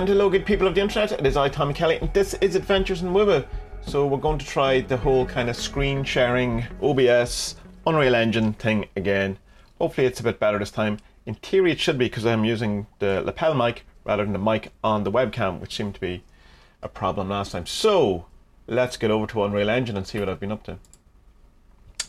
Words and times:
And 0.00 0.08
hello, 0.08 0.30
good 0.30 0.46
people 0.46 0.66
of 0.66 0.74
the 0.74 0.80
internet. 0.80 1.12
It 1.12 1.26
is 1.26 1.36
I, 1.36 1.50
Tommy 1.50 1.74
Kelly, 1.74 1.98
and 1.98 2.10
this 2.14 2.32
is 2.40 2.54
Adventures 2.54 3.02
in 3.02 3.12
Woo. 3.12 3.44
So 3.82 4.06
we're 4.06 4.16
going 4.16 4.38
to 4.38 4.46
try 4.46 4.80
the 4.80 4.96
whole 4.96 5.26
kind 5.26 5.50
of 5.50 5.56
screen 5.56 6.04
sharing, 6.04 6.64
OBS, 6.80 7.56
Unreal 7.86 8.14
Engine 8.14 8.54
thing 8.54 8.86
again. 8.96 9.36
Hopefully, 9.78 10.06
it's 10.06 10.18
a 10.18 10.22
bit 10.22 10.40
better 10.40 10.58
this 10.58 10.70
time. 10.70 11.00
In 11.26 11.34
theory, 11.34 11.72
it 11.72 11.80
should 11.80 11.98
be 11.98 12.06
because 12.06 12.24
I'm 12.24 12.46
using 12.46 12.86
the 12.98 13.20
lapel 13.20 13.52
mic 13.52 13.84
rather 14.04 14.24
than 14.24 14.32
the 14.32 14.38
mic 14.38 14.72
on 14.82 15.04
the 15.04 15.12
webcam, 15.12 15.60
which 15.60 15.76
seemed 15.76 15.96
to 15.96 16.00
be 16.00 16.22
a 16.82 16.88
problem 16.88 17.28
last 17.28 17.52
time. 17.52 17.66
So 17.66 18.24
let's 18.66 18.96
get 18.96 19.10
over 19.10 19.26
to 19.26 19.44
Unreal 19.44 19.68
Engine 19.68 19.98
and 19.98 20.06
see 20.06 20.18
what 20.18 20.30
I've 20.30 20.40
been 20.40 20.50
up 20.50 20.62
to. 20.62 20.78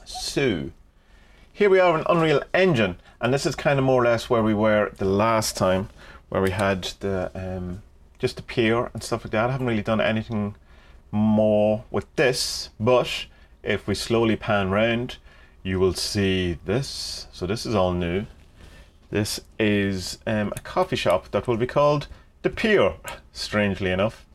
So 0.05 0.71
here 1.51 1.69
we 1.69 1.81
are 1.81 1.99
in 1.99 2.05
Unreal 2.07 2.41
Engine, 2.53 3.01
and 3.19 3.33
this 3.33 3.45
is 3.45 3.53
kind 3.53 3.77
of 3.77 3.83
more 3.83 4.01
or 4.01 4.05
less 4.05 4.29
where 4.29 4.43
we 4.43 4.53
were 4.53 4.93
the 4.95 5.03
last 5.03 5.57
time 5.57 5.89
where 6.31 6.41
we 6.41 6.51
had 6.51 6.83
the 7.01 7.29
um, 7.35 7.81
just 8.17 8.37
the 8.37 8.41
pier 8.41 8.89
and 8.93 9.03
stuff 9.03 9.25
like 9.25 9.31
that. 9.31 9.49
I 9.49 9.51
haven't 9.51 9.67
really 9.67 9.81
done 9.81 9.99
anything 9.99 10.55
more 11.11 11.83
with 11.91 12.05
this, 12.15 12.69
but 12.79 13.25
if 13.63 13.85
we 13.85 13.95
slowly 13.95 14.37
pan 14.37 14.69
round, 14.69 15.17
you 15.61 15.77
will 15.77 15.93
see 15.93 16.57
this. 16.63 17.27
So 17.33 17.45
this 17.45 17.65
is 17.65 17.75
all 17.75 17.91
new. 17.91 18.27
This 19.09 19.41
is 19.59 20.19
um, 20.25 20.53
a 20.55 20.61
coffee 20.61 20.95
shop 20.95 21.29
that 21.31 21.49
will 21.49 21.57
be 21.57 21.67
called 21.67 22.07
the 22.43 22.49
Pier. 22.49 22.93
Strangely 23.33 23.91
enough, 23.91 24.25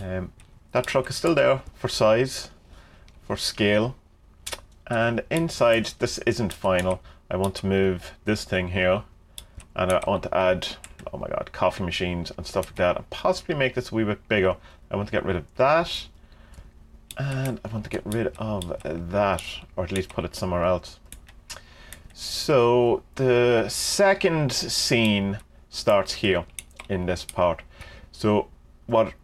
um, 0.00 0.32
that 0.70 0.86
truck 0.86 1.10
is 1.10 1.16
still 1.16 1.34
there 1.34 1.62
for 1.74 1.88
size, 1.88 2.50
for 3.26 3.36
scale, 3.36 3.96
and 4.86 5.24
inside 5.28 5.90
this 5.98 6.18
isn't 6.18 6.52
final. 6.52 7.00
I 7.28 7.36
want 7.36 7.56
to 7.56 7.66
move 7.66 8.12
this 8.26 8.44
thing 8.44 8.68
here, 8.68 9.02
and 9.74 9.90
I 9.90 10.04
want 10.06 10.22
to 10.22 10.36
add 10.36 10.76
oh 11.12 11.18
my 11.18 11.28
god, 11.28 11.50
coffee 11.52 11.84
machines 11.84 12.32
and 12.36 12.46
stuff 12.46 12.66
like 12.66 12.76
that, 12.76 12.96
and 12.96 13.10
possibly 13.10 13.54
make 13.54 13.74
this 13.74 13.90
a 13.90 13.94
wee 13.94 14.04
bit 14.04 14.26
bigger. 14.28 14.56
I 14.90 14.96
want 14.96 15.08
to 15.08 15.12
get 15.12 15.24
rid 15.24 15.36
of 15.36 15.44
that, 15.56 16.06
and 17.18 17.60
I 17.64 17.68
want 17.68 17.84
to 17.84 17.90
get 17.90 18.02
rid 18.04 18.28
of 18.38 18.74
that, 18.84 19.42
or 19.76 19.84
at 19.84 19.92
least 19.92 20.08
put 20.08 20.24
it 20.24 20.34
somewhere 20.34 20.64
else. 20.64 20.98
So 22.12 23.02
the 23.14 23.68
second 23.68 24.52
scene 24.52 25.38
starts 25.68 26.14
here 26.14 26.44
in 26.88 27.06
this 27.06 27.24
part. 27.24 27.62
So 28.12 28.48
what 28.86 29.14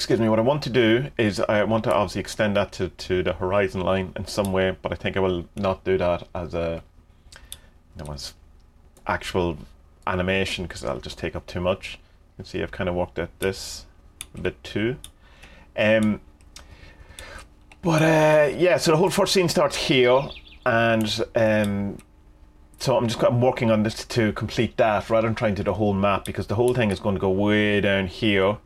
excuse 0.00 0.18
me, 0.18 0.30
what 0.30 0.38
I 0.38 0.42
want 0.42 0.62
to 0.62 0.70
do 0.70 1.10
is 1.18 1.40
I 1.40 1.62
want 1.64 1.84
to 1.84 1.92
obviously 1.92 2.22
extend 2.22 2.56
that 2.56 2.72
to, 2.72 2.88
to 2.88 3.22
the 3.22 3.34
horizon 3.34 3.82
line 3.82 4.14
in 4.16 4.26
some 4.26 4.50
way, 4.50 4.74
but 4.80 4.92
I 4.92 4.94
think 4.94 5.18
I 5.18 5.20
will 5.20 5.44
not 5.56 5.84
do 5.84 5.98
that 5.98 6.26
as 6.34 6.54
a 6.54 6.82
you 7.98 8.04
know, 8.04 8.12
as 8.14 8.32
actual 9.06 9.58
animation 10.06 10.64
because 10.64 10.80
that'll 10.80 11.00
just 11.00 11.18
take 11.18 11.36
up 11.36 11.46
too 11.46 11.60
much. 11.60 11.98
You 12.38 12.42
can 12.42 12.44
see 12.44 12.62
I've 12.62 12.70
kind 12.70 12.88
of 12.88 12.94
worked 12.94 13.18
at 13.18 13.38
this 13.40 13.86
a 14.34 14.40
bit 14.40 14.62
too. 14.64 14.96
Um, 15.76 16.20
but 17.82 18.02
uh, 18.02 18.56
yeah, 18.56 18.76
so 18.76 18.90
the 18.90 18.96
whole 18.96 19.10
first 19.10 19.32
scene 19.32 19.48
starts 19.48 19.76
here, 19.76 20.20
and 20.66 21.24
um, 21.34 21.98
so 22.78 22.96
I'm 22.96 23.08
just 23.08 23.22
I'm 23.22 23.40
working 23.40 23.70
on 23.70 23.82
this 23.82 24.04
to 24.04 24.32
complete 24.32 24.76
that 24.76 25.08
rather 25.08 25.28
than 25.28 25.34
trying 25.34 25.54
to 25.54 25.62
do 25.62 25.70
the 25.70 25.74
whole 25.74 25.94
map 25.94 26.24
because 26.24 26.46
the 26.46 26.56
whole 26.56 26.74
thing 26.74 26.90
is 26.90 27.00
going 27.00 27.14
to 27.14 27.20
go 27.20 27.30
way 27.30 27.80
down 27.80 28.06
here, 28.06 28.58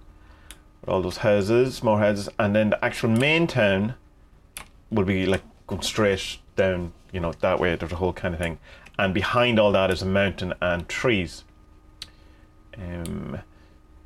all 0.89 1.03
those 1.03 1.19
houses, 1.19 1.83
more 1.83 1.99
houses, 1.99 2.29
and 2.39 2.57
then 2.57 2.71
the 2.71 2.85
actual 2.85 3.11
main 3.11 3.47
town 3.47 3.95
will 4.91 5.05
be 5.05 5.27
like 5.27 5.43
going 5.67 5.83
straight 5.83 6.39
down, 6.57 6.93
you 7.13 7.21
know, 7.21 7.33
that 7.41 7.61
way. 7.61 7.77
There's 7.77 7.93
a 7.93 7.97
whole 7.97 8.13
kind 8.13 8.35
of 8.35 8.41
thing, 8.41 8.59
and 8.99 9.13
behind 9.13 9.59
all 9.59 9.73
that 9.73 9.91
is 9.91 10.03
a 10.03 10.07
mountain 10.07 10.55
and 10.61 10.89
trees. 10.89 11.45
Um, 12.77 13.39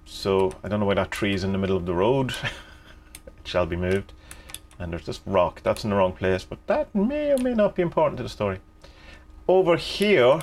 so 0.04 0.54
I 0.62 0.69
don't 0.69 0.81
know 0.81 0.87
why 0.87 0.94
that 0.94 1.10
tree 1.10 1.34
is 1.34 1.44
in 1.44 1.53
the 1.53 1.59
middle 1.59 1.76
of 1.76 1.87
the 1.87 1.94
road. 1.94 2.34
it 3.27 3.32
shall 3.44 3.66
be 3.66 3.77
moved. 3.77 4.12
And 4.78 4.93
there's 4.93 5.06
this 5.06 5.21
rock. 5.27 5.62
That's 5.62 5.84
in 5.84 5.91
the 5.91 5.97
wrong 5.97 6.12
place, 6.12 6.44
but 6.44 6.65
that 6.66 6.94
may 6.94 7.32
or 7.32 7.38
may 7.38 7.54
not 7.54 7.75
be 7.75 7.82
important 7.82 8.16
to 8.19 8.22
the 8.22 8.28
story. 8.28 8.60
Over 9.47 9.77
here, 9.77 10.41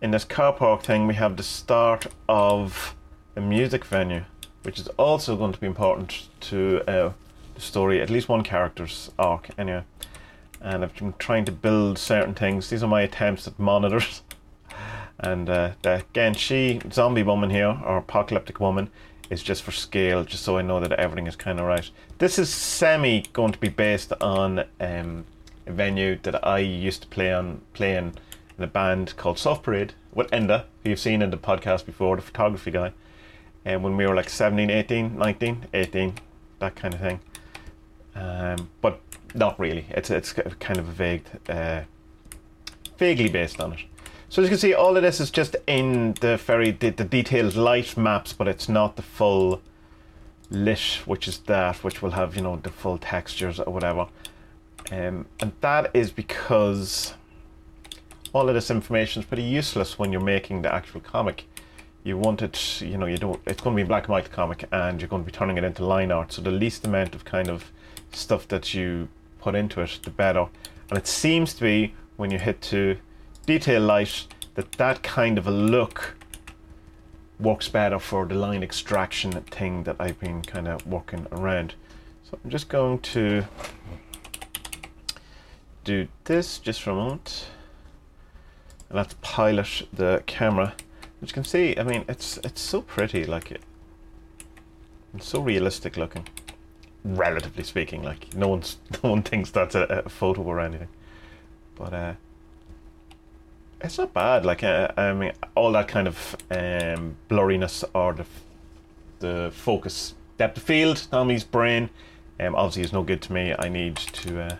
in 0.00 0.10
this 0.10 0.24
car 0.24 0.52
park 0.52 0.82
thing, 0.82 1.06
we 1.06 1.14
have 1.14 1.36
the 1.36 1.42
start 1.42 2.06
of 2.28 2.94
a 3.34 3.40
music 3.40 3.84
venue, 3.84 4.24
which 4.62 4.78
is 4.78 4.88
also 4.98 5.36
going 5.36 5.52
to 5.52 5.60
be 5.60 5.66
important 5.66 6.28
to 6.40 6.82
uh, 6.88 7.12
the 7.54 7.60
story, 7.60 8.00
at 8.00 8.10
least 8.10 8.28
one 8.28 8.42
character's 8.42 9.10
arc, 9.18 9.48
anyway 9.56 9.84
and 10.60 10.84
I've 10.84 10.94
been 10.96 11.14
trying 11.18 11.44
to 11.46 11.52
build 11.52 11.98
certain 11.98 12.34
things. 12.34 12.70
These 12.70 12.82
are 12.82 12.88
my 12.88 13.02
attempts 13.02 13.46
at 13.46 13.58
monitors. 13.58 14.22
And 15.20 15.50
uh, 15.50 15.72
the 15.82 16.04
Genshi 16.14 16.92
zombie 16.92 17.24
woman 17.24 17.50
here, 17.50 17.76
or 17.84 17.96
apocalyptic 17.96 18.60
woman, 18.60 18.88
is 19.30 19.42
just 19.42 19.64
for 19.64 19.72
scale, 19.72 20.22
just 20.22 20.44
so 20.44 20.58
I 20.58 20.62
know 20.62 20.78
that 20.78 20.92
everything 20.92 21.26
is 21.26 21.34
kind 21.34 21.58
of 21.58 21.66
right. 21.66 21.90
This 22.18 22.38
is 22.38 22.48
semi 22.48 23.24
going 23.32 23.50
to 23.50 23.58
be 23.58 23.68
based 23.68 24.12
on 24.20 24.60
um, 24.80 25.24
a 25.66 25.72
venue 25.72 26.18
that 26.22 26.46
I 26.46 26.60
used 26.60 27.02
to 27.02 27.08
play 27.08 27.32
on, 27.32 27.62
play 27.74 27.96
in, 27.96 28.14
a 28.58 28.66
band 28.66 29.16
called 29.16 29.38
Soft 29.38 29.62
Parade 29.62 29.94
with 30.12 30.30
Enda, 30.30 30.64
who 30.82 30.90
you've 30.90 31.00
seen 31.00 31.22
in 31.22 31.30
the 31.30 31.36
podcast 31.36 31.86
before, 31.86 32.16
the 32.16 32.22
photography 32.22 32.70
guy. 32.70 32.92
And 33.64 33.82
when 33.84 33.96
we 33.96 34.06
were 34.06 34.14
like 34.14 34.28
17, 34.28 34.70
18, 34.70 35.16
19, 35.18 35.66
18, 35.74 36.14
that 36.58 36.74
kind 36.74 36.94
of 36.94 37.00
thing. 37.00 37.20
Um, 38.14 38.70
but 38.80 39.00
not 39.34 39.58
really. 39.58 39.86
It's 39.90 40.10
it's 40.10 40.32
kind 40.32 40.78
of 40.78 40.88
a 40.88 40.92
vague, 40.92 41.24
uh, 41.48 41.82
vaguely 42.98 43.28
based 43.28 43.60
on 43.60 43.72
it. 43.74 43.80
So 44.28 44.42
as 44.42 44.46
you 44.46 44.50
can 44.50 44.58
see, 44.58 44.74
all 44.74 44.96
of 44.96 45.02
this 45.02 45.20
is 45.20 45.30
just 45.30 45.56
in 45.66 46.14
the 46.20 46.36
very 46.36 46.70
the, 46.70 46.90
the 46.90 47.04
detailed 47.04 47.56
light 47.56 47.96
maps, 47.96 48.32
but 48.32 48.46
it's 48.46 48.68
not 48.68 48.96
the 48.96 49.02
full 49.02 49.62
lit, 50.50 51.00
which 51.06 51.28
is 51.28 51.38
that, 51.40 51.82
which 51.84 52.02
will 52.02 52.12
have 52.12 52.36
you 52.36 52.42
know 52.42 52.56
the 52.56 52.70
full 52.70 52.98
textures 52.98 53.58
or 53.60 53.72
whatever. 53.72 54.06
Um, 54.90 55.26
and 55.40 55.52
that 55.60 55.90
is 55.94 56.10
because 56.10 57.14
all 58.32 58.48
of 58.48 58.54
this 58.54 58.70
information 58.70 59.22
is 59.22 59.26
pretty 59.26 59.42
useless 59.42 59.98
when 59.98 60.12
you're 60.12 60.20
making 60.20 60.62
the 60.62 60.72
actual 60.72 61.00
comic. 61.00 61.44
You 62.04 62.16
want 62.16 62.42
it, 62.42 62.80
you 62.80 62.96
know, 62.96 63.06
you 63.06 63.18
don't. 63.18 63.40
It's 63.46 63.60
going 63.60 63.76
to 63.76 63.82
be 63.82 63.86
black 63.86 64.04
and 64.04 64.12
white 64.12 64.30
comic, 64.30 64.64
and 64.72 65.00
you're 65.00 65.08
going 65.08 65.22
to 65.22 65.26
be 65.26 65.32
turning 65.32 65.58
it 65.58 65.64
into 65.64 65.84
line 65.84 66.12
art. 66.12 66.32
So 66.32 66.42
the 66.42 66.50
least 66.50 66.86
amount 66.86 67.14
of 67.14 67.24
kind 67.24 67.48
of 67.48 67.70
stuff 68.12 68.48
that 68.48 68.72
you 68.72 69.08
put 69.40 69.54
into 69.54 69.80
it, 69.80 70.00
the 70.02 70.10
better. 70.10 70.46
And 70.90 70.98
it 70.98 71.06
seems 71.06 71.54
to 71.54 71.62
be 71.62 71.94
when 72.16 72.30
you 72.30 72.38
hit 72.38 72.60
to 72.62 72.98
detail 73.46 73.82
light 73.82 74.26
that 74.54 74.72
that 74.72 75.02
kind 75.02 75.38
of 75.38 75.46
a 75.46 75.50
look 75.50 76.16
works 77.38 77.68
better 77.68 77.98
for 77.98 78.26
the 78.26 78.34
line 78.34 78.62
extraction 78.62 79.30
thing 79.30 79.84
that 79.84 79.96
I've 80.00 80.18
been 80.18 80.42
kind 80.42 80.66
of 80.66 80.86
working 80.86 81.26
around. 81.30 81.74
So 82.24 82.38
I'm 82.42 82.50
just 82.50 82.68
going 82.68 82.98
to 83.00 83.44
do 85.84 86.08
this 86.24 86.58
just 86.58 86.82
for 86.82 86.90
a 86.90 86.94
moment. 86.94 87.46
And 88.88 88.96
let's 88.96 89.14
pilot 89.22 89.86
the 89.92 90.22
camera. 90.26 90.74
As 91.22 91.30
you 91.30 91.34
can 91.34 91.44
see, 91.44 91.76
I 91.78 91.84
mean, 91.84 92.04
it's 92.08 92.38
it's 92.38 92.60
so 92.60 92.82
pretty, 92.82 93.24
like 93.24 93.50
it. 93.52 93.62
It's 95.14 95.28
so 95.28 95.40
realistic 95.40 95.96
looking 95.96 96.26
relatively 97.04 97.64
speaking. 97.64 98.02
Like 98.02 98.34
no 98.34 98.48
one's 98.48 98.78
no 99.02 99.10
one 99.10 99.22
thinks 99.22 99.50
that's 99.50 99.74
a, 99.74 100.02
a 100.06 100.08
photo 100.08 100.42
or 100.42 100.60
anything, 100.60 100.88
but 101.74 101.92
uh, 101.92 102.12
it's 103.80 103.98
not 103.98 104.12
bad. 104.12 104.44
Like 104.44 104.62
uh, 104.64 104.88
I 104.96 105.12
mean, 105.12 105.32
all 105.54 105.72
that 105.72 105.88
kind 105.88 106.08
of 106.08 106.36
um, 106.50 107.16
blurriness 107.28 107.84
or 107.94 108.12
the 108.14 108.26
the 109.20 109.50
focus 109.52 110.14
depth 110.36 110.56
of 110.56 110.62
field. 110.62 111.06
Tommy's 111.10 111.44
brain, 111.44 111.90
um, 112.40 112.54
obviously 112.54 112.82
is 112.82 112.92
no 112.92 113.02
good 113.02 113.22
to 113.22 113.32
me. 113.32 113.54
I 113.58 113.68
need 113.68 113.96
to 113.96 114.40
uh, 114.42 114.56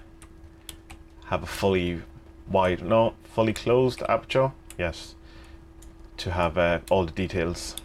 have 1.26 1.42
a 1.42 1.46
fully 1.46 2.02
wide, 2.50 2.82
no, 2.82 3.14
fully 3.24 3.52
closed 3.52 4.02
aperture. 4.08 4.52
Yes, 4.76 5.14
to 6.18 6.32
have 6.32 6.58
uh, 6.58 6.80
all 6.90 7.04
the 7.04 7.12
details 7.12 7.76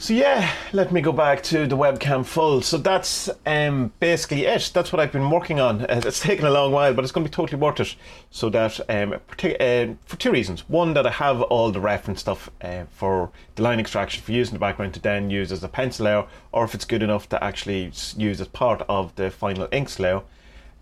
so 0.00 0.14
yeah, 0.14 0.52
let 0.72 0.92
me 0.92 1.00
go 1.00 1.10
back 1.10 1.42
to 1.42 1.66
the 1.66 1.76
webcam 1.76 2.24
full. 2.24 2.62
So 2.62 2.78
that's 2.78 3.28
um, 3.44 3.92
basically 3.98 4.44
it. 4.44 4.70
That's 4.72 4.92
what 4.92 5.00
I've 5.00 5.10
been 5.10 5.28
working 5.28 5.58
on. 5.58 5.84
It's 5.90 6.20
taken 6.20 6.46
a 6.46 6.50
long 6.50 6.70
while, 6.70 6.94
but 6.94 7.02
it's 7.02 7.10
going 7.10 7.26
to 7.26 7.28
be 7.30 7.34
totally 7.34 7.60
worth 7.60 7.80
it. 7.80 7.96
So 8.30 8.48
that 8.50 8.78
um, 8.88 9.14
uh, 9.14 9.94
for 10.06 10.16
two 10.16 10.30
reasons: 10.30 10.68
one, 10.68 10.94
that 10.94 11.04
I 11.04 11.10
have 11.10 11.42
all 11.42 11.72
the 11.72 11.80
reference 11.80 12.20
stuff 12.20 12.48
uh, 12.62 12.84
for 12.92 13.32
the 13.56 13.64
line 13.64 13.80
extraction 13.80 14.22
for 14.22 14.30
using 14.30 14.54
the 14.54 14.60
background 14.60 14.94
to 14.94 15.00
then 15.00 15.30
use 15.30 15.50
as 15.50 15.64
a 15.64 15.68
pencil 15.68 16.04
layer, 16.04 16.26
or 16.52 16.64
if 16.64 16.76
it's 16.76 16.84
good 16.84 17.02
enough 17.02 17.28
to 17.30 17.42
actually 17.42 17.90
use 18.16 18.40
as 18.40 18.46
part 18.46 18.82
of 18.88 19.12
the 19.16 19.32
final 19.32 19.66
inks 19.72 19.98
layer. 19.98 20.22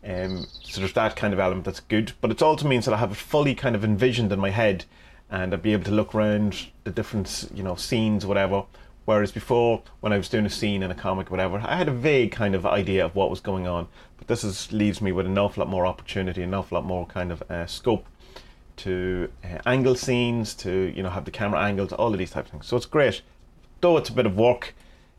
Um, 0.04 0.46
so 0.62 0.82
there's 0.82 0.92
that 0.92 1.16
kind 1.16 1.32
of 1.32 1.40
element 1.40 1.64
that's 1.64 1.80
good, 1.80 2.12
but 2.20 2.30
it 2.30 2.42
also 2.42 2.68
means 2.68 2.84
that 2.84 2.92
I 2.92 2.98
have 2.98 3.12
it 3.12 3.16
fully 3.16 3.54
kind 3.54 3.74
of 3.74 3.82
envisioned 3.82 4.30
in 4.30 4.40
my 4.40 4.50
head, 4.50 4.84
and 5.30 5.54
I'll 5.54 5.58
be 5.58 5.72
able 5.72 5.84
to 5.84 5.90
look 5.90 6.14
around 6.14 6.66
the 6.84 6.90
different 6.90 7.48
you 7.54 7.62
know 7.62 7.76
scenes, 7.76 8.26
whatever 8.26 8.64
Whereas 9.06 9.30
before, 9.30 9.82
when 10.00 10.12
I 10.12 10.18
was 10.18 10.28
doing 10.28 10.46
a 10.46 10.50
scene 10.50 10.82
in 10.82 10.90
a 10.90 10.94
comic, 10.94 11.28
or 11.28 11.30
whatever, 11.30 11.62
I 11.64 11.76
had 11.76 11.86
a 11.88 11.92
vague 11.92 12.32
kind 12.32 12.56
of 12.56 12.66
idea 12.66 13.04
of 13.04 13.14
what 13.14 13.30
was 13.30 13.38
going 13.38 13.66
on. 13.66 13.86
But 14.18 14.26
this 14.26 14.42
is, 14.42 14.72
leaves 14.72 15.00
me 15.00 15.12
with 15.12 15.26
an 15.26 15.38
awful 15.38 15.62
lot 15.62 15.70
more 15.70 15.86
opportunity, 15.86 16.42
an 16.42 16.52
awful 16.52 16.76
lot 16.76 16.84
more 16.84 17.06
kind 17.06 17.30
of 17.30 17.40
uh, 17.48 17.66
scope 17.66 18.04
to 18.78 19.30
uh, 19.44 19.58
angle 19.64 19.94
scenes, 19.94 20.54
to 20.54 20.92
you 20.94 21.04
know 21.04 21.10
have 21.10 21.24
the 21.24 21.30
camera 21.30 21.60
angles, 21.60 21.92
all 21.92 22.12
of 22.12 22.18
these 22.18 22.32
types 22.32 22.48
of 22.48 22.52
things. 22.52 22.66
So 22.66 22.76
it's 22.76 22.84
great. 22.84 23.22
Though 23.80 23.96
it's 23.96 24.08
a 24.08 24.12
bit 24.12 24.26
of 24.26 24.36
work, 24.36 24.74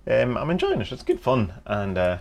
um, 0.05 0.37
I'm 0.37 0.49
enjoying 0.49 0.81
it. 0.81 0.91
It's 0.91 1.01
good 1.01 1.21
fun, 1.21 1.53
and 1.65 1.97
uh, 1.97 2.17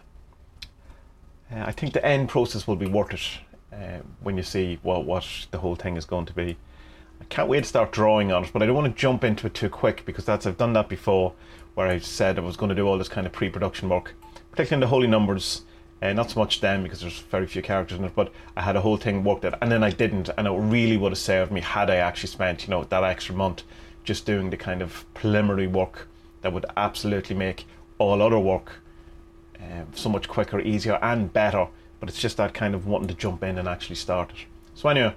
uh 1.52 1.64
I 1.66 1.72
think 1.72 1.94
the 1.94 2.06
end 2.06 2.28
process 2.28 2.68
will 2.68 2.76
be 2.76 2.86
worth 2.86 3.12
it 3.12 3.28
uh, 3.72 4.02
when 4.20 4.36
you 4.36 4.44
see 4.44 4.78
what 4.82 5.04
what 5.04 5.26
the 5.50 5.58
whole 5.58 5.74
thing 5.74 5.96
is 5.96 6.04
going 6.04 6.26
to 6.26 6.32
be. 6.32 6.56
I 7.20 7.24
can't 7.24 7.48
wait 7.48 7.62
to 7.62 7.68
start 7.68 7.92
drawing 7.92 8.32
on 8.32 8.44
it, 8.44 8.50
but 8.52 8.62
I 8.62 8.66
don't 8.66 8.74
want 8.74 8.94
to 8.94 9.00
jump 9.00 9.24
into 9.24 9.46
it 9.46 9.54
too 9.54 9.68
quick 9.68 10.04
because 10.04 10.24
that's 10.24 10.46
I've 10.46 10.58
done 10.58 10.72
that 10.74 10.88
before, 10.88 11.32
where 11.74 11.88
I 11.88 11.98
said 11.98 12.38
I 12.38 12.42
was 12.42 12.56
going 12.56 12.68
to 12.68 12.74
do 12.74 12.86
all 12.86 12.98
this 12.98 13.08
kind 13.08 13.26
of 13.26 13.32
pre-production 13.32 13.88
work, 13.88 14.14
particularly 14.50 14.76
in 14.76 14.80
the 14.80 14.86
holy 14.88 15.06
numbers. 15.06 15.62
Uh, 16.02 16.12
not 16.12 16.30
so 16.30 16.38
much 16.38 16.60
then 16.60 16.82
because 16.82 17.00
there's 17.00 17.20
very 17.20 17.46
few 17.46 17.62
characters 17.62 17.98
in 17.98 18.04
it, 18.04 18.14
but 18.14 18.30
I 18.54 18.60
had 18.60 18.76
a 18.76 18.82
whole 18.82 18.98
thing 18.98 19.24
worked 19.24 19.46
out, 19.46 19.58
and 19.62 19.72
then 19.72 19.82
I 19.82 19.90
didn't, 19.90 20.28
and 20.36 20.46
it 20.46 20.50
really 20.50 20.98
would 20.98 21.12
have 21.12 21.18
saved 21.18 21.50
me 21.50 21.62
had 21.62 21.88
I 21.88 21.96
actually 21.96 22.28
spent 22.28 22.64
you 22.64 22.70
know 22.70 22.84
that 22.84 23.02
extra 23.02 23.34
month 23.34 23.62
just 24.04 24.26
doing 24.26 24.50
the 24.50 24.56
kind 24.56 24.82
of 24.82 25.04
preliminary 25.14 25.66
work 25.66 26.06
that 26.42 26.52
would 26.52 26.66
absolutely 26.76 27.34
make 27.34 27.66
all 27.98 28.22
other 28.22 28.38
work 28.38 28.74
uh, 29.58 29.84
so 29.94 30.08
much 30.08 30.28
quicker, 30.28 30.60
easier, 30.60 30.98
and 31.02 31.32
better. 31.32 31.66
But 31.98 32.08
it's 32.08 32.20
just 32.20 32.36
that 32.36 32.54
kind 32.54 32.74
of 32.74 32.86
wanting 32.86 33.08
to 33.08 33.14
jump 33.14 33.42
in 33.42 33.58
and 33.58 33.66
actually 33.66 33.96
start 33.96 34.30
it. 34.30 34.36
So 34.74 34.88
anyway, 34.88 35.14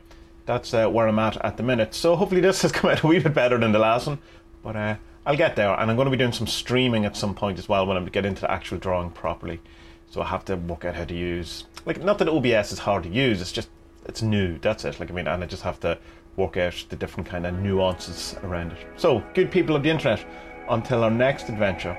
that's 0.49 0.73
uh, 0.73 0.87
where 0.89 1.07
I'm 1.07 1.19
at 1.19 1.37
at 1.45 1.57
the 1.57 1.63
minute. 1.63 1.93
So 1.93 2.15
hopefully 2.15 2.41
this 2.41 2.61
has 2.63 2.71
come 2.71 2.89
out 2.89 3.03
a 3.03 3.07
wee 3.07 3.19
bit 3.19 3.35
better 3.35 3.59
than 3.59 3.71
the 3.71 3.79
last 3.79 4.07
one, 4.07 4.17
but 4.63 4.75
uh, 4.75 4.95
I'll 5.25 5.37
get 5.37 5.55
there. 5.55 5.69
And 5.69 5.91
I'm 5.91 5.95
going 5.95 6.07
to 6.07 6.11
be 6.11 6.17
doing 6.17 6.31
some 6.31 6.47
streaming 6.47 7.05
at 7.05 7.15
some 7.15 7.35
point 7.35 7.59
as 7.59 7.69
well 7.69 7.85
when 7.85 7.97
I 7.97 8.03
get 8.09 8.25
into 8.25 8.41
the 8.41 8.51
actual 8.51 8.79
drawing 8.79 9.11
properly. 9.11 9.61
So 10.09 10.21
I 10.21 10.25
have 10.25 10.43
to 10.45 10.55
work 10.55 10.85
out 10.85 10.95
how 10.95 11.05
to 11.05 11.13
use 11.13 11.65
like 11.85 12.03
not 12.03 12.17
that 12.17 12.27
OBS 12.27 12.71
is 12.71 12.79
hard 12.79 13.03
to 13.03 13.09
use. 13.09 13.41
It's 13.41 13.51
just 13.51 13.69
it's 14.07 14.23
new. 14.23 14.57
That's 14.57 14.85
it. 14.85 14.99
Like 14.99 15.11
I 15.11 15.13
mean, 15.13 15.27
and 15.27 15.43
I 15.43 15.45
just 15.45 15.61
have 15.61 15.79
to 15.81 15.99
work 16.35 16.57
out 16.57 16.83
the 16.89 16.95
different 16.95 17.29
kind 17.29 17.45
of 17.45 17.53
nuances 17.53 18.35
around 18.41 18.71
it. 18.71 18.79
So 18.95 19.23
good 19.35 19.51
people 19.51 19.75
of 19.75 19.83
the 19.83 19.89
internet. 19.89 20.25
Until 20.67 21.03
our 21.03 21.09
next 21.09 21.49
adventure, 21.49 21.97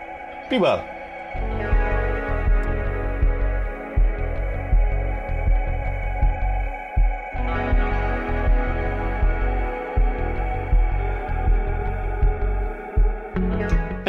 be 0.48 0.58
well. 0.58 0.78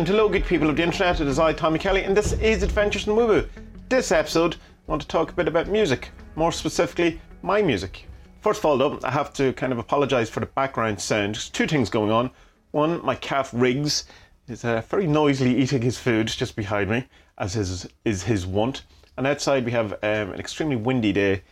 And 0.02 0.08
hello, 0.08 0.28
good 0.28 0.46
people 0.46 0.68
of 0.68 0.78
the 0.78 0.82
internet. 0.82 1.22
It 1.22 1.28
is 1.28 1.38
I, 1.38 1.54
Tommy 1.54 1.78
Kelly, 1.78 2.06
and 2.06 2.18
this 2.18 2.34
is 2.34 2.64
Adventures 2.64 3.06
in 3.06 3.16
Woo 3.16 3.48
This 3.88 4.12
episode, 4.12 4.56
I 4.56 4.58
want 4.88 5.04
to 5.04 5.08
talk 5.08 5.30
a 5.30 5.36
bit 5.36 5.48
about 5.48 5.68
music, 5.68 6.10
more 6.36 6.52
specifically, 6.52 7.22
my 7.44 7.62
music. 7.62 8.08
First 8.40 8.62
of 8.62 8.66
all, 8.66 8.80
though, 8.80 9.00
I 9.04 9.12
have 9.12 9.32
to 9.34 9.54
kind 9.54 9.72
of 9.72 9.78
apologise 9.78 10.28
for 10.28 10.40
the 10.40 10.48
background 10.48 11.00
sound. 11.00 11.36
There's 11.36 11.52
two 11.52 11.68
things 11.68 11.92
going 11.92 12.10
on. 12.10 12.32
One, 12.72 13.06
my 13.06 13.14
cat 13.14 13.52
Riggs 13.54 14.06
is 14.48 14.66
uh, 14.66 14.82
very 14.90 15.06
noisily 15.06 15.56
eating 15.56 15.84
his 15.84 16.00
food 16.00 16.30
just 16.30 16.56
behind 16.56 16.90
me, 16.90 17.06
as 17.38 17.56
is, 17.56 17.88
is 18.04 18.24
his 18.24 18.48
wont. 18.48 18.82
And 19.18 19.28
outside, 19.28 19.66
we 19.66 19.72
have 19.72 19.94
um, 20.02 20.34
an 20.34 20.40
extremely 20.40 20.78
windy 20.78 21.14
day. 21.14 21.44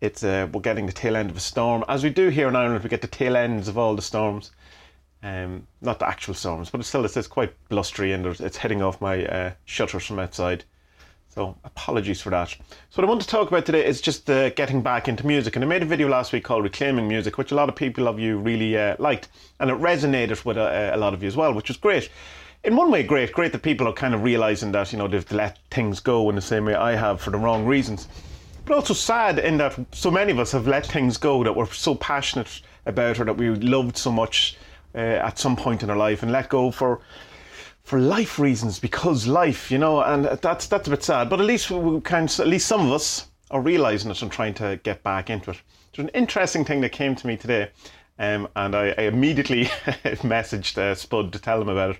It's 0.00 0.24
uh, 0.24 0.48
we're 0.52 0.60
getting 0.60 0.86
the 0.86 0.92
tail 0.92 1.14
end 1.14 1.30
of 1.30 1.36
a 1.36 1.40
storm, 1.40 1.84
as 1.86 2.02
we 2.02 2.10
do 2.10 2.30
here 2.30 2.48
in 2.48 2.56
Ireland. 2.56 2.82
We 2.82 2.90
get 2.90 3.02
the 3.02 3.06
tail 3.06 3.36
ends 3.36 3.68
of 3.68 3.78
all 3.78 3.94
the 3.94 4.02
storms. 4.02 4.50
Um, 5.22 5.68
not 5.80 6.00
the 6.00 6.08
actual 6.08 6.34
storms, 6.34 6.70
but 6.70 6.80
it's 6.80 6.88
still 6.88 7.04
it's, 7.04 7.16
it's 7.16 7.28
quite 7.28 7.54
blustery 7.68 8.12
and 8.12 8.26
it's 8.26 8.56
heading 8.56 8.82
off 8.82 9.00
my 9.00 9.24
uh, 9.24 9.52
shutters 9.64 10.04
from 10.04 10.18
outside. 10.18 10.64
So 11.34 11.56
apologies 11.64 12.20
for 12.20 12.28
that. 12.28 12.50
So 12.50 12.56
what 12.96 13.04
I 13.04 13.08
want 13.08 13.22
to 13.22 13.26
talk 13.26 13.48
about 13.48 13.64
today 13.64 13.86
is 13.86 14.02
just 14.02 14.28
uh, 14.28 14.50
getting 14.50 14.82
back 14.82 15.08
into 15.08 15.26
music. 15.26 15.56
And 15.56 15.64
I 15.64 15.68
made 15.68 15.80
a 15.82 15.86
video 15.86 16.06
last 16.06 16.30
week 16.30 16.44
called 16.44 16.62
Reclaiming 16.62 17.08
Music, 17.08 17.38
which 17.38 17.52
a 17.52 17.54
lot 17.54 17.70
of 17.70 17.74
people 17.74 18.06
of 18.06 18.20
you 18.20 18.36
really 18.36 18.76
uh, 18.76 18.96
liked. 18.98 19.28
And 19.58 19.70
it 19.70 19.78
resonated 19.78 20.44
with 20.44 20.58
a, 20.58 20.94
a, 20.94 20.98
lot 20.98 21.14
of 21.14 21.22
you 21.22 21.28
as 21.28 21.36
well, 21.36 21.54
which 21.54 21.68
was 21.68 21.78
great. 21.78 22.10
In 22.64 22.76
one 22.76 22.90
way, 22.90 23.02
great. 23.02 23.32
Great 23.32 23.52
that 23.52 23.62
people 23.62 23.88
are 23.88 23.94
kind 23.94 24.12
of 24.12 24.22
realising 24.22 24.72
that, 24.72 24.92
you 24.92 24.98
know, 24.98 25.08
they've 25.08 25.32
let 25.32 25.58
things 25.70 26.00
go 26.00 26.28
in 26.28 26.34
the 26.34 26.42
same 26.42 26.66
way 26.66 26.74
I 26.74 26.96
have 26.96 27.18
for 27.18 27.30
the 27.30 27.38
wrong 27.38 27.64
reasons. 27.64 28.08
But 28.66 28.74
also 28.74 28.92
sad 28.92 29.38
in 29.38 29.56
that 29.56 29.78
so 29.92 30.10
many 30.10 30.32
of 30.32 30.38
us 30.38 30.52
have 30.52 30.68
let 30.68 30.84
things 30.84 31.16
go 31.16 31.42
that 31.44 31.56
we're 31.56 31.66
so 31.72 31.94
passionate 31.94 32.60
about 32.84 33.18
or 33.20 33.24
that 33.24 33.38
we 33.38 33.48
loved 33.48 33.96
so 33.96 34.12
much 34.12 34.58
uh, 34.94 34.98
at 34.98 35.38
some 35.38 35.56
point 35.56 35.82
in 35.82 35.90
our 35.90 35.96
life 35.96 36.22
and 36.22 36.32
let 36.32 36.48
go 36.48 36.70
for 36.70 37.00
for 37.82 37.98
life 37.98 38.38
reasons 38.38 38.78
because 38.78 39.26
life, 39.26 39.70
you 39.70 39.78
know, 39.78 40.02
and 40.02 40.24
that's 40.24 40.66
that's 40.66 40.86
a 40.86 40.90
bit 40.90 41.02
sad. 41.02 41.28
But 41.28 41.40
at 41.40 41.46
least 41.46 41.70
we 41.70 42.00
can, 42.00 42.24
at 42.24 42.46
least 42.46 42.66
some 42.66 42.86
of 42.86 42.92
us 42.92 43.26
are 43.50 43.60
realizing 43.60 44.10
it 44.10 44.22
and 44.22 44.30
trying 44.30 44.54
to 44.54 44.80
get 44.82 45.02
back 45.02 45.30
into 45.30 45.50
it. 45.50 45.60
There's 45.94 46.08
an 46.08 46.14
interesting 46.14 46.64
thing 46.64 46.80
that 46.82 46.92
came 46.92 47.14
to 47.16 47.26
me 47.26 47.36
today, 47.36 47.70
um, 48.18 48.48
and 48.56 48.74
I, 48.74 48.94
I 48.96 49.02
immediately 49.02 49.64
messaged 50.22 50.78
uh, 50.78 50.94
Spud 50.94 51.32
to 51.32 51.38
tell 51.38 51.60
him 51.60 51.68
about 51.68 51.90
it. 51.96 51.98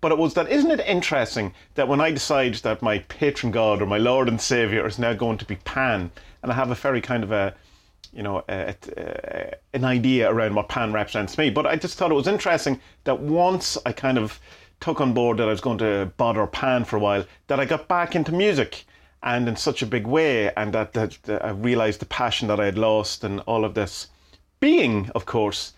But 0.00 0.12
it 0.12 0.18
was 0.18 0.34
that 0.34 0.50
isn't 0.50 0.70
it 0.70 0.80
interesting 0.80 1.54
that 1.74 1.88
when 1.88 2.00
I 2.00 2.10
decide 2.10 2.54
that 2.56 2.82
my 2.82 2.98
patron 2.98 3.50
god 3.50 3.80
or 3.80 3.86
my 3.86 3.96
Lord 3.98 4.28
and 4.28 4.40
Savior 4.40 4.86
is 4.86 4.98
now 4.98 5.14
going 5.14 5.38
to 5.38 5.46
be 5.46 5.56
Pan, 5.56 6.10
and 6.42 6.52
I 6.52 6.54
have 6.54 6.70
a 6.70 6.74
very 6.74 7.00
kind 7.00 7.24
of 7.24 7.32
a 7.32 7.54
you 8.14 8.22
know, 8.22 8.44
a, 8.48 8.74
a, 8.96 9.54
an 9.72 9.84
idea 9.84 10.30
around 10.30 10.54
what 10.54 10.68
Pan 10.68 10.92
represents 10.92 11.34
to 11.34 11.40
me. 11.40 11.50
But 11.50 11.66
I 11.66 11.76
just 11.76 11.98
thought 11.98 12.10
it 12.10 12.14
was 12.14 12.28
interesting 12.28 12.80
that 13.04 13.20
once 13.20 13.76
I 13.84 13.92
kind 13.92 14.18
of 14.18 14.38
took 14.80 15.00
on 15.00 15.14
board 15.14 15.38
that 15.38 15.48
I 15.48 15.50
was 15.50 15.60
going 15.60 15.78
to 15.78 16.12
bother 16.16 16.46
Pan 16.46 16.84
for 16.84 16.96
a 16.96 17.00
while, 17.00 17.24
that 17.48 17.60
I 17.60 17.64
got 17.64 17.88
back 17.88 18.14
into 18.14 18.32
music 18.32 18.84
and 19.22 19.48
in 19.48 19.56
such 19.56 19.82
a 19.82 19.86
big 19.86 20.06
way, 20.06 20.52
and 20.54 20.72
that, 20.74 20.92
that, 20.92 21.18
that 21.22 21.44
I 21.44 21.50
realised 21.50 22.00
the 22.00 22.06
passion 22.06 22.48
that 22.48 22.60
I 22.60 22.66
had 22.66 22.78
lost 22.78 23.24
and 23.24 23.40
all 23.40 23.64
of 23.64 23.74
this. 23.74 24.08
Being, 24.60 25.10
of 25.14 25.24
course, 25.24 25.72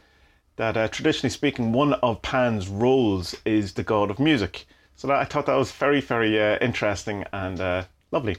that 0.56 0.77
uh, 0.77 0.89
traditionally 0.89 1.31
speaking, 1.31 1.73
one 1.73 1.94
of 1.94 2.23
Pan's 2.23 2.69
roles 2.69 3.37
is 3.44 3.75
the 3.75 3.85
god 3.85 4.11
of 4.11 4.19
music. 4.19 4.67
So 4.97 5.06
that, 5.09 5.19
I 5.19 5.25
thought 5.25 5.47
that 5.47 5.55
was 5.55 5.71
very, 5.73 6.00
very 6.00 6.41
uh, 6.43 6.59
interesting 6.61 7.25
and 7.32 7.61
uh, 7.61 7.85
lovely. 8.11 8.37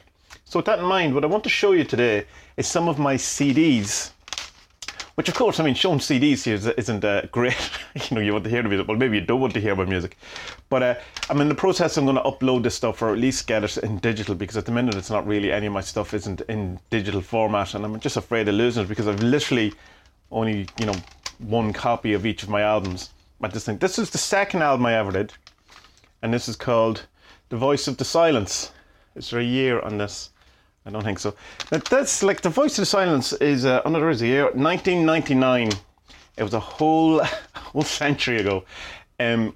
So 0.50 0.60
with 0.60 0.66
that 0.68 0.80
in 0.80 0.86
mind, 0.86 1.14
what 1.14 1.26
I 1.26 1.28
want 1.28 1.44
to 1.44 1.50
show 1.50 1.74
you 1.74 1.84
today 1.84 2.24
is 2.56 2.68
some 2.68 2.88
of 2.88 2.98
my 2.98 3.16
CDs. 3.16 4.12
Which, 5.16 5.28
of 5.28 5.36
course, 5.36 5.60
I 5.60 5.64
mean, 5.66 5.74
showing 5.74 6.00
CDs 6.00 6.46
here 6.46 6.74
isn't 6.78 7.04
uh, 7.04 7.24
great. 7.34 7.58
you 7.96 8.16
know, 8.16 8.22
you 8.22 8.32
want 8.32 8.46
to 8.46 8.50
hear 8.50 8.64
the 8.64 8.70
music. 8.70 8.88
Well, 8.88 8.96
maybe 8.96 9.18
you 9.18 9.26
don't 9.26 9.42
want 9.42 9.54
to 9.56 9.60
hear 9.60 9.76
my 9.76 9.84
music. 9.84 10.18
But 10.70 10.84
uh, 10.84 10.96
I'm 11.30 11.42
in 11.42 11.50
the 11.50 11.56
process. 11.56 11.98
I'm 11.98 12.06
going 12.06 12.16
to 12.16 12.22
upload 12.22 12.64
this 12.64 12.76
stuff, 12.76 13.02
or 13.02 13.12
at 13.12 13.18
least 13.18 13.46
get 13.46 13.66
it 13.66 13.76
in 13.80 13.98
digital, 13.98 14.36
because 14.36 14.56
at 14.56 14.66
the 14.66 14.72
minute 14.72 14.96
it's 14.96 15.10
not 15.10 15.28
really 15.28 15.52
any 15.52 15.66
of 15.68 15.74
my 15.74 15.82
stuff 15.82 16.14
isn't 16.14 16.40
in 16.48 16.80
digital 16.92 17.20
format, 17.20 17.74
and 17.74 17.84
I'm 17.84 18.00
just 18.00 18.16
afraid 18.16 18.48
of 18.48 18.56
losing 18.56 18.84
it 18.84 18.88
because 18.88 19.10
I've 19.10 19.22
literally 19.22 19.74
only, 20.32 20.66
you 20.80 20.86
know, 20.86 20.96
one 21.40 21.74
copy 21.74 22.14
of 22.14 22.26
each 22.26 22.44
of 22.44 22.48
my 22.48 22.62
albums. 22.62 23.10
But 23.42 23.52
this 23.52 23.66
thing, 23.66 23.80
this 23.80 24.00
is 24.00 24.12
the 24.12 24.18
second 24.18 24.62
album 24.62 24.86
I 24.86 24.94
ever 24.94 25.12
did, 25.12 25.34
and 26.22 26.34
this 26.34 26.48
is 26.48 26.56
called 26.56 27.06
"The 27.50 27.58
Voice 27.58 27.90
of 27.90 27.98
the 27.98 28.06
Silence." 28.06 28.72
There 29.14 29.40
a 29.40 29.44
year 29.44 29.82
on 29.82 29.98
this? 29.98 30.30
I 30.88 30.90
don't 30.90 31.04
think 31.04 31.20
so. 31.20 31.36
But 31.70 31.86
that's 31.86 32.24
like 32.24 32.42
the 32.42 32.50
voice 32.50 32.80
of 32.80 32.88
silence 32.88 33.34
is 33.34 33.66
uh, 33.66 33.82
oh 33.84 33.90
no, 33.90 34.00
there 34.00 34.10
is 34.10 34.22
year 34.22 34.46
1999. 34.46 35.72
It 36.38 36.44
was 36.44 36.54
a 36.54 36.60
whole 36.62 37.22
whole 37.56 37.84
century 37.84 38.38
ago. 38.38 38.64
Um, 39.20 39.54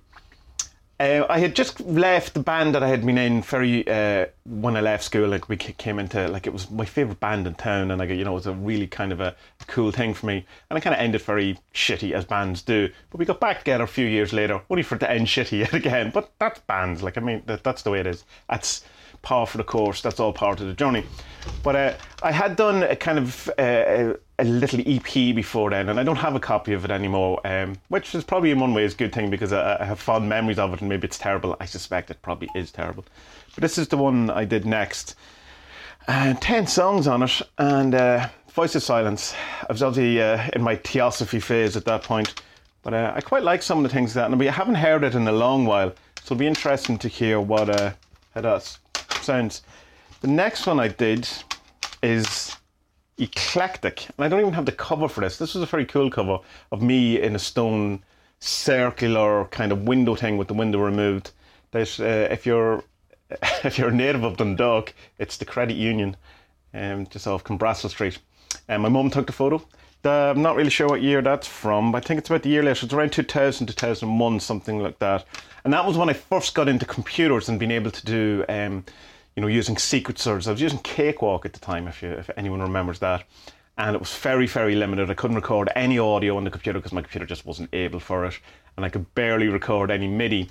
uh, 1.00 1.26
I 1.30 1.40
had 1.40 1.56
just 1.56 1.80
left 1.80 2.34
the 2.34 2.42
band 2.42 2.76
that 2.76 2.84
I 2.84 2.88
had 2.90 3.04
been 3.06 3.18
in 3.18 3.42
very 3.42 3.88
uh, 3.88 4.26
when 4.46 4.76
I 4.76 4.82
left 4.82 5.06
school. 5.06 5.30
Like 5.30 5.48
we 5.48 5.56
came 5.56 6.00
into 6.00 6.28
like 6.28 6.48
it 6.48 6.54
was 6.54 6.70
my 6.70 6.86
favorite 6.86 7.22
band 7.22 7.48
in 7.48 7.56
town, 7.56 7.92
and 7.92 8.00
like 8.00 8.10
you 8.10 8.26
know 8.26 8.32
it 8.32 8.36
was 8.36 8.48
a 8.48 8.54
really 8.54 8.88
kind 8.88 9.14
of 9.14 9.22
a 9.22 9.34
cool 9.68 9.92
thing 9.92 10.14
for 10.14 10.26
me. 10.26 10.46
And 10.70 10.78
it 10.78 10.82
kind 10.82 10.94
of 10.94 11.00
ended 11.00 11.22
very 11.22 11.58
shitty 11.74 12.12
as 12.12 12.26
bands 12.26 12.62
do. 12.62 12.90
But 13.10 13.20
we 13.20 13.26
got 13.26 13.40
back 13.40 13.60
together 13.60 13.86
a 13.86 13.88
few 13.88 14.06
years 14.06 14.34
later, 14.34 14.62
only 14.70 14.84
for 14.84 14.96
it 14.96 15.00
to 15.00 15.10
end 15.10 15.28
shitty 15.28 15.60
yet 15.60 15.74
again. 15.74 16.12
But 16.14 16.34
that's 16.40 16.60
bands. 16.60 17.02
Like 17.02 17.18
I 17.18 17.22
mean, 17.22 17.42
that, 17.46 17.64
that's 17.64 17.84
the 17.84 17.92
way 17.92 18.02
it 18.02 18.08
is. 18.08 18.26
That's 18.50 18.84
par 19.22 19.46
for 19.46 19.58
the 19.58 19.63
course. 19.63 20.01
That's 20.01 20.20
all 20.20 20.34
part 20.34 20.60
of 20.62 20.68
the 20.68 20.74
journey. 20.74 21.06
But 21.63 21.75
uh, 21.75 21.94
I 22.24 22.32
had 22.32 22.56
done 22.56 22.84
a 22.84 22.96
kind 22.96 23.18
of 23.18 23.50
uh, 23.58 24.13
a 24.40 24.44
little 24.44 24.82
EP 24.86 25.36
before 25.36 25.70
then, 25.70 25.90
and 25.90 26.00
I 26.00 26.04
don't 26.04 26.18
have 26.18 26.36
a 26.36 26.40
copy 26.40 26.74
of 26.74 26.86
it 26.86 26.92
anymore, 26.92 27.40
um, 27.46 27.78
which 27.90 28.16
is 28.16 28.24
probably 28.24 28.51
in 28.51 28.60
one 28.60 28.74
way 28.74 28.86
a 28.86 28.90
good 28.90 29.13
thing 29.13 29.30
because 29.30 29.54
I, 29.54 29.82
I, 29.82 29.86
have 29.86 30.00
fond 30.00 30.28
memories 30.28 30.60
of 30.60 30.74
it, 30.74 30.82
and 30.82 30.90
maybe 30.90 31.06
it's 31.08 31.18
terrible. 31.18 31.56
I 31.60 31.66
suspect 31.66 32.10
it 32.12 32.22
probably 32.22 32.50
is 32.56 32.72
terrible. 32.72 33.06
But 33.56 33.62
this 33.62 33.78
is 33.78 33.88
the 33.88 33.98
one 33.98 34.30
I 34.30 34.46
did 34.46 34.66
next. 34.66 35.16
And 36.08 36.38
uh, 36.38 36.42
10 36.42 36.68
songs 36.68 37.08
on 37.08 37.24
it, 37.24 37.42
and 37.58 37.94
uh, 37.94 38.28
Voice 38.54 38.75
of 38.75 38.84
Silence. 38.84 39.36
I 39.62 39.72
was 39.72 39.84
obviously 39.84 40.22
uh, 40.22 40.50
in 40.54 40.63
my 40.63 40.75
theosophy 40.75 41.40
phase 41.40 41.78
at 41.78 41.86
that 41.86 42.04
point, 42.04 42.42
but 42.82 42.94
uh, 42.94 43.13
I 43.16 43.22
quite 43.22 43.44
like 43.44 43.62
some 43.62 43.78
of 43.78 43.84
the 43.84 43.90
things 43.90 44.16
that, 44.16 44.32
and 44.32 44.42
I 44.42 44.51
haven't 44.51 44.75
heard 44.75 45.04
it 45.04 45.13
in 45.13 45.28
a 45.28 45.32
long 45.32 45.66
while, 45.66 45.92
so 46.24 46.34
it'll 46.34 46.38
be 46.38 46.48
interesting 46.48 46.98
to 47.00 47.08
hear 47.08 47.40
what 47.40 47.70
uh, 47.70 47.92
it 48.36 48.42
does 48.42 48.80
sounds. 49.24 49.62
The 50.22 50.28
next 50.28 50.68
one 50.68 50.80
I 50.80 50.88
did 50.88 51.28
is 52.04 52.56
eclectic, 53.18 54.08
and 54.18 54.25
I 54.25 54.28
don't 54.28 54.42
even 54.42 54.54
have 54.54 54.66
the 54.66 54.72
cover 54.72 55.08
for 55.08 55.22
this. 55.22 55.38
This 55.38 55.54
was 55.54 55.63
a 55.63 55.68
very 55.68 55.86
cool 55.86 56.10
cover 56.10 56.40
of 56.72 56.82
me 56.82 57.22
in 57.22 57.36
a 57.36 57.40
stone 57.40 58.04
circular 58.40 59.46
kind 59.46 59.72
of 59.72 59.84
window 59.84 60.16
thing 60.16 60.38
with 60.38 60.48
the 60.48 60.54
window 60.54 60.80
removed. 60.80 61.32
That 61.72 62.00
uh, 62.00 62.34
if 62.34 62.46
you're 62.46 62.84
if 63.63 63.78
you're 63.78 63.90
a 63.90 63.94
native 63.94 64.24
of 64.24 64.38
Dundalk, 64.38 64.94
it's 65.18 65.38
the 65.38 65.46
Credit 65.46 65.75
Union, 65.75 66.18
um, 66.74 67.08
just 67.08 67.28
off 67.28 67.44
Clanbrassil 67.44 67.90
Street. 67.90 68.20
And 68.68 68.82
my 68.84 68.90
mum 68.90 69.10
took 69.10 69.28
the 69.28 69.34
photo. 69.34 69.66
Uh, 70.03 70.31
I'm 70.31 70.41
not 70.41 70.55
really 70.55 70.70
sure 70.70 70.88
what 70.88 71.01
year 71.01 71.22
that's 71.22 71.48
from, 71.48 71.91
but 71.91 72.03
I 72.03 72.08
think 72.08 72.17
it's 72.17 72.29
about 72.29 72.43
the 72.43 72.50
year 72.50 72.63
later. 72.63 72.86
It's 72.86 72.93
around 72.93 73.12
2000, 73.12 73.67
2001, 73.67 74.39
something 74.39 74.79
like 74.79 74.98
that. 75.00 75.25
And 75.63 75.74
that 75.74 75.86
was 75.86 75.98
when 75.98 76.10
I 76.10 76.13
first 76.13 76.55
got 76.55 76.67
into 76.67 76.86
computers 76.86 77.48
and 77.50 77.60
being 77.60 77.72
able 77.72 77.91
to 77.91 78.05
do, 78.05 78.43
um, 78.50 78.84
you 79.36 79.41
know, 79.41 79.48
using 79.48 79.77
secret 79.77 80.17
sequencers. 80.17 80.48
I 80.48 80.51
was 80.51 80.62
using 80.62 80.79
Cakewalk 80.79 81.46
at 81.46 81.53
the 81.53 81.60
time, 81.60 81.88
if, 81.88 82.01
you, 82.01 82.10
if 82.10 82.31
anyone 82.36 82.62
remembers 82.62 83.00
that. 83.00 83.25
And 83.77 83.96
it 83.96 84.00
was 84.00 84.15
very, 84.15 84.48
very 84.48 84.75
limited. 84.75 85.10
I 85.12 85.13
couldn't 85.13 85.36
record 85.36 85.70
any 85.75 86.00
audio 86.00 86.36
on 86.36 86.43
the 86.43 86.51
computer 86.51 86.79
because 86.79 86.93
my 86.93 87.01
computer 87.01 87.27
just 87.27 87.46
wasn't 87.46 87.70
able 87.72 88.00
for 88.00 88.25
it. 88.25 88.39
And 88.75 88.86
I 88.86 88.89
could 88.89 89.13
barely 89.13 89.50
record 89.50 89.91
any 89.91 90.08
MIDI. 90.08 90.50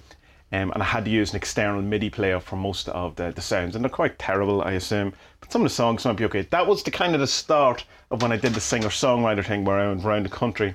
Um, 0.53 0.73
and 0.73 0.83
I 0.83 0.87
had 0.87 1.05
to 1.05 1.11
use 1.11 1.31
an 1.31 1.37
external 1.37 1.81
MIDI 1.81 2.11
player 2.11 2.41
for 2.41 2.57
most 2.57 2.89
of 2.89 3.15
the, 3.17 3.31
the 3.31 3.41
sounds, 3.41 3.77
and 3.77 3.85
they're 3.85 3.91
quite 3.91 4.19
terrible, 4.19 4.63
I 4.63 4.73
assume. 4.73 5.13
But 5.41 5.53
some 5.53 5.63
of 5.63 5.69
the 5.69 5.75
songs 5.75 6.05
might 6.05 6.17
be 6.17 6.25
okay. 6.25 6.43
That 6.43 6.67
was 6.67 6.83
the 6.83 6.91
kind 6.91 7.15
of 7.15 7.21
the 7.21 7.27
start 7.27 7.85
of 8.11 8.23
when 8.23 8.33
I 8.33 8.37
did 8.37 8.55
the 8.55 8.61
singer 8.61 8.89
songwriter 8.89 9.45
thing, 9.45 9.65
where 9.65 9.79
I 9.79 9.89
went 9.89 10.05
around 10.05 10.25
the 10.25 10.31
country 10.31 10.75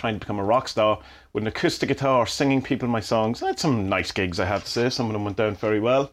trying 0.00 0.14
to 0.14 0.20
become 0.20 0.38
a 0.38 0.44
rock 0.44 0.66
star 0.66 0.98
with 1.34 1.44
an 1.44 1.48
acoustic 1.48 1.88
guitar, 1.88 2.26
singing 2.26 2.62
people 2.62 2.88
my 2.88 3.00
songs. 3.00 3.42
I 3.42 3.48
had 3.48 3.60
some 3.60 3.86
nice 3.88 4.10
gigs, 4.12 4.40
I 4.40 4.46
have 4.46 4.64
to 4.64 4.70
say. 4.70 4.88
Some 4.88 5.06
of 5.06 5.12
them 5.12 5.24
went 5.24 5.36
down 5.36 5.54
very 5.56 5.78
well, 5.78 6.10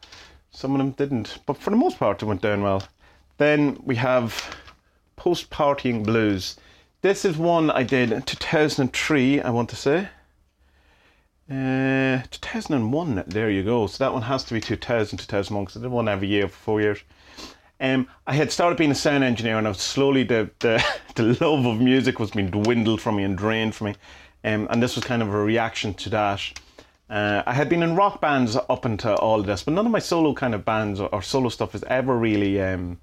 some 0.52 0.74
of 0.74 0.80
them 0.80 0.92
didn't, 0.92 1.38
but 1.46 1.58
for 1.58 1.70
the 1.70 1.78
most 1.78 1.98
part, 1.98 2.20
they 2.20 2.26
went 2.26 2.42
down 2.42 2.62
well. 2.62 2.84
Then 3.38 3.78
we 3.84 3.96
have 3.96 4.56
Post 5.16 5.50
Partying 5.50 6.04
Blues. 6.04 6.58
This 7.02 7.24
is 7.24 7.38
one 7.38 7.72
I 7.72 7.84
did 7.84 8.12
in 8.12 8.24
2003, 8.24 9.42
I 9.42 9.50
want 9.52 9.70
to 9.70 9.76
say. 9.78 10.10
Uh, 11.50 12.22
2001, 12.30 13.24
there 13.28 13.50
you 13.50 13.64
go. 13.64 13.88
So 13.88 14.04
that 14.04 14.12
one 14.12 14.24
has 14.24 14.44
to 14.46 14.54
be 14.54 14.60
2000, 14.60 15.18
2001, 15.18 15.64
because 15.64 15.78
I 15.78 15.82
did 15.82 15.92
one 15.92 16.10
every 16.10 16.28
year 16.28 16.50
for 16.50 16.58
four 16.58 16.82
years. 16.82 17.00
Um, 17.80 18.08
I 18.26 18.34
had 18.34 18.52
started 18.52 18.78
being 18.78 18.92
a 18.92 18.96
sound 18.96 19.24
engineer, 19.24 19.58
and 19.58 19.66
I 19.66 19.70
was 19.70 19.80
slowly 19.80 20.24
the, 20.24 20.50
the, 20.60 20.84
the 21.16 21.38
love 21.40 21.66
of 21.66 21.80
music 21.80 22.20
was 22.20 22.32
being 22.32 22.50
dwindled 22.50 23.00
from 23.00 23.16
me 23.16 23.24
and 23.24 23.38
drained 23.38 23.76
from 23.76 23.88
me. 23.88 23.96
Um, 24.44 24.68
and 24.70 24.84
this 24.84 24.96
was 24.96 25.06
kind 25.06 25.22
of 25.22 25.34
a 25.34 25.44
reaction 25.44 25.94
to 25.96 26.10
that. 26.10 26.42
Uh, 27.10 27.44
I 27.46 27.54
had 27.54 27.70
been 27.70 27.82
in 27.84 27.96
rock 27.96 28.20
bands 28.20 28.58
up 28.58 28.84
until 28.84 29.16
all 29.16 29.40
of 29.40 29.46
this, 29.46 29.64
but 29.64 29.74
none 29.74 29.86
of 29.86 29.92
my 29.92 30.00
solo 30.00 30.34
kind 30.34 30.54
of 30.54 30.66
bands 30.66 31.00
or, 31.00 31.08
or 31.14 31.22
solo 31.22 31.48
stuff 31.48 31.76
is 31.76 31.84
ever 31.84 32.18
really. 32.18 32.62
Um, 32.62 33.00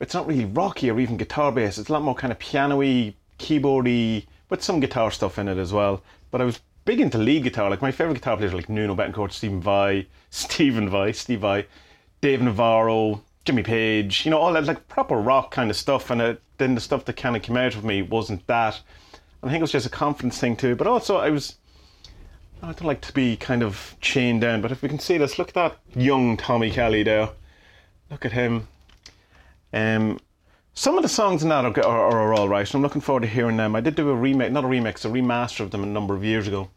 it's 0.00 0.14
not 0.14 0.26
really 0.26 0.44
rocky 0.44 0.90
or 0.90 0.98
even 0.98 1.16
guitar 1.16 1.52
based. 1.52 1.78
It's 1.78 1.88
a 1.88 1.92
lot 1.92 2.02
more 2.02 2.14
kind 2.14 2.32
of 2.32 2.38
piano-y, 2.38 3.14
keyboardy, 3.38 4.26
with 4.48 4.62
some 4.62 4.80
guitar 4.80 5.10
stuff 5.10 5.38
in 5.38 5.48
it 5.48 5.58
as 5.58 5.72
well. 5.72 6.02
But 6.30 6.40
I 6.40 6.44
was 6.44 6.60
big 6.88 7.00
into 7.02 7.18
lead 7.18 7.42
guitar. 7.42 7.68
Like 7.68 7.82
my 7.82 7.90
favorite 7.90 8.14
guitar 8.14 8.38
players, 8.38 8.54
are 8.54 8.56
like 8.56 8.70
Nuno 8.70 8.96
Bettencourt, 8.96 9.30
Stephen 9.30 9.60
Vai, 9.60 10.06
Stephen 10.30 10.88
Vai, 10.88 11.12
Steve 11.12 11.40
Vai, 11.40 11.66
Dave 12.22 12.40
Navarro, 12.40 13.22
Jimmy 13.44 13.62
Page. 13.62 14.24
You 14.24 14.30
know, 14.30 14.38
all 14.38 14.54
that 14.54 14.64
like 14.64 14.88
proper 14.88 15.16
rock 15.16 15.50
kind 15.50 15.68
of 15.68 15.76
stuff. 15.76 16.10
And 16.10 16.22
it, 16.22 16.42
then 16.56 16.74
the 16.74 16.80
stuff 16.80 17.04
that 17.04 17.12
kind 17.18 17.36
of 17.36 17.42
came 17.42 17.58
out 17.58 17.74
of 17.74 17.84
me 17.84 18.00
wasn't 18.00 18.46
that. 18.46 18.80
And 19.42 19.50
I 19.50 19.52
think 19.52 19.60
it 19.60 19.64
was 19.64 19.72
just 19.72 19.84
a 19.84 19.90
confidence 19.90 20.38
thing 20.38 20.56
too. 20.56 20.76
But 20.76 20.86
also, 20.86 21.18
I 21.18 21.28
was. 21.28 21.56
I 22.62 22.72
don't 22.72 22.84
like 22.84 23.02
to 23.02 23.12
be 23.12 23.36
kind 23.36 23.62
of 23.62 23.94
chained 24.00 24.40
down, 24.40 24.62
but 24.62 24.72
if 24.72 24.82
we 24.82 24.88
can 24.88 24.98
see 24.98 25.16
this, 25.16 25.38
look 25.38 25.48
at 25.48 25.54
that 25.54 25.76
young 25.94 26.36
Tommy 26.36 26.72
Kelly 26.72 27.04
there. 27.04 27.28
Look 28.10 28.24
at 28.24 28.32
him. 28.32 28.66
Um, 29.72 30.18
some 30.74 30.96
of 30.96 31.02
the 31.02 31.08
songs 31.08 31.42
in 31.44 31.50
that 31.50 31.64
are, 31.66 31.86
are, 31.86 32.10
are 32.10 32.34
all 32.34 32.48
right. 32.48 32.66
So 32.66 32.78
I'm 32.78 32.82
looking 32.82 33.02
forward 33.02 33.20
to 33.20 33.28
hearing 33.28 33.58
them. 33.58 33.76
I 33.76 33.80
did 33.80 33.94
do 33.94 34.08
a 34.08 34.14
remake, 34.14 34.50
not 34.50 34.64
a 34.64 34.66
remix, 34.66 35.04
a 35.04 35.08
remaster 35.08 35.60
of 35.60 35.70
them 35.70 35.84
a 35.84 35.86
number 35.86 36.14
of 36.14 36.24
years 36.24 36.48
ago 36.48 36.70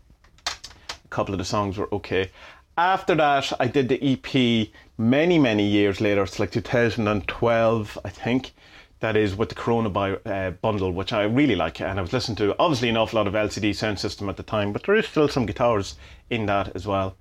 couple 1.12 1.34
of 1.34 1.38
the 1.38 1.46
songs 1.46 1.78
were 1.78 1.94
okay. 1.94 2.32
After 2.78 3.14
that, 3.16 3.54
I 3.60 3.68
did 3.68 3.90
the 3.90 4.02
EP 4.02 4.70
many, 4.98 5.38
many 5.38 5.68
years 5.68 6.02
later. 6.02 6.24
It's 6.24 6.40
like 6.40 6.52
2012, 6.52 8.00
I 8.04 8.10
think. 8.10 8.54
That 9.02 9.16
is 9.16 9.36
with 9.36 9.50
the 9.50 9.56
Corona 9.56 9.90
by, 9.90 10.14
uh, 10.14 10.52
bundle, 10.52 10.92
which 10.92 11.12
I 11.12 11.24
really 11.24 11.56
like, 11.56 11.82
and 11.82 11.98
I 11.98 12.02
was 12.02 12.14
listening 12.14 12.36
to 12.38 12.56
obviously 12.60 12.90
an 12.90 12.98
awful 12.98 13.18
lot 13.18 13.28
of 13.28 13.34
LCD 13.34 13.72
Soundsystem 13.72 14.30
at 14.30 14.38
the 14.38 14.44
time, 14.44 14.72
but 14.72 14.84
there 14.84 14.96
is 14.96 15.08
still 15.08 15.28
some 15.28 15.48
guitars 15.48 15.96
in 16.30 16.46
that 16.46 16.76
as 16.76 16.86
well. 16.86 17.16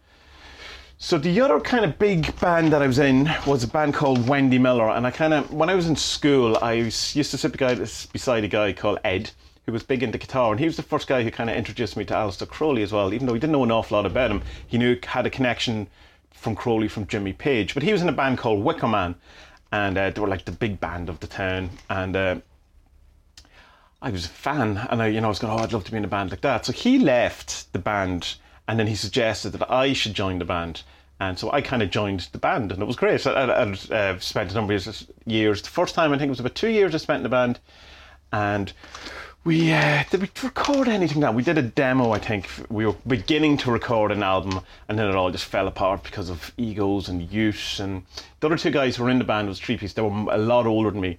So 0.99 1.17
the 1.17 1.41
other 1.41 1.59
kind 1.59 1.87
of 1.87 1.99
big 1.99 2.39
band 2.39 2.75
that 2.75 2.83
I 2.83 2.87
was 2.87 2.99
in 2.99 3.31
was 3.47 3.65
a 3.65 3.69
band 3.69 3.95
called 3.95 4.29
Wendy 4.29 4.59
Miller, 4.59 4.91
and 4.91 5.07
I 5.07 5.11
kind 5.11 5.33
of 5.33 5.51
when 5.51 5.71
I 5.71 5.75
was 5.75 5.87
in 5.89 5.97
school, 5.97 6.59
I 6.61 6.75
used 6.75 7.31
to 7.31 7.39
sit 7.39 7.57
beside 8.13 8.45
a 8.45 8.49
guy 8.49 8.75
called 8.75 8.99
Ed, 9.03 9.31
who 9.71 9.75
was 9.75 9.83
big 9.85 10.03
into 10.03 10.19
guitar, 10.19 10.51
and 10.51 10.59
he 10.59 10.67
was 10.67 10.77
the 10.77 10.83
first 10.83 11.07
guy 11.07 11.23
who 11.23 11.31
kind 11.31 11.49
of 11.49 11.57
introduced 11.57 11.97
me 11.97 12.05
to 12.05 12.15
Aleister 12.15 12.47
Crowley 12.47 12.83
as 12.83 12.93
well. 12.93 13.15
Even 13.15 13.27
though 13.27 13.35
he 13.35 13.41
didn't 13.41 13.53
know 13.53 13.63
an 13.63 13.71
awful 13.71 13.97
lot 13.97 14.05
about 14.05 14.31
him, 14.31 14.43
he 14.67 14.79
knew 14.79 14.99
had 15.07 15.27
a 15.27 15.31
connection 15.31 15.87
from 16.33 16.57
Crowley 16.57 16.89
from 16.89 17.07
Jimmy 17.07 17.33
Page. 17.33 17.75
But 17.75 17.85
he 17.85 17.93
was 17.93 18.03
in 18.03 18.09
a 18.09 18.13
band 18.13 18.39
called 18.39 18.65
Wicker 18.65 18.89
Man, 18.89 19.15
and 19.71 19.97
uh, 19.97 20.11
they 20.11 20.21
were 20.21 20.29
like 20.29 20.45
the 20.45 20.53
big 20.53 20.81
band 20.81 21.09
of 21.09 21.21
the 21.21 21.29
town. 21.29 21.71
And 21.89 22.17
uh, 22.17 22.37
I 24.03 24.11
was 24.11 24.25
a 24.25 24.29
fan, 24.29 24.89
and 24.91 25.01
I, 25.01 25.07
you 25.07 25.21
know, 25.21 25.29
I 25.29 25.31
was 25.31 25.39
going, 25.39 25.53
oh, 25.53 25.63
I'd 25.63 25.73
love 25.73 25.85
to 25.85 25.93
be 25.93 25.99
in 25.99 26.05
a 26.05 26.09
band 26.09 26.31
like 26.31 26.41
that. 26.41 26.67
So 26.67 26.73
he 26.73 26.99
left 26.99 27.73
the 27.73 27.79
band, 27.79 28.35
and 28.67 28.79
then 28.79 28.89
he 28.89 28.97
suggested 28.97 29.51
that 29.51 29.71
I 29.71 29.93
should 29.93 30.15
join 30.15 30.41
the 30.41 30.45
band. 30.45 30.83
And 31.21 31.39
so 31.39 31.53
I 31.53 31.61
kind 31.61 31.83
of 31.83 31.91
joined 31.91 32.29
the 32.33 32.39
band, 32.39 32.73
and 32.73 32.83
it 32.83 32.87
was 32.87 32.97
great. 32.97 33.25
I, 33.27 33.33
I, 33.33 33.65
I 33.65 33.95
uh, 33.95 34.19
spent 34.19 34.51
a 34.51 34.55
number 34.55 34.75
of 34.75 35.07
years. 35.27 35.63
The 35.63 35.69
first 35.69 35.95
time 35.95 36.13
I 36.13 36.19
think 36.19 36.29
it 36.29 36.31
was 36.31 36.41
about 36.41 36.55
two 36.55 36.71
years 36.71 36.95
I 36.95 36.99
spent 36.99 37.19
in 37.19 37.23
the 37.25 37.29
band, 37.29 37.61
and 38.33 38.73
we 39.43 39.73
uh, 39.73 40.05
did 40.11 40.21
we 40.21 40.31
record 40.43 40.87
anything 40.89 41.21
now? 41.21 41.33
We 41.33 41.43
did 41.43 41.57
a 41.57 41.63
demo, 41.63 42.13
I 42.13 42.19
think. 42.19 42.49
We 42.69 42.85
were 42.85 42.95
beginning 43.07 43.57
to 43.59 43.71
record 43.71 44.13
an 44.13 44.23
album, 44.23 44.61
and 44.89 44.99
then 44.99 45.09
it 45.09 45.15
all 45.15 45.31
just 45.31 45.47
fell 45.47 45.67
apart 45.67 46.03
because 46.03 46.29
of 46.29 46.53
egos 46.59 47.09
and 47.09 47.31
use. 47.31 47.81
And 47.81 48.03
the 48.41 48.49
other 48.49 48.59
two 48.59 48.71
guys 48.71 48.97
who 48.97 49.05
were 49.05 49.11
in 49.11 49.19
the 49.19 49.25
band 49.25 49.49
was 49.49 49.59
three 49.59 49.79
piece. 49.79 49.95
They 49.95 50.03
were 50.03 50.11
a 50.31 50.37
lot 50.37 50.67
older 50.67 50.91
than 50.91 51.01
me, 51.01 51.19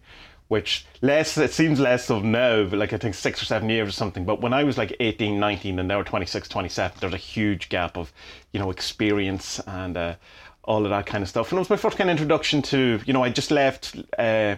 which 0.50 0.86
less 1.02 1.36
it 1.38 1.52
seems 1.52 1.80
less 1.80 2.12
of 2.12 2.24
now, 2.24 2.62
like 2.66 2.94
I 2.94 2.98
think 2.98 3.16
six 3.16 3.42
or 3.42 3.46
seven 3.46 3.70
years 3.70 3.90
or 3.90 3.94
something. 3.94 4.24
But 4.24 4.40
when 4.40 4.54
I 4.54 4.66
was 4.66 4.78
like 4.78 4.96
18, 5.00 5.40
19, 5.40 5.80
and 5.80 5.90
they 5.90 5.96
were 5.96 6.04
26, 6.04 6.48
27, 6.48 6.98
there's 7.00 7.14
a 7.14 7.18
huge 7.18 7.70
gap 7.70 7.98
of 7.98 8.14
you 8.54 8.60
know 8.60 8.70
experience 8.70 9.60
and 9.66 9.98
uh, 9.98 10.16
all 10.64 10.84
of 10.84 10.92
that 10.92 11.08
kind 11.08 11.24
of 11.24 11.30
stuff. 11.30 11.52
And 11.52 11.58
it 11.58 11.62
was 11.62 11.72
my 11.72 11.76
first 11.76 11.98
kind 11.98 12.10
of 12.10 12.14
introduction 12.14 12.62
to 12.64 13.00
you 13.04 13.14
know 13.14 13.24
I 13.24 13.30
just 13.30 13.50
left. 13.50 13.96
Uh, 14.20 14.58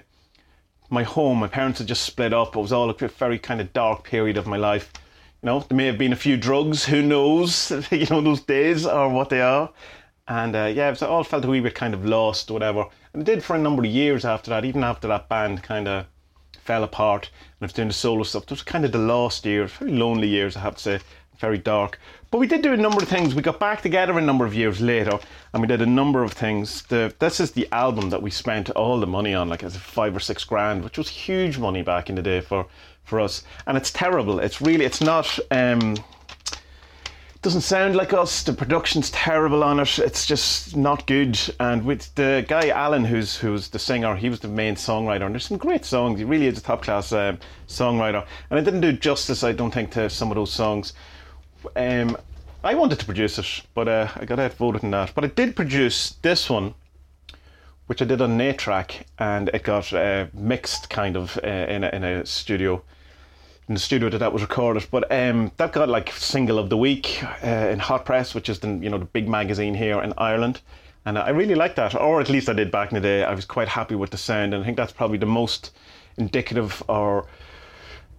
my 0.94 1.04
home. 1.04 1.40
My 1.40 1.48
parents 1.48 1.80
had 1.80 1.88
just 1.88 2.04
split 2.04 2.34
up. 2.34 2.56
It 2.56 2.60
was 2.60 2.72
all 2.72 2.90
a 2.90 2.94
very 2.94 3.40
kind 3.40 3.60
of 3.60 3.74
dark 3.74 4.04
period 4.04 4.38
of 4.38 4.48
my 4.48 4.58
life. 4.58 4.92
You 5.42 5.48
know, 5.48 5.60
there 5.60 5.76
may 5.76 5.88
have 5.88 5.98
been 5.98 6.14
a 6.14 6.18
few 6.18 6.38
drugs. 6.38 6.86
Who 6.86 7.02
knows? 7.02 7.72
you 7.92 8.06
know, 8.10 8.22
those 8.22 8.42
days 8.42 8.86
are 8.86 9.10
what 9.10 9.30
they 9.30 9.42
are. 9.42 9.70
And 10.28 10.56
uh, 10.56 10.72
yeah, 10.74 10.96
I 11.02 11.06
all 11.06 11.24
felt 11.24 11.44
a 11.44 11.50
wee 11.50 11.60
bit 11.60 11.76
kind 11.76 11.94
of 11.94 12.06
lost, 12.06 12.50
whatever. 12.50 12.86
And 13.12 13.22
it 13.22 13.26
did 13.26 13.44
for 13.44 13.56
a 13.56 13.60
number 13.60 13.84
of 13.84 13.90
years 13.90 14.24
after 14.24 14.50
that. 14.52 14.64
Even 14.64 14.84
after 14.84 15.08
that 15.10 15.28
band 15.28 15.64
kind 15.64 15.88
of 15.88 16.06
fell 16.64 16.84
apart, 16.84 17.30
and 17.60 17.64
I 17.64 17.66
was 17.66 17.74
doing 17.74 17.90
the 17.90 17.94
solo 17.94 18.24
stuff. 18.24 18.44
It 18.44 18.52
was 18.52 18.64
kind 18.64 18.86
of 18.86 18.94
the 18.94 19.00
lost 19.00 19.46
years, 19.46 19.72
very 19.74 19.92
lonely 19.92 20.30
years, 20.30 20.56
I 20.56 20.62
have 20.62 20.76
to 20.76 20.82
say 20.82 21.00
very 21.40 21.58
dark. 21.58 22.00
But 22.32 22.40
we 22.40 22.48
did 22.48 22.62
do 22.62 22.74
a 22.74 22.78
number 22.78 23.02
of 23.02 23.08
things. 23.08 23.36
We 23.36 23.42
got 23.42 23.60
back 23.60 23.82
together 23.82 24.18
a 24.18 24.22
number 24.22 24.46
of 24.46 24.56
years 24.56 24.82
later, 24.82 25.20
and 25.54 25.62
we 25.62 25.68
did 25.68 25.82
a 25.82 25.86
number 25.86 26.24
of 26.24 26.34
things. 26.34 26.82
The, 26.84 27.14
this 27.20 27.40
is 27.40 27.52
the 27.52 27.68
album 27.72 28.10
that 28.10 28.22
we 28.22 28.32
spent 28.32 28.70
all 28.72 29.00
the 29.00 29.08
money 29.08 29.34
on, 29.34 29.50
like 29.50 29.64
as 29.64 29.78
five 29.78 30.16
or 30.16 30.20
six 30.20 30.44
grand, 30.44 30.84
which 30.84 30.98
was 30.98 31.10
huge 31.10 31.58
money 31.58 31.84
back 31.84 32.10
in 32.10 32.16
the 32.16 32.22
day 32.22 32.42
for 32.42 32.66
for 33.04 33.20
us. 33.20 33.44
And 33.68 33.78
it's 33.78 33.92
terrible. 33.92 34.40
It's 34.40 34.62
really, 34.62 34.86
it's 34.86 35.02
not. 35.02 35.40
Um, 35.52 35.96
doesn't 37.44 37.62
sound 37.62 37.94
like 37.98 38.14
us. 38.14 38.42
The 38.42 38.54
production's 38.54 39.12
terrible 39.12 39.66
on 39.66 39.78
it. 39.78 40.00
It's 40.00 40.26
just 40.26 40.78
not 40.78 41.06
good. 41.06 41.38
And 41.60 41.84
with 41.84 42.16
the 42.16 42.46
guy 42.48 42.70
Alan, 42.70 43.04
who's 43.04 43.36
who's 43.36 43.68
the 43.68 43.80
singer, 43.80 44.16
he 44.16 44.30
was 44.30 44.40
the 44.40 44.48
main 44.48 44.76
songwriter. 44.76 45.26
And 45.26 45.36
there's 45.36 45.48
some 45.48 45.58
great 45.58 45.84
songs. 45.84 46.20
He 46.20 46.26
really 46.26 46.48
is 46.48 46.58
a 46.58 46.62
top 46.62 46.84
class 46.84 47.12
uh, 47.12 47.36
songwriter. 47.68 48.26
And 48.50 48.60
I 48.60 48.64
didn't 48.64 48.80
do 48.80 48.94
justice, 48.94 49.44
I 49.44 49.52
don't 49.52 49.74
think, 49.74 49.92
to 49.92 50.10
some 50.10 50.32
of 50.32 50.36
those 50.36 50.54
songs. 50.54 50.94
Um, 51.76 52.18
I 52.64 52.76
wanted 52.76 53.00
to 53.00 53.06
produce 53.06 53.38
it, 53.38 53.62
but 53.74 53.88
uh, 53.88 54.08
I 54.16 54.26
got 54.26 54.40
outvoted 54.40 54.84
in 54.84 54.92
that. 54.92 55.14
But 55.14 55.26
I 55.26 55.28
did 55.28 55.56
produce 55.56 56.12
this 56.22 56.50
one, 56.50 56.74
which 57.88 58.02
I 58.02 58.06
did 58.06 58.22
on 58.22 58.40
an 58.40 58.58
track, 58.58 59.06
and 59.20 59.50
it 59.54 59.64
got 59.64 59.92
uh, 59.92 60.28
mixed 60.34 60.90
kind 60.90 61.18
of 61.18 61.38
uh, 61.44 61.48
in, 61.48 61.84
a, 61.84 61.90
in 61.90 62.04
a 62.04 62.26
studio, 62.26 62.82
in 63.68 63.74
the 63.74 63.82
studio 63.82 64.10
that 64.10 64.20
that 64.20 64.32
was 64.32 64.42
recorded. 64.42 64.88
But 64.92 65.12
um, 65.12 65.52
that 65.58 65.74
got 65.74 65.90
like 65.90 66.14
single 66.14 66.58
of 66.58 66.70
the 66.70 66.78
week 66.78 67.22
uh, 67.44 67.48
in 67.48 67.80
Hot 67.80 68.06
Press, 68.06 68.34
which 68.34 68.48
is 68.48 68.60
the 68.60 68.70
you 68.70 68.90
know 68.90 68.98
the 68.98 69.06
big 69.06 69.28
magazine 69.28 69.74
here 69.74 70.02
in 70.02 70.14
Ireland. 70.18 70.62
And 71.06 71.18
I 71.18 71.32
really 71.32 71.56
like 71.56 71.76
that, 71.76 71.96
or 71.96 72.22
at 72.22 72.30
least 72.30 72.48
I 72.48 72.54
did 72.54 72.72
back 72.72 72.92
in 72.92 72.96
the 72.96 73.02
day. 73.02 73.26
I 73.26 73.34
was 73.34 73.44
quite 73.44 73.68
happy 73.68 73.96
with 73.96 74.12
the 74.12 74.18
sound, 74.18 74.54
and 74.54 74.64
I 74.64 74.66
think 74.66 74.78
that's 74.78 74.94
probably 74.94 75.18
the 75.18 75.26
most 75.26 75.72
indicative 76.18 76.82
or 76.88 77.26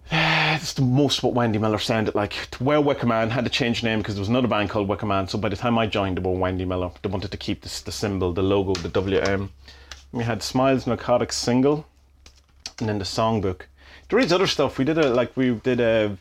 it's 0.11 0.73
the 0.73 0.81
most 0.81 1.23
what 1.23 1.33
Wendy 1.33 1.57
Miller 1.57 1.79
sounded 1.79 2.15
like. 2.15 2.33
Wear 2.59 2.79
Wicker 2.79 3.07
Man 3.07 3.29
had 3.31 3.43
to 3.45 3.49
change 3.49 3.83
name 3.83 3.99
because 3.99 4.15
there 4.15 4.21
was 4.21 4.29
another 4.29 4.47
band 4.47 4.69
called 4.69 4.87
Wicker 4.87 5.05
Man. 5.05 5.27
So 5.27 5.37
by 5.37 5.49
the 5.49 5.55
time 5.55 5.77
I 5.77 5.87
joined, 5.87 6.17
they 6.17 6.21
were 6.21 6.37
Wendy 6.37 6.65
Miller. 6.65 6.91
They 7.01 7.09
wanted 7.09 7.31
to 7.31 7.37
keep 7.37 7.61
this, 7.61 7.81
the 7.81 7.91
symbol, 7.91 8.31
the 8.31 8.43
logo, 8.43 8.73
the 8.73 8.89
WM. 8.89 9.51
We 10.11 10.23
had 10.23 10.43
Smiles 10.43 10.85
Narcotics 10.85 11.35
single, 11.35 11.87
and 12.79 12.87
then 12.87 12.99
the 12.99 13.05
songbook. 13.05 13.63
There 14.09 14.19
is 14.19 14.31
other 14.31 14.47
stuff. 14.47 14.77
We 14.77 14.85
did 14.85 14.97
a 14.97 15.09
like 15.09 15.35
we 15.35 15.55
did 15.55 15.79
a 15.79 16.17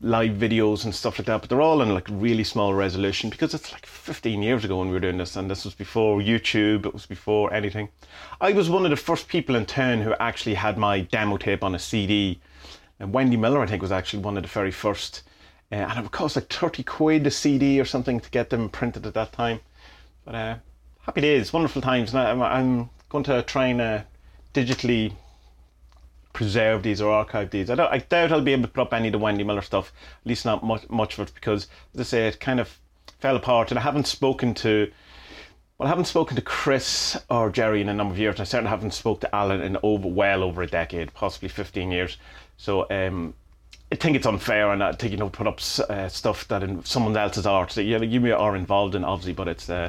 live 0.00 0.32
videos 0.32 0.84
and 0.84 0.94
stuff 0.94 1.18
like 1.18 1.26
that, 1.26 1.42
but 1.42 1.50
they're 1.50 1.60
all 1.60 1.82
in 1.82 1.92
like 1.92 2.06
really 2.08 2.44
small 2.44 2.72
resolution 2.72 3.28
because 3.28 3.52
it's 3.52 3.70
like 3.70 3.84
15 3.84 4.42
years 4.42 4.64
ago 4.64 4.78
when 4.78 4.88
we 4.88 4.94
were 4.94 5.00
doing 5.00 5.18
this, 5.18 5.36
and 5.36 5.50
this 5.50 5.64
was 5.64 5.74
before 5.74 6.20
YouTube, 6.20 6.86
it 6.86 6.94
was 6.94 7.04
before 7.04 7.52
anything. 7.52 7.90
I 8.40 8.52
was 8.52 8.70
one 8.70 8.84
of 8.84 8.90
the 8.90 8.96
first 8.96 9.28
people 9.28 9.54
in 9.54 9.66
town 9.66 10.00
who 10.00 10.14
actually 10.14 10.54
had 10.54 10.78
my 10.78 11.00
demo 11.00 11.36
tape 11.36 11.62
on 11.62 11.74
a 11.74 11.78
CD. 11.78 12.40
And 13.00 13.12
Wendy 13.12 13.36
Miller, 13.36 13.60
I 13.60 13.66
think, 13.66 13.82
was 13.82 13.90
actually 13.90 14.22
one 14.22 14.36
of 14.36 14.42
the 14.42 14.48
very 14.48 14.70
first. 14.70 15.22
Uh, 15.72 15.76
and 15.76 15.98
it 15.98 16.02
would 16.02 16.12
cost 16.12 16.36
like 16.36 16.52
30 16.52 16.82
quid 16.82 17.26
a 17.26 17.30
CD 17.30 17.80
or 17.80 17.84
something 17.84 18.20
to 18.20 18.30
get 18.30 18.50
them 18.50 18.68
printed 18.68 19.06
at 19.06 19.14
that 19.14 19.32
time. 19.32 19.60
But 20.24 20.34
uh, 20.34 20.56
happy 21.02 21.22
days, 21.22 21.52
wonderful 21.52 21.80
times. 21.80 22.12
And 22.12 22.20
I'm, 22.20 22.42
I'm 22.42 22.90
going 23.08 23.24
to 23.24 23.42
try 23.42 23.66
and 23.66 23.80
uh, 23.80 24.02
digitally 24.52 25.14
preserve 26.32 26.82
these 26.82 27.00
or 27.00 27.12
archive 27.12 27.50
these. 27.50 27.70
I, 27.70 27.86
I 27.86 27.98
doubt 27.98 28.32
I'll 28.32 28.40
be 28.40 28.52
able 28.52 28.62
to 28.62 28.68
put 28.68 28.82
up 28.82 28.94
any 28.94 29.08
of 29.08 29.12
the 29.12 29.18
Wendy 29.18 29.44
Miller 29.44 29.62
stuff, 29.62 29.92
at 30.22 30.28
least 30.28 30.44
not 30.44 30.64
much, 30.64 30.88
much 30.88 31.18
of 31.18 31.28
it, 31.28 31.34
because 31.34 31.68
as 31.94 32.00
I 32.00 32.04
say, 32.04 32.28
it 32.28 32.40
kind 32.40 32.60
of 32.60 32.78
fell 33.18 33.36
apart, 33.36 33.70
and 33.70 33.78
I 33.78 33.82
haven't 33.82 34.06
spoken 34.06 34.54
to. 34.54 34.90
Well, 35.78 35.86
I 35.86 35.90
haven't 35.90 36.04
spoken 36.06 36.36
to 36.36 36.42
Chris 36.42 37.18
or 37.30 37.50
Jerry 37.50 37.80
in 37.80 37.88
a 37.88 37.94
number 37.94 38.12
of 38.12 38.18
years, 38.18 38.38
I 38.38 38.44
certainly 38.44 38.68
haven't 38.68 38.92
spoken 38.92 39.22
to 39.22 39.34
Alan 39.34 39.62
in 39.62 39.78
over 39.82 40.08
well 40.08 40.42
over 40.42 40.62
a 40.62 40.66
decade, 40.66 41.14
possibly 41.14 41.48
15 41.48 41.90
years. 41.90 42.18
So 42.60 42.86
um, 42.90 43.32
I 43.90 43.94
think 43.94 44.16
it's 44.16 44.26
unfair, 44.26 44.70
and 44.70 44.84
I 44.84 44.92
think 44.92 45.12
you 45.12 45.16
know 45.16 45.30
put 45.30 45.46
up 45.46 45.60
uh, 45.88 46.08
stuff 46.10 46.46
that 46.48 46.62
in 46.62 46.84
someone 46.84 47.16
else's 47.16 47.46
art 47.46 47.70
that 47.70 47.84
you, 47.84 47.98
you 48.02 48.36
are 48.36 48.54
involved 48.54 48.94
in, 48.94 49.02
obviously, 49.02 49.32
but 49.32 49.48
it's 49.48 49.70
uh, 49.70 49.88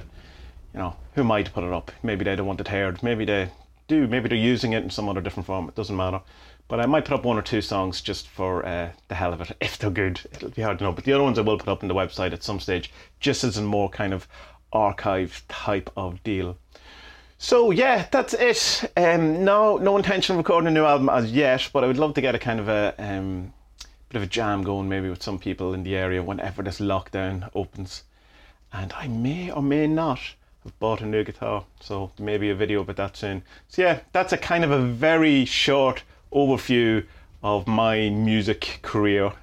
you 0.73 0.79
know 0.79 0.95
who 1.13 1.21
am 1.23 1.31
I 1.33 1.43
to 1.43 1.51
put 1.51 1.65
it 1.65 1.73
up? 1.73 1.91
Maybe 2.01 2.23
they 2.23 2.33
don't 2.33 2.47
want 2.47 2.61
it 2.61 2.69
heard. 2.69 3.03
Maybe 3.03 3.25
they 3.25 3.49
do. 3.89 4.07
Maybe 4.07 4.29
they're 4.29 4.37
using 4.37 4.71
it 4.71 4.85
in 4.85 4.89
some 4.89 5.09
other 5.09 5.19
different 5.19 5.47
form. 5.47 5.67
It 5.67 5.75
doesn't 5.75 5.97
matter. 5.97 6.21
But 6.69 6.79
I 6.79 6.85
might 6.85 7.03
put 7.03 7.15
up 7.15 7.25
one 7.25 7.37
or 7.37 7.41
two 7.41 7.59
songs 7.59 7.99
just 7.99 8.29
for 8.29 8.65
uh, 8.65 8.91
the 9.09 9.15
hell 9.15 9.33
of 9.33 9.41
it. 9.41 9.51
If 9.61 9.77
they're 9.77 9.89
good, 9.89 10.21
it'll 10.31 10.51
be 10.51 10.61
hard 10.61 10.77
to 10.77 10.85
know. 10.85 10.93
But 10.93 11.03
the 11.03 11.11
other 11.11 11.25
ones 11.25 11.37
I 11.37 11.41
will 11.41 11.57
put 11.57 11.67
up 11.67 11.83
on 11.83 11.89
the 11.89 11.93
website 11.93 12.31
at 12.31 12.41
some 12.41 12.61
stage, 12.61 12.89
just 13.19 13.43
as 13.43 13.57
a 13.57 13.61
more 13.61 13.89
kind 13.89 14.13
of 14.13 14.29
archive 14.71 15.43
type 15.49 15.89
of 15.97 16.23
deal. 16.23 16.57
So 17.43 17.71
yeah, 17.71 18.05
that's 18.11 18.35
it. 18.35 18.91
Um, 18.95 19.43
no, 19.43 19.77
no 19.77 19.97
intention 19.97 20.35
of 20.35 20.37
recording 20.37 20.67
a 20.67 20.71
new 20.71 20.85
album 20.85 21.09
as 21.09 21.31
yet, 21.31 21.71
but 21.73 21.83
I 21.83 21.87
would 21.87 21.97
love 21.97 22.13
to 22.13 22.21
get 22.21 22.35
a 22.35 22.39
kind 22.39 22.59
of 22.59 22.69
a 22.69 22.93
um, 22.99 23.51
bit 24.09 24.17
of 24.17 24.21
a 24.21 24.27
jam 24.27 24.61
going, 24.61 24.87
maybe 24.87 25.09
with 25.09 25.23
some 25.23 25.39
people 25.39 25.73
in 25.73 25.81
the 25.81 25.95
area 25.95 26.21
whenever 26.21 26.61
this 26.61 26.79
lockdown 26.79 27.49
opens. 27.55 28.03
And 28.71 28.93
I 28.93 29.07
may 29.07 29.49
or 29.49 29.63
may 29.63 29.87
not 29.87 30.19
have 30.63 30.77
bought 30.77 31.01
a 31.01 31.05
new 31.07 31.23
guitar, 31.23 31.65
so 31.79 32.11
maybe 32.19 32.51
a 32.51 32.55
video 32.55 32.81
about 32.81 32.97
that 32.97 33.17
soon. 33.17 33.41
So 33.69 33.81
yeah, 33.81 34.01
that's 34.13 34.33
a 34.33 34.37
kind 34.37 34.63
of 34.63 34.69
a 34.69 34.79
very 34.79 35.43
short 35.45 36.03
overview 36.31 37.07
of 37.41 37.65
my 37.65 38.09
music 38.09 38.77
career. 38.83 39.33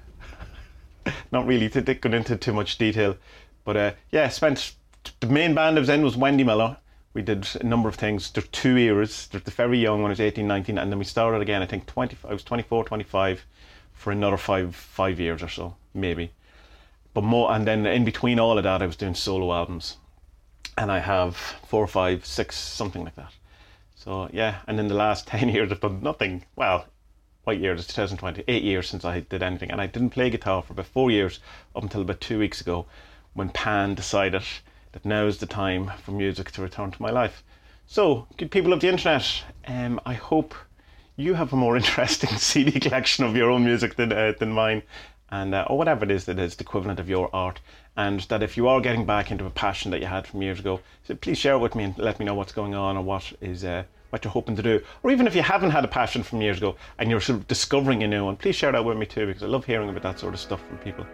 Not 1.33 1.45
really 1.45 1.67
to 1.71 1.81
dig 1.81 2.05
into 2.05 2.37
too 2.37 2.53
much 2.53 2.77
detail, 2.77 3.17
but 3.65 3.75
uh, 3.75 3.91
yeah, 4.09 4.29
spent 4.29 4.73
the 5.19 5.27
main 5.27 5.53
band 5.53 5.75
I 5.75 5.81
was 5.81 5.89
in 5.89 6.01
was 6.01 6.15
Wendy 6.15 6.45
Miller. 6.45 6.77
We 7.13 7.21
did 7.21 7.47
a 7.59 7.65
number 7.65 7.89
of 7.89 7.95
things. 7.95 8.31
There's 8.31 8.47
two 8.49 8.77
eras. 8.77 9.27
There's 9.31 9.43
the 9.43 9.51
very 9.51 9.79
young 9.79 10.01
one, 10.01 10.09
was 10.09 10.19
18, 10.19 10.47
19, 10.47 10.77
and 10.77 10.91
then 10.91 10.99
we 10.99 11.05
started 11.05 11.41
again. 11.41 11.61
I 11.61 11.65
think 11.65 11.85
20. 11.85 12.17
I 12.27 12.33
was 12.33 12.43
24, 12.43 12.85
25 12.85 13.45
for 13.93 14.11
another 14.11 14.37
five 14.37 14.75
five 14.75 15.19
years 15.19 15.43
or 15.43 15.49
so, 15.49 15.75
maybe. 15.93 16.31
But 17.13 17.23
more, 17.23 17.51
and 17.51 17.67
then 17.67 17.85
in 17.85 18.05
between 18.05 18.39
all 18.39 18.57
of 18.57 18.63
that, 18.63 18.81
I 18.81 18.85
was 18.85 18.95
doing 18.95 19.15
solo 19.15 19.53
albums 19.53 19.97
and 20.79 20.89
I 20.89 20.99
have 20.99 21.35
four, 21.35 21.87
five, 21.87 22.25
six, 22.25 22.55
something 22.55 23.03
like 23.03 23.15
that. 23.15 23.33
So 23.95 24.29
yeah, 24.31 24.59
and 24.65 24.79
in 24.79 24.87
the 24.87 24.93
last 24.93 25.27
ten 25.33 25.49
years 25.49 25.71
I've 25.71 25.81
done 25.81 26.01
nothing. 26.01 26.45
Well, 26.55 26.85
what 27.43 27.59
year 27.59 27.73
is 27.73 27.87
2020? 27.87 28.45
Eight 28.47 28.63
years 28.63 28.87
since 28.87 29.03
I 29.03 29.19
did 29.19 29.43
anything, 29.43 29.71
and 29.71 29.81
I 29.81 29.87
didn't 29.87 30.11
play 30.11 30.29
guitar 30.29 30.61
for 30.61 30.73
about 30.73 30.85
four 30.85 31.11
years 31.11 31.39
up 31.75 31.83
until 31.83 32.01
about 32.01 32.21
two 32.21 32.39
weeks 32.39 32.61
ago, 32.61 32.85
when 33.33 33.49
Pan 33.49 33.95
decided 33.95 34.43
that 34.91 35.05
now 35.05 35.25
is 35.25 35.37
the 35.37 35.45
time 35.45 35.91
for 36.03 36.11
music 36.11 36.51
to 36.51 36.61
return 36.61 36.91
to 36.91 37.01
my 37.01 37.11
life. 37.11 37.43
So, 37.85 38.27
good 38.37 38.51
people 38.51 38.73
of 38.73 38.81
the 38.81 38.89
internet, 38.89 39.43
um, 39.67 39.99
I 40.05 40.13
hope 40.13 40.53
you 41.15 41.33
have 41.33 41.53
a 41.53 41.55
more 41.55 41.75
interesting 41.81 42.37
CD 42.37 42.79
collection 42.79 43.25
of 43.25 43.35
your 43.35 43.49
own 43.49 43.65
music 43.65 43.95
than 43.95 44.11
uh, 44.11 44.33
than 44.39 44.51
mine, 44.51 44.83
and 45.29 45.53
uh, 45.53 45.65
or 45.67 45.77
whatever 45.77 46.05
it 46.05 46.11
is 46.11 46.25
that 46.25 46.39
is 46.39 46.55
the 46.55 46.63
equivalent 46.63 46.99
of 46.99 47.09
your 47.09 47.29
art 47.33 47.59
and 47.99 48.21
that 48.21 48.41
if 48.41 48.55
you 48.55 48.65
are 48.65 48.79
getting 48.79 49.05
back 49.05 49.29
into 49.29 49.45
a 49.45 49.49
passion 49.49 49.91
that 49.91 49.99
you 49.99 50.07
had 50.07 50.25
from 50.25 50.41
years 50.41 50.59
ago, 50.59 50.79
so 51.03 51.13
please 51.15 51.37
share 51.37 51.55
it 51.55 51.59
with 51.59 51.75
me 51.75 51.83
and 51.83 51.97
let 51.97 52.17
me 52.17 52.25
know 52.25 52.33
what's 52.33 52.53
going 52.53 52.73
on 52.73 52.95
or 52.95 53.03
what 53.03 53.33
is 53.41 53.65
uh, 53.65 53.83
what 54.09 54.23
you're 54.23 54.31
hoping 54.31 54.55
to 54.55 54.63
do. 54.63 54.81
Or 55.03 55.11
even 55.11 55.27
if 55.27 55.35
you 55.35 55.41
haven't 55.41 55.71
had 55.71 55.83
a 55.83 55.87
passion 55.89 56.23
from 56.23 56.41
years 56.41 56.59
ago 56.59 56.77
and 56.97 57.09
you're 57.09 57.19
sort 57.19 57.39
of 57.39 57.47
discovering 57.49 58.01
a 58.03 58.07
new 58.07 58.23
one, 58.23 58.37
please 58.37 58.55
share 58.55 58.71
that 58.71 58.85
with 58.85 58.97
me 58.97 59.05
too 59.05 59.27
because 59.27 59.43
I 59.43 59.47
love 59.47 59.65
hearing 59.65 59.89
about 59.89 60.03
that 60.03 60.17
sort 60.17 60.33
of 60.33 60.39
stuff 60.39 60.65
from 60.65 60.77
people. 60.77 61.05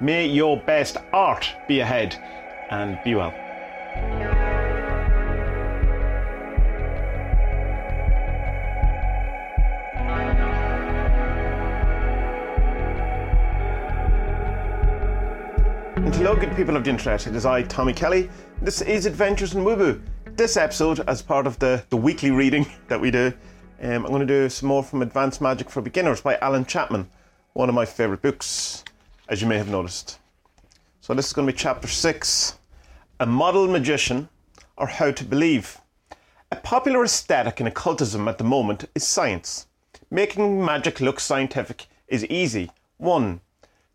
May 0.00 0.26
your 0.26 0.56
best 0.56 0.96
art 1.12 1.48
be 1.68 1.78
ahead 1.78 2.16
and 2.70 2.98
be 3.04 3.14
well. 3.14 3.32
And 15.96 16.14
hello, 16.14 16.36
good 16.36 16.54
people 16.54 16.76
of 16.76 16.84
the 16.84 16.90
internet. 16.90 17.26
It 17.26 17.34
is 17.34 17.46
I, 17.46 17.62
Tommy 17.62 17.92
Kelly. 17.92 18.30
This 18.62 18.80
is 18.82 19.06
Adventures 19.06 19.54
in 19.54 19.64
Woo 19.64 20.00
This 20.36 20.56
episode, 20.56 21.00
as 21.08 21.20
part 21.22 21.46
of 21.46 21.58
the, 21.58 21.84
the 21.90 21.96
weekly 21.96 22.30
reading 22.30 22.66
that 22.88 23.00
we 23.00 23.10
do, 23.10 23.32
um, 23.82 24.04
I'm 24.04 24.06
going 24.06 24.20
to 24.20 24.26
do 24.26 24.48
some 24.48 24.68
more 24.68 24.82
from 24.82 25.02
Advanced 25.02 25.40
Magic 25.40 25.68
for 25.68 25.82
Beginners 25.82 26.20
by 26.20 26.38
Alan 26.38 26.64
Chapman, 26.64 27.08
one 27.52 27.68
of 27.68 27.74
my 27.74 27.84
favourite 27.84 28.22
books, 28.22 28.84
as 29.28 29.42
you 29.42 29.48
may 29.48 29.58
have 29.58 29.68
noticed. 29.68 30.18
So, 31.06 31.14
this 31.14 31.28
is 31.28 31.32
going 31.32 31.46
to 31.46 31.52
be 31.52 31.56
chapter 31.56 31.86
6 31.86 32.58
A 33.20 33.26
Model 33.26 33.68
Magician 33.68 34.28
or 34.76 34.88
How 34.88 35.12
to 35.12 35.22
Believe. 35.22 35.80
A 36.50 36.56
popular 36.56 37.04
aesthetic 37.04 37.60
in 37.60 37.68
occultism 37.68 38.26
at 38.26 38.38
the 38.38 38.42
moment 38.42 38.86
is 38.92 39.06
science. 39.06 39.68
Making 40.10 40.64
magic 40.64 41.00
look 41.00 41.20
scientific 41.20 41.86
is 42.08 42.26
easy. 42.26 42.72
1. 42.96 43.40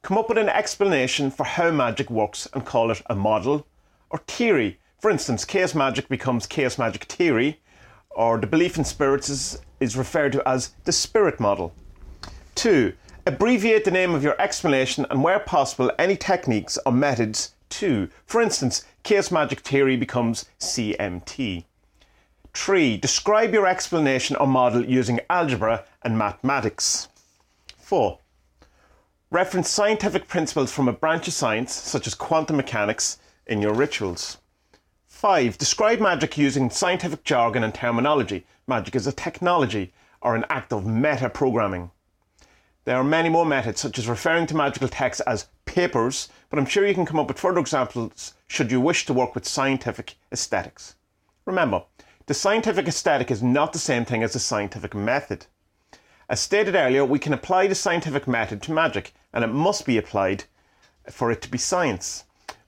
Come 0.04 0.18
up 0.18 0.30
with 0.30 0.38
an 0.38 0.48
explanation 0.48 1.32
for 1.32 1.44
how 1.44 1.70
magic 1.70 2.10
works 2.10 2.48
and 2.54 2.66
call 2.66 2.90
it 2.92 3.02
a 3.08 3.14
model 3.14 3.68
or 4.10 4.20
theory. 4.20 4.80
For 5.02 5.12
instance, 5.12 5.44
chaos 5.44 5.76
magic 5.76 6.08
becomes 6.08 6.48
chaos 6.48 6.78
magic 6.78 7.04
theory, 7.04 7.60
or 8.12 8.38
the 8.38 8.48
belief 8.48 8.78
in 8.78 8.86
spirits 8.86 9.28
is, 9.28 9.60
is 9.82 9.98
referred 9.98 10.32
to 10.32 10.48
as 10.48 10.76
the 10.86 10.94
spirit 10.94 11.42
model. 11.42 11.74
2. 12.56 12.94
Abbreviate 13.28 13.86
the 13.86 13.92
name 13.92 14.16
of 14.16 14.24
your 14.24 14.40
explanation 14.42 15.06
and, 15.12 15.24
where 15.24 15.40
possible, 15.40 15.92
any 16.00 16.16
techniques 16.16 16.80
or 16.88 16.92
methods 16.92 17.54
too. 17.70 18.10
For 18.26 18.42
instance, 18.42 18.84
chaos 19.04 19.30
magic 19.30 19.60
theory 19.60 19.96
becomes 19.96 20.46
CMT. 20.60 21.66
3. 22.56 22.98
Describe 22.98 23.54
your 23.54 23.68
explanation 23.68 24.36
or 24.38 24.48
model 24.48 24.84
using 24.84 25.20
algebra 25.30 25.86
and 26.02 26.18
mathematics. 26.18 27.10
4. 27.78 28.18
Reference 29.30 29.70
scientific 29.70 30.28
principles 30.28 30.72
from 30.72 30.88
a 30.88 30.94
branch 30.94 31.28
of 31.28 31.36
science, 31.36 31.74
such 31.74 32.08
as 32.08 32.16
quantum 32.16 32.58
mechanics, 32.58 33.20
in 33.46 33.62
your 33.62 33.76
rituals. 33.76 34.40
5. 35.08 35.60
Describe 35.60 36.00
magic 36.00 36.40
using 36.40 36.72
scientific 36.72 37.24
jargon 37.24 37.64
and 37.64 37.76
terminology. 37.76 38.48
Magic 38.66 38.96
is 38.96 39.06
a 39.06 39.12
technology 39.12 39.94
or 40.22 40.36
an 40.36 40.46
act 40.50 40.74
of 40.74 40.88
meta 40.88 41.30
programming. 41.30 41.92
There 42.84 42.98
are 42.98 43.04
many 43.04 43.30
more 43.30 43.46
methods, 43.46 43.80
such 43.80 44.00
as 44.00 44.08
referring 44.08 44.48
to 44.48 44.56
magical 44.56 44.88
texts 44.88 45.22
as 45.28 45.48
papers, 45.66 46.30
but 46.50 46.58
I'm 46.58 46.66
sure 46.66 46.86
you 46.88 46.96
can 46.96 47.06
come 47.06 47.20
up 47.20 47.28
with 47.28 47.40
further 47.40 47.60
examples 47.60 48.34
should 48.48 48.72
you 48.72 48.82
wish 48.82 49.06
to 49.06 49.14
work 49.14 49.36
with 49.36 49.48
scientific 49.48 50.16
aesthetics. 50.32 50.96
Remember, 51.46 51.84
the 52.26 52.34
scientific 52.34 52.88
aesthetic 52.88 53.30
is 53.30 53.44
not 53.44 53.74
the 53.74 53.80
same 53.80 54.04
thing 54.04 54.24
as 54.24 54.34
the 54.34 54.40
scientific 54.40 54.96
method. 54.96 55.46
As 56.28 56.40
stated 56.40 56.74
earlier, 56.74 57.06
we 57.06 57.20
can 57.20 57.34
apply 57.34 57.68
the 57.68 57.76
scientific 57.76 58.28
method 58.28 58.64
to 58.64 58.72
magic, 58.72 59.14
and 59.32 59.44
it 59.44 59.54
must 59.54 59.86
be 59.86 60.00
applied 60.00 60.46
for 61.08 61.32
it 61.32 61.42
to 61.44 61.52
be 61.52 61.60
science. 61.60 62.24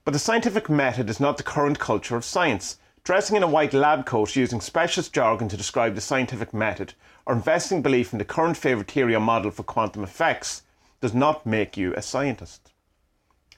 But 0.06 0.12
the 0.12 0.19
scientific 0.19 0.69
method 0.69 1.10
is 1.10 1.19
not 1.19 1.38
the 1.38 1.43
current 1.43 1.80
culture 1.80 2.15
of 2.15 2.26
science. 2.26 2.78
Dressing 3.04 3.36
in 3.36 3.43
a 3.43 3.47
white 3.47 3.73
lab 3.73 4.06
coat 4.06 4.36
using 4.36 4.62
specialist 4.62 5.12
jargon 5.12 5.49
to 5.49 5.58
describe 5.58 5.95
the 5.95 6.02
scientific 6.02 6.54
method, 6.54 6.93
or 7.25 7.33
investing 7.33 7.81
belief 7.81 8.12
in 8.12 8.19
the 8.19 8.25
current 8.25 8.57
favourite 8.57 8.89
theory 8.89 9.15
or 9.15 9.19
model 9.19 9.51
for 9.51 9.63
quantum 9.63 10.03
effects, 10.03 10.63
does 11.01 11.13
not 11.13 11.45
make 11.45 11.77
you 11.77 11.93
a 11.95 12.01
scientist. 12.01 12.71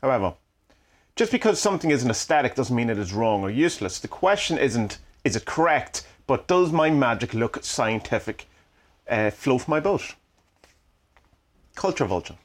However, 0.01 0.35
just 1.15 1.31
because 1.31 1.59
something 1.59 1.91
is 1.91 2.03
an 2.03 2.09
aesthetic 2.09 2.55
doesn't 2.55 2.75
mean 2.75 2.89
it 2.89 2.97
is 2.97 3.13
wrong 3.13 3.41
or 3.41 3.49
useless. 3.49 3.99
The 3.99 4.07
question 4.07 4.57
isn't, 4.57 4.97
is 5.23 5.35
it 5.35 5.45
correct, 5.45 6.05
but 6.27 6.47
does 6.47 6.71
my 6.71 6.89
magic 6.89 7.33
look 7.33 7.63
scientific 7.63 8.47
uh, 9.09 9.29
float 9.29 9.67
my 9.67 9.79
boat. 9.79 10.15
Culture 11.75 12.05
vulture. 12.05 12.35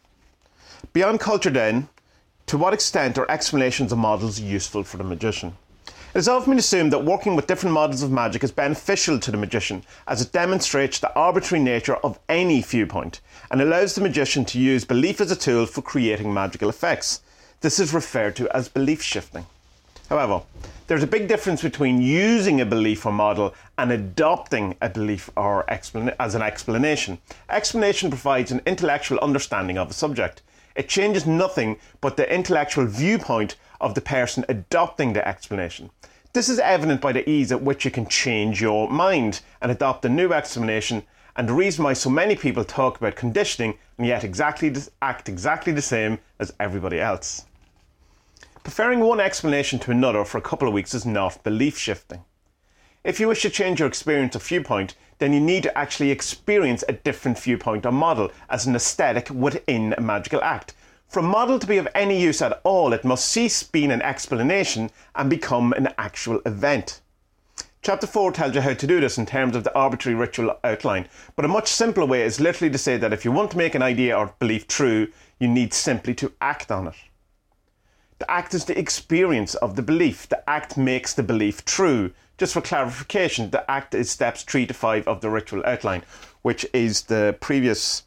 Beyond 0.93 1.21
culture, 1.21 1.51
then, 1.51 1.89
to 2.47 2.59
what 2.59 2.75
extent 2.75 3.19
are 3.19 3.31
explanations 3.31 3.93
of 3.93 3.99
models 3.99 4.41
useful 4.41 4.83
for 4.83 4.97
the 4.97 5.05
magician? 5.05 5.57
It 6.13 6.19
is 6.19 6.27
often 6.27 6.59
assumed 6.59 6.93
that 6.93 7.05
working 7.05 7.37
with 7.37 7.47
different 7.47 7.73
models 7.73 8.03
of 8.03 8.11
magic 8.11 8.43
is 8.43 8.51
beneficial 8.51 9.21
to 9.21 9.31
the 9.31 9.37
magician, 9.37 9.85
as 10.09 10.21
it 10.21 10.33
demonstrates 10.33 10.99
the 10.99 11.15
arbitrary 11.15 11.63
nature 11.63 11.95
of 11.99 12.19
any 12.29 12.63
viewpoint 12.63 13.21
and 13.49 13.63
allows 13.63 13.95
the 13.95 14.01
magician 14.01 14.45
to 14.47 14.59
use 14.59 14.85
belief 14.85 15.21
as 15.21 15.31
a 15.31 15.37
tool 15.37 15.67
for 15.67 15.83
creating 15.83 16.35
magical 16.35 16.69
effects. 16.69 17.21
This 17.61 17.79
is 17.79 17.95
referred 17.95 18.35
to 18.37 18.49
as 18.57 18.69
belief 18.69 19.01
shifting. 19.01 19.47
However, 20.09 20.43
there's 20.89 21.05
a 21.05 21.07
big 21.07 21.29
difference 21.29 21.63
between 21.63 22.03
using 22.03 22.61
a 22.61 22.67
belief 22.67 23.07
or 23.07 23.13
model 23.13 23.55
and 23.79 23.93
adopting 23.93 24.75
a 24.83 24.89
belief 24.89 25.31
or 25.37 25.65
explan- 25.69 26.17
as 26.19 26.35
an 26.35 26.43
explanation. 26.43 27.19
Explanation 27.49 28.11
provides 28.11 28.51
an 28.51 28.63
intellectual 28.67 29.21
understanding 29.21 29.79
of 29.79 29.91
a 29.91 29.95
subject. 29.95 30.43
It 30.75 30.89
changes 30.89 31.27
nothing 31.27 31.79
but 32.01 32.17
the 32.17 32.33
intellectual 32.33 32.87
viewpoint 32.87 33.57
of 33.81 33.95
the 33.95 34.01
person 34.01 34.45
adopting 34.49 35.13
the 35.13 35.27
explanation. 35.27 35.91
This 36.33 36.49
is 36.49 36.61
evident 36.61 37.01
by 37.01 37.13
the 37.13 37.29
ease 37.29 37.51
at 37.51 37.63
which 37.63 37.85
you 37.85 37.91
can 37.91 38.07
change 38.07 38.61
your 38.61 38.89
mind 38.89 39.41
and 39.61 39.73
adopt 39.73 40.05
a 40.05 40.09
new 40.09 40.33
explanation, 40.33 41.03
and 41.37 41.49
the 41.49 41.55
reason 41.55 41.85
why 41.85 41.93
so 41.93 42.09
many 42.09 42.37
people 42.37 42.65
talk 42.65 42.99
about 42.99 43.17
conditioning 43.17 43.77
and 43.99 44.07
yet 44.07 44.23
exactly 44.23 44.73
act 45.03 45.29
exactly 45.29 45.73
the 45.73 45.83
same 45.83 46.19
as 46.39 46.53
everybody 46.61 47.01
else. 47.01 47.47
Preferring 48.63 49.01
one 49.01 49.21
explanation 49.21 49.79
to 49.81 49.91
another 49.91 50.25
for 50.25 50.39
a 50.39 50.43
couple 50.43 50.69
of 50.69 50.75
weeks 50.75 50.95
is 50.95 51.05
not 51.05 51.43
belief 51.43 51.77
shifting. 51.77 52.25
If 53.03 53.19
you 53.19 53.29
wish 53.29 53.41
to 53.43 53.51
change 53.51 53.79
your 53.79 53.89
experience 53.89 54.37
of 54.37 54.43
viewpoint, 54.43 54.95
then 55.19 55.33
you 55.33 55.41
need 55.41 55.63
to 55.63 55.79
actually 55.79 56.11
experience 56.11 56.85
a 56.87 56.93
different 56.93 57.39
viewpoint 57.39 57.87
or 57.87 57.93
model 57.93 58.31
as 58.51 58.67
an 58.67 58.77
aesthetic 58.77 59.31
within 59.31 59.95
a 59.97 60.03
magical 60.03 60.43
act. 60.43 60.75
For 61.09 61.21
a 61.21 61.23
model 61.23 61.59
to 61.59 61.67
be 61.67 61.79
of 61.79 61.89
any 61.95 62.21
use 62.21 62.43
at 62.43 62.61
all, 62.63 62.93
it 62.93 63.03
must 63.03 63.27
cease 63.27 63.63
being 63.63 63.91
an 63.91 64.03
explanation 64.03 64.91
and 65.15 65.31
become 65.31 65.73
an 65.73 65.89
actual 65.97 66.43
event. 66.45 67.01
Chapter 67.81 68.07
4 68.07 68.33
tells 68.33 68.55
you 68.55 68.61
how 68.61 68.75
to 68.75 68.87
do 68.87 69.01
this 69.01 69.17
in 69.17 69.25
terms 69.25 69.57
of 69.57 69.65
the 69.65 69.75
arbitrary 69.75 70.15
ritual 70.15 70.59
outline, 70.63 71.09
but 71.37 71.47
a 71.47 71.49
much 71.49 71.69
simpler 71.69 72.05
way 72.05 72.21
is 72.21 72.39
literally 72.39 72.71
to 72.71 72.77
say 72.77 72.99
that 72.99 73.15
if 73.15 73.25
you 73.25 73.33
want 73.33 73.51
to 73.53 73.57
make 73.57 73.75
an 73.75 73.83
idea 73.83 74.15
or 74.15 74.35
belief 74.39 74.69
true, 74.69 75.09
you 75.39 75.49
need 75.49 75.73
simply 75.73 76.13
to 76.17 76.33
act 76.43 76.71
on 76.71 76.89
it. 76.89 76.97
The 78.19 78.31
act 78.31 78.53
is 78.53 78.67
the 78.67 78.79
experience 78.79 79.55
of 79.55 79.77
the 79.77 79.83
belief. 79.83 80.29
The 80.29 80.49
act 80.49 80.77
makes 80.77 81.15
the 81.15 81.23
belief 81.23 81.65
true. 81.65 82.13
Just 82.41 82.55
for 82.55 82.63
clarification, 82.63 83.51
the 83.51 83.71
act 83.71 83.95
is 83.95 84.11
steps 84.11 84.45
three 84.45 84.65
to 84.65 84.73
five 84.73 85.07
of 85.07 85.21
the 85.21 85.29
ritual 85.29 85.63
outline, 85.67 86.03
which 86.41 86.65
is 86.73 87.03
the 87.03 87.37
previous 87.39 88.03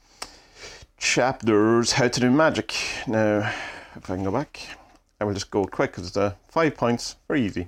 chapters 0.97 1.91
how 1.91 2.07
to 2.07 2.19
do 2.19 2.31
magic. 2.31 2.73
Now, 3.05 3.53
if 3.95 4.09
I 4.09 4.15
can 4.15 4.23
go 4.23 4.31
back, 4.31 4.59
I 5.21 5.25
will 5.25 5.35
just 5.35 5.51
go 5.51 5.65
quick 5.65 5.91
because 5.91 6.17
uh, 6.17 6.33
five 6.47 6.73
points, 6.73 7.15
are 7.29 7.35
easy. 7.35 7.67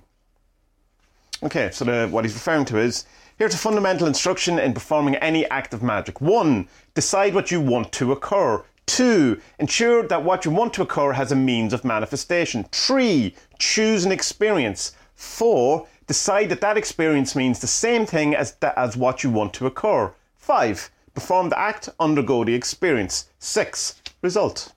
Okay, 1.43 1.69
so 1.71 1.85
the, 1.85 2.07
what 2.07 2.25
he's 2.25 2.33
referring 2.33 2.65
to 2.65 2.79
is 2.79 3.05
here's 3.37 3.53
a 3.53 3.59
fundamental 3.59 4.07
instruction 4.07 4.57
in 4.57 4.73
performing 4.73 5.17
any 5.17 5.47
act 5.51 5.71
of 5.71 5.83
magic. 5.83 6.19
One, 6.19 6.67
decide 6.95 7.35
what 7.35 7.51
you 7.51 7.61
want 7.61 7.91
to 7.91 8.11
occur. 8.11 8.63
Two, 8.87 9.39
ensure 9.59 10.07
that 10.07 10.23
what 10.23 10.45
you 10.45 10.49
want 10.49 10.73
to 10.73 10.81
occur 10.81 11.11
has 11.11 11.31
a 11.31 11.35
means 11.35 11.73
of 11.73 11.85
manifestation. 11.85 12.63
Three, 12.71 13.35
choose 13.59 14.03
an 14.03 14.11
experience. 14.11 14.93
Four, 15.13 15.87
decide 16.07 16.49
that 16.49 16.61
that 16.61 16.77
experience 16.77 17.35
means 17.35 17.59
the 17.59 17.67
same 17.67 18.05
thing 18.05 18.35
as, 18.35 18.55
as 18.77 18.95
what 18.95 19.23
you 19.23 19.29
want 19.29 19.53
to 19.55 19.65
occur. 19.65 20.13
Five, 20.35 20.91
perform 21.13 21.49
the 21.49 21.59
act, 21.59 21.89
undergo 21.99 22.43
the 22.43 22.53
experience. 22.53 23.29
Six, 23.39 24.01
result. 24.21 24.73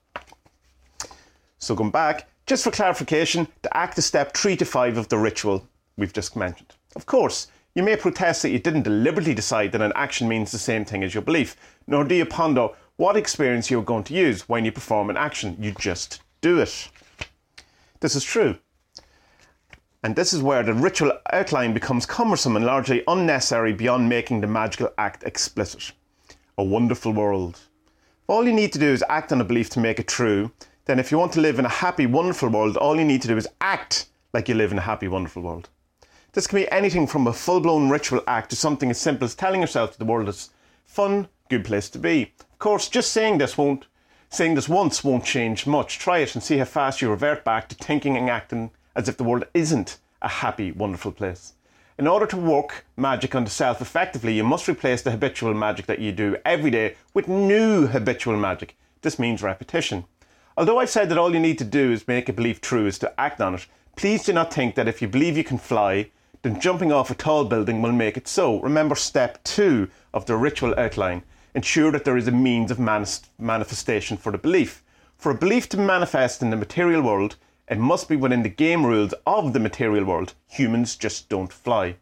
So 1.58 1.74
going 1.74 1.90
back, 1.90 2.28
just 2.46 2.64
for 2.64 2.70
clarification, 2.70 3.48
the 3.62 3.76
act 3.76 3.98
is 3.98 4.06
step 4.06 4.34
three 4.34 4.56
to 4.56 4.64
five 4.64 4.96
of 4.96 5.08
the 5.08 5.18
ritual 5.18 5.66
we've 5.96 6.12
just 6.12 6.36
mentioned. 6.36 6.74
Of 6.96 7.04
course, 7.04 7.48
you 7.74 7.82
may 7.82 7.96
protest 7.96 8.42
that 8.42 8.50
you 8.50 8.58
didn't 8.58 8.82
deliberately 8.82 9.34
decide 9.34 9.72
that 9.72 9.82
an 9.82 9.92
action 9.94 10.28
means 10.28 10.50
the 10.50 10.58
same 10.58 10.84
thing 10.84 11.04
as 11.04 11.14
your 11.14 11.22
belief, 11.22 11.56
nor 11.86 12.04
do 12.04 12.14
you 12.14 12.24
ponder 12.24 12.68
what 12.96 13.16
experience 13.16 13.70
you're 13.70 13.82
going 13.82 14.04
to 14.04 14.14
use 14.14 14.48
when 14.48 14.64
you 14.64 14.72
perform 14.72 15.10
an 15.10 15.16
action. 15.16 15.56
You 15.60 15.72
just 15.72 16.20
do 16.40 16.58
it. 16.60 16.88
This 18.00 18.16
is 18.16 18.24
true. 18.24 18.58
And 20.02 20.14
this 20.14 20.32
is 20.32 20.42
where 20.42 20.62
the 20.62 20.74
ritual 20.74 21.12
outline 21.32 21.74
becomes 21.74 22.06
cumbersome 22.06 22.54
and 22.54 22.64
largely 22.64 23.02
unnecessary 23.08 23.72
beyond 23.72 24.08
making 24.08 24.40
the 24.40 24.46
magical 24.46 24.92
act 24.96 25.24
explicit. 25.24 25.92
A 26.56 26.62
wonderful 26.62 27.12
world. 27.12 27.61
If 28.22 28.30
all 28.30 28.46
you 28.46 28.52
need 28.52 28.72
to 28.74 28.78
do 28.78 28.92
is 28.92 29.04
act 29.08 29.32
on 29.32 29.40
a 29.40 29.44
belief 29.44 29.70
to 29.70 29.80
make 29.80 29.98
it 29.98 30.06
true, 30.06 30.52
then 30.84 31.00
if 31.00 31.11
you 31.11 31.18
want 31.18 31.32
to 31.32 31.40
live 31.40 31.58
in 31.58 31.64
a 31.64 31.68
happy, 31.68 32.06
wonderful 32.06 32.48
world, 32.48 32.76
all 32.76 32.96
you 32.96 33.04
need 33.04 33.22
to 33.22 33.28
do 33.28 33.37
is 33.37 33.48
act 33.61 34.06
like 34.32 34.48
you 34.48 34.54
live 34.54 34.70
in 34.70 34.78
a 34.78 34.82
happy, 34.82 35.08
wonderful 35.08 35.42
world. 35.42 35.68
This 36.32 36.46
can 36.46 36.61
be 36.61 36.70
anything 36.70 37.06
from 37.08 37.26
a 37.26 37.32
full 37.32 37.61
blown 37.61 37.88
ritual 37.88 38.22
act 38.28 38.50
to 38.50 38.56
something 38.56 38.90
as 38.90 39.00
simple 39.00 39.24
as 39.24 39.34
telling 39.34 39.61
yourself 39.61 39.92
that 39.92 39.98
the 39.98 40.04
world 40.04 40.28
is 40.28 40.50
fun, 40.84 41.28
good 41.48 41.64
place 41.64 41.88
to 41.90 41.98
be. 41.98 42.32
Of 42.40 42.58
course, 42.58 42.88
just 42.88 43.11
saying 43.12 43.38
this 43.38 43.58
won't 43.58 43.87
saying 44.30 44.54
this 44.54 44.68
once 44.68 45.02
won't 45.02 45.24
change 45.24 45.66
much. 45.66 45.98
Try 45.98 46.18
it 46.18 46.34
and 46.34 46.44
see 46.44 46.58
how 46.58 46.66
fast 46.66 47.00
you 47.00 47.11
revert 47.11 47.44
back 47.44 47.68
to 47.68 47.74
thinking 47.74 48.16
and 48.16 48.28
acting 48.28 48.70
as 48.98 49.08
if 49.08 49.16
the 49.16 49.24
world 49.24 49.44
isn't 49.54 49.98
a 50.20 50.28
happy, 50.28 50.72
wonderful 50.72 51.12
place. 51.12 51.52
In 51.98 52.08
order 52.08 52.26
to 52.26 52.37
work 52.37 52.84
magic 52.96 53.32
on 53.34 53.44
the 53.44 53.50
self 53.50 53.80
effectively, 53.80 54.34
you 54.34 54.42
must 54.42 54.68
replace 54.68 55.02
the 55.02 55.12
habitual 55.12 55.54
magic 55.54 55.87
that 55.87 56.00
you 56.00 56.11
do 56.11 56.37
every 56.44 56.72
day 56.72 56.96
with 57.14 57.28
new 57.28 57.87
habitual 57.87 58.37
magic. 58.37 58.76
This 59.02 59.18
means 59.18 59.40
repetition. 59.40 60.04
Although 60.56 60.80
I've 60.80 60.90
said 60.90 61.08
that 61.08 61.18
all 61.18 61.32
you 61.32 61.38
need 61.38 61.58
to 61.58 61.64
do 61.64 61.92
is 61.92 62.08
make 62.08 62.28
a 62.28 62.32
belief 62.32 62.61
true 62.61 62.87
is 62.87 62.98
to 62.98 63.20
act 63.20 63.40
on 63.40 63.54
it, 63.54 63.66
please 63.94 64.24
do 64.24 64.32
not 64.32 64.52
think 64.52 64.74
that 64.74 64.88
if 64.88 65.00
you 65.00 65.06
believe 65.06 65.37
you 65.37 65.44
can 65.44 65.58
fly, 65.58 66.11
then 66.42 66.61
jumping 66.61 66.90
off 66.90 67.11
a 67.11 67.14
tall 67.14 67.44
building 67.44 67.80
will 67.80 67.92
make 67.92 68.16
it 68.16 68.26
so. 68.26 68.61
Remember 68.61 68.96
step 68.96 69.42
two 69.44 69.88
of 70.12 70.26
the 70.26 70.37
ritual 70.37 70.74
outline 70.76 71.22
ensure 71.54 71.92
that 71.92 72.04
there 72.04 72.16
is 72.16 72.26
a 72.26 72.32
means 72.32 72.72
of 72.72 72.80
manifestation 73.38 74.16
for 74.16 74.32
the 74.32 74.38
belief. 74.38 74.82
For 75.16 75.30
a 75.30 75.37
belief 75.37 75.68
to 75.70 75.76
manifest 75.76 76.42
in 76.42 76.50
the 76.50 76.56
material 76.56 77.02
world, 77.02 77.37
it 77.68 77.78
must 77.78 78.09
be 78.09 78.16
within 78.16 78.42
the 78.42 78.48
game 78.48 78.87
rules 78.87 79.12
of 79.26 79.52
the 79.52 79.61
material 79.61 80.04
world. 80.04 80.35
Humans 80.48 80.96
just 80.96 81.28
don't 81.28 81.52
fly. 81.52 81.96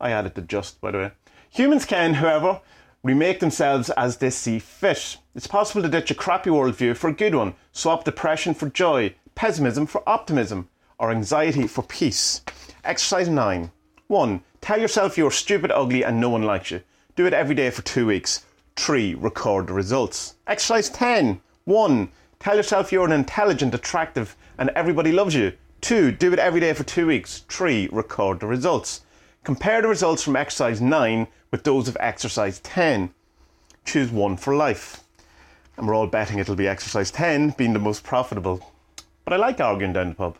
I 0.00 0.10
added 0.10 0.34
the 0.34 0.42
just, 0.42 0.80
by 0.80 0.92
the 0.92 0.98
way. 0.98 1.10
Humans 1.50 1.86
can, 1.86 2.14
however, 2.14 2.60
remake 3.02 3.40
themselves 3.40 3.90
as 3.90 4.18
they 4.18 4.30
see 4.30 4.58
fit. 4.58 5.18
It's 5.34 5.46
possible 5.46 5.82
to 5.82 5.88
ditch 5.88 6.10
a 6.10 6.14
crappy 6.14 6.50
worldview 6.50 6.96
for 6.96 7.08
a 7.08 7.14
good 7.14 7.34
one, 7.34 7.54
swap 7.72 8.04
depression 8.04 8.54
for 8.54 8.68
joy, 8.68 9.14
pessimism 9.34 9.86
for 9.86 10.08
optimism, 10.08 10.68
or 10.98 11.10
anxiety 11.10 11.66
for 11.66 11.82
peace. 11.82 12.42
Exercise 12.84 13.28
9. 13.28 13.70
1. 14.06 14.42
Tell 14.60 14.80
yourself 14.80 15.18
you're 15.18 15.30
stupid, 15.30 15.70
ugly, 15.72 16.04
and 16.04 16.20
no 16.20 16.30
one 16.30 16.42
likes 16.42 16.70
you. 16.70 16.82
Do 17.16 17.26
it 17.26 17.34
every 17.34 17.54
day 17.54 17.70
for 17.70 17.82
two 17.82 18.06
weeks. 18.06 18.44
3. 18.76 19.14
Record 19.14 19.66
the 19.66 19.72
results. 19.72 20.34
Exercise 20.46 20.88
10. 20.90 21.40
1. 21.64 22.08
Tell 22.40 22.56
yourself 22.56 22.92
you're 22.92 23.06
an 23.06 23.12
intelligent, 23.12 23.74
attractive, 23.74 24.36
and 24.58 24.70
everybody 24.70 25.12
loves 25.12 25.34
you. 25.34 25.52
2. 25.80 26.12
Do 26.12 26.32
it 26.32 26.38
every 26.38 26.60
day 26.60 26.72
for 26.72 26.84
two 26.84 27.06
weeks. 27.06 27.44
3. 27.48 27.88
Record 27.92 28.40
the 28.40 28.46
results. 28.46 29.02
Compare 29.44 29.82
the 29.82 29.88
results 29.88 30.22
from 30.22 30.36
exercise 30.36 30.80
9 30.80 31.26
with 31.50 31.62
those 31.62 31.88
of 31.88 31.96
exercise 32.00 32.58
10. 32.60 33.14
Choose 33.84 34.10
one 34.10 34.36
for 34.36 34.54
life. 34.54 35.04
And 35.76 35.86
we're 35.86 35.94
all 35.94 36.08
betting 36.08 36.38
it'll 36.38 36.56
be 36.56 36.66
exercise 36.66 37.10
10 37.12 37.50
being 37.50 37.72
the 37.72 37.78
most 37.78 38.02
profitable. 38.02 38.72
But 39.24 39.34
I 39.34 39.36
like 39.36 39.60
arguing 39.60 39.92
down 39.92 40.08
the 40.08 40.14
pub. 40.16 40.36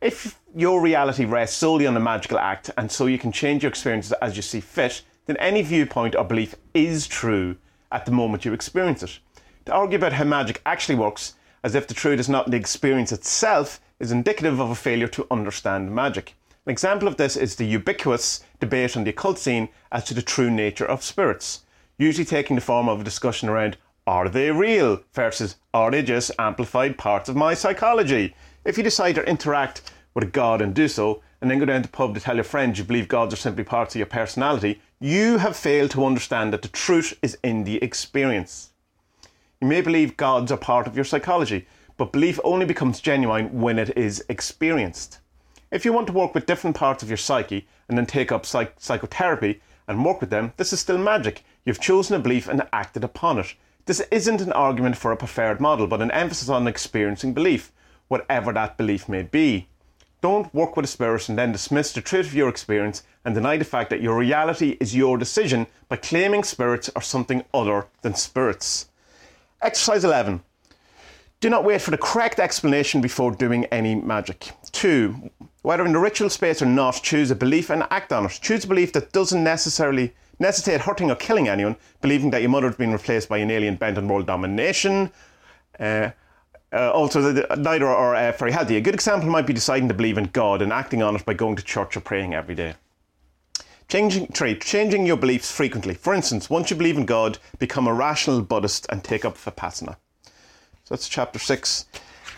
If 0.00 0.38
your 0.54 0.82
reality 0.82 1.24
rests 1.24 1.56
solely 1.56 1.86
on 1.86 1.94
the 1.94 2.00
magical 2.00 2.38
act 2.38 2.70
and 2.76 2.92
so 2.92 3.06
you 3.06 3.18
can 3.18 3.32
change 3.32 3.62
your 3.62 3.70
experiences 3.70 4.12
as 4.20 4.36
you 4.36 4.42
see 4.42 4.60
fit, 4.60 5.02
then 5.24 5.38
any 5.38 5.62
viewpoint 5.62 6.14
or 6.14 6.24
belief 6.24 6.54
is 6.74 7.06
true 7.06 7.56
at 7.90 8.04
the 8.04 8.12
moment 8.12 8.44
you 8.44 8.52
experience 8.52 9.02
it. 9.02 9.18
To 9.64 9.72
argue 9.72 9.96
about 9.96 10.12
how 10.12 10.24
magic 10.24 10.60
actually 10.66 10.96
works, 10.96 11.34
as 11.62 11.74
if 11.74 11.86
the 11.86 11.94
truth 11.94 12.20
is 12.20 12.28
not 12.28 12.50
the 12.50 12.56
experience 12.56 13.12
itself, 13.12 13.80
is 13.98 14.12
indicative 14.12 14.60
of 14.60 14.70
a 14.70 14.74
failure 14.74 15.08
to 15.08 15.26
understand 15.30 15.94
magic. 15.94 16.34
An 16.66 16.72
example 16.72 17.08
of 17.08 17.16
this 17.16 17.36
is 17.36 17.56
the 17.56 17.64
ubiquitous 17.64 18.44
debate 18.60 18.96
on 18.96 19.04
the 19.04 19.10
occult 19.10 19.38
scene 19.38 19.68
as 19.92 20.04
to 20.04 20.14
the 20.14 20.22
true 20.22 20.50
nature 20.50 20.84
of 20.84 21.02
spirits, 21.02 21.62
usually 21.98 22.24
taking 22.24 22.56
the 22.56 22.62
form 22.62 22.88
of 22.88 23.00
a 23.00 23.04
discussion 23.04 23.48
around 23.48 23.76
are 24.06 24.28
they 24.28 24.50
real 24.50 25.00
versus 25.14 25.56
are 25.74 25.90
they 25.90 26.02
just 26.02 26.30
amplified 26.38 26.96
parts 26.98 27.28
of 27.28 27.36
my 27.36 27.54
psychology? 27.54 28.34
If 28.64 28.76
you 28.76 28.84
decide 28.84 29.16
to 29.16 29.28
interact 29.28 29.90
with 30.14 30.24
a 30.24 30.28
god 30.28 30.62
and 30.62 30.74
do 30.74 30.88
so, 30.88 31.22
and 31.40 31.50
then 31.50 31.58
go 31.58 31.64
down 31.64 31.82
to 31.82 31.88
the 31.88 31.96
pub 31.96 32.14
to 32.14 32.20
tell 32.20 32.36
your 32.36 32.44
friends 32.44 32.78
you 32.78 32.84
believe 32.84 33.08
gods 33.08 33.34
are 33.34 33.36
simply 33.36 33.64
parts 33.64 33.94
of 33.94 33.98
your 33.98 34.06
personality, 34.06 34.80
you 35.00 35.38
have 35.38 35.56
failed 35.56 35.90
to 35.92 36.04
understand 36.04 36.52
that 36.52 36.62
the 36.62 36.68
truth 36.68 37.18
is 37.22 37.36
in 37.42 37.64
the 37.64 37.82
experience. 37.82 38.70
You 39.58 39.68
may 39.68 39.80
believe 39.80 40.18
gods 40.18 40.52
are 40.52 40.58
part 40.58 40.86
of 40.86 40.94
your 40.94 41.04
psychology, 41.06 41.66
but 41.96 42.12
belief 42.12 42.38
only 42.44 42.66
becomes 42.66 43.00
genuine 43.00 43.58
when 43.58 43.78
it 43.78 43.96
is 43.96 44.22
experienced. 44.28 45.20
If 45.70 45.86
you 45.86 45.94
want 45.94 46.08
to 46.08 46.12
work 46.12 46.34
with 46.34 46.44
different 46.44 46.76
parts 46.76 47.02
of 47.02 47.08
your 47.08 47.16
psyche 47.16 47.66
and 47.88 47.96
then 47.96 48.04
take 48.04 48.30
up 48.30 48.44
psych- 48.44 48.74
psychotherapy 48.76 49.62
and 49.88 50.04
work 50.04 50.20
with 50.20 50.28
them, 50.28 50.52
this 50.58 50.74
is 50.74 50.80
still 50.80 50.98
magic. 50.98 51.42
You've 51.64 51.80
chosen 51.80 52.16
a 52.16 52.18
belief 52.18 52.48
and 52.48 52.68
acted 52.70 53.02
upon 53.02 53.38
it. 53.38 53.54
This 53.86 54.00
isn't 54.10 54.42
an 54.42 54.52
argument 54.52 54.98
for 54.98 55.10
a 55.10 55.16
preferred 55.16 55.58
model, 55.58 55.86
but 55.86 56.02
an 56.02 56.10
emphasis 56.10 56.50
on 56.50 56.68
experiencing 56.68 57.32
belief, 57.32 57.72
whatever 58.08 58.52
that 58.52 58.76
belief 58.76 59.08
may 59.08 59.22
be. 59.22 59.68
Don't 60.20 60.52
work 60.52 60.76
with 60.76 60.84
a 60.84 60.88
spirit 60.88 61.30
and 61.30 61.38
then 61.38 61.52
dismiss 61.52 61.94
the 61.94 62.02
truth 62.02 62.26
of 62.26 62.34
your 62.34 62.50
experience 62.50 63.04
and 63.24 63.34
deny 63.34 63.56
the 63.56 63.64
fact 63.64 63.88
that 63.88 64.02
your 64.02 64.18
reality 64.18 64.76
is 64.80 64.94
your 64.94 65.16
decision 65.16 65.66
by 65.88 65.96
claiming 65.96 66.44
spirits 66.44 66.90
are 66.94 67.00
something 67.00 67.42
other 67.54 67.86
than 68.02 68.14
spirits. 68.14 68.88
Exercise 69.62 70.04
11. 70.04 70.42
Do 71.40 71.50
not 71.50 71.64
wait 71.64 71.82
for 71.82 71.90
the 71.90 71.98
correct 71.98 72.40
explanation 72.40 73.00
before 73.00 73.30
doing 73.30 73.66
any 73.66 73.94
magic. 73.94 74.50
Two, 74.72 75.30
whether 75.62 75.84
in 75.84 75.92
the 75.92 75.98
ritual 75.98 76.30
space 76.30 76.62
or 76.62 76.66
not, 76.66 77.02
choose 77.02 77.30
a 77.30 77.34
belief 77.34 77.70
and 77.70 77.84
act 77.90 78.12
on 78.12 78.26
it. 78.26 78.38
Choose 78.40 78.64
a 78.64 78.68
belief 78.68 78.92
that 78.94 79.12
doesn't 79.12 79.42
necessarily 79.44 80.14
necessitate 80.38 80.82
hurting 80.82 81.10
or 81.10 81.16
killing 81.16 81.48
anyone, 81.48 81.76
believing 82.00 82.30
that 82.30 82.40
your 82.40 82.50
mother 82.50 82.68
has 82.68 82.76
been 82.76 82.92
replaced 82.92 83.28
by 83.28 83.38
an 83.38 83.50
alien 83.50 83.76
bent 83.76 83.98
on 83.98 84.08
world 84.08 84.26
domination. 84.26 85.10
Uh, 85.78 86.10
uh, 86.72 86.90
also, 86.90 87.32
neither 87.56 87.86
are 87.86 88.14
uh, 88.14 88.32
very 88.32 88.52
healthy. 88.52 88.76
A 88.76 88.80
good 88.80 88.94
example 88.94 89.30
might 89.30 89.46
be 89.46 89.52
deciding 89.52 89.88
to 89.88 89.94
believe 89.94 90.18
in 90.18 90.24
God 90.26 90.62
and 90.62 90.72
acting 90.72 91.02
on 91.02 91.16
it 91.16 91.24
by 91.24 91.34
going 91.34 91.56
to 91.56 91.62
church 91.62 91.96
or 91.96 92.00
praying 92.00 92.34
every 92.34 92.54
day. 92.54 92.74
Changing 93.88 94.26
trait, 94.28 94.62
changing 94.62 95.06
your 95.06 95.16
beliefs 95.16 95.52
frequently. 95.52 95.94
For 95.94 96.12
instance, 96.12 96.50
once 96.50 96.70
you 96.70 96.76
believe 96.76 96.96
in 96.96 97.06
God, 97.06 97.38
become 97.58 97.86
a 97.86 97.94
rational 97.94 98.42
Buddhist 98.42 98.86
and 98.90 99.04
take 99.04 99.24
up 99.24 99.36
Vipassana. 99.36 99.96
So 100.84 100.94
that's 100.94 101.08
chapter 101.08 101.38
six. 101.38 101.86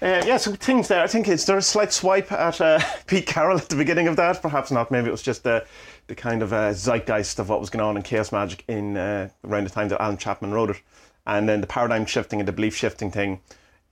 Uh, 0.00 0.22
yeah, 0.24 0.36
so 0.36 0.52
things 0.52 0.88
there. 0.88 1.02
I 1.02 1.06
think 1.06 1.26
is 1.26 1.44
there 1.46 1.56
a 1.56 1.62
slight 1.62 1.92
swipe 1.92 2.30
at 2.30 2.60
uh, 2.60 2.78
Pete 3.06 3.26
Carroll 3.26 3.58
at 3.58 3.68
the 3.68 3.76
beginning 3.76 4.08
of 4.08 4.16
that? 4.16 4.40
Perhaps 4.40 4.70
not. 4.70 4.90
Maybe 4.90 5.08
it 5.08 5.10
was 5.10 5.22
just 5.22 5.46
uh, 5.46 5.62
the 6.06 6.14
kind 6.14 6.42
of 6.42 6.52
uh, 6.52 6.72
zeitgeist 6.72 7.38
of 7.38 7.48
what 7.48 7.60
was 7.60 7.70
going 7.70 7.84
on 7.84 7.96
in 7.96 8.02
Chaos 8.02 8.30
Magic 8.30 8.62
in 8.68 8.96
uh, 8.96 9.28
around 9.44 9.64
the 9.64 9.70
time 9.70 9.88
that 9.88 10.00
Alan 10.00 10.16
Chapman 10.16 10.52
wrote 10.52 10.70
it, 10.70 10.82
and 11.26 11.48
then 11.48 11.60
the 11.60 11.66
paradigm 11.66 12.06
shifting 12.06 12.40
and 12.40 12.46
the 12.46 12.52
belief 12.52 12.76
shifting 12.76 13.10
thing. 13.10 13.40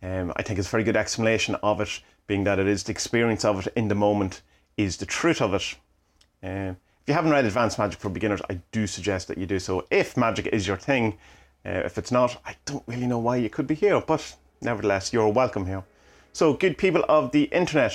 Um, 0.03 0.33
I 0.37 0.43
think 0.43 0.59
is 0.59 0.67
a 0.67 0.71
very 0.71 0.85
good 0.85 0.97
explanation 0.97 1.57
of 1.57 1.81
it, 1.81 2.01
being 2.27 2.45
that 2.45 2.59
it 2.59 2.67
is 2.67 2.85
the 2.85 2.93
experience 2.93 3.45
of 3.45 3.67
it 3.67 3.73
in 3.75 3.89
the 3.89 3.95
moment 3.95 4.43
is 4.77 4.99
the 4.99 5.07
truth 5.07 5.41
of 5.41 5.55
it. 5.55 5.75
Um, 6.43 6.77
if 7.07 7.11
you 7.11 7.15
haven't 7.15 7.31
read 7.31 7.45
Advanced 7.45 7.79
Magic 7.79 8.01
for 8.01 8.09
Beginners, 8.09 8.41
I 8.51 8.59
do 8.73 8.85
suggest 8.85 9.29
that 9.29 9.39
you 9.39 9.47
do 9.47 9.61
so. 9.61 9.87
If 9.93 10.17
magic 10.17 10.49
is 10.49 10.67
your 10.67 10.77
thing, 10.77 11.17
uh, 11.65 11.83
if 11.85 11.99
it's 11.99 12.11
not, 12.11 12.37
I 12.45 12.57
don't 12.65 12.83
really 12.89 13.07
know 13.07 13.21
why 13.21 13.37
you 13.37 13.49
could 13.49 13.69
be 13.69 13.77
here, 13.77 14.01
but 14.01 14.35
nevertheless, 14.61 15.13
you're 15.13 15.29
welcome 15.29 15.67
here. 15.67 15.85
So, 16.33 16.55
good 16.55 16.77
people 16.77 17.05
of 17.09 17.31
the 17.31 17.45
internet, 17.45 17.95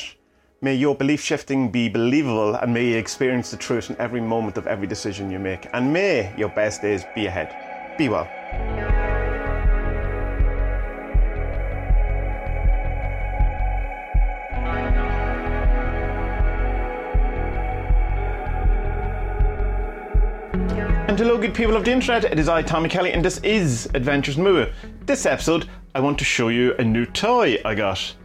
may 0.62 0.76
your 0.76 0.96
belief 0.96 1.22
shifting 1.22 1.72
be 1.72 1.90
believable 1.90 2.56
and 2.56 2.74
may 2.74 2.86
you 2.86 2.98
experience 2.98 3.52
the 3.52 3.58
truth 3.58 3.90
in 3.90 3.98
every 3.98 4.22
moment 4.22 4.58
of 4.58 4.66
every 4.66 4.88
decision 4.88 5.30
you 5.30 5.40
make. 5.40 5.68
And 5.74 5.92
may 5.92 6.34
your 6.38 6.48
best 6.48 6.82
days 6.82 7.04
be 7.14 7.26
ahead. 7.26 7.98
Be 7.98 8.08
well. 8.08 9.21
And 21.12 21.20
hello, 21.20 21.38
good 21.38 21.54
people 21.54 21.76
of 21.76 21.84
the 21.84 21.92
internet. 21.92 22.24
It 22.24 22.40
is 22.40 22.48
I, 22.48 22.62
Tommy 22.62 22.88
Kelly, 22.88 23.12
and 23.12 23.26
this 23.26 23.38
is 23.40 23.90
Adventures 23.94 24.38
in 24.38 24.46
Woo. 24.46 24.72
This 25.06 25.26
episode, 25.26 25.68
I 25.94 26.00
want 26.00 26.18
to 26.20 26.24
show 26.24 26.48
you 26.48 26.74
a 26.76 26.86
new 26.86 27.06
toy 27.06 27.58
I 27.66 27.76
got. 27.76 28.16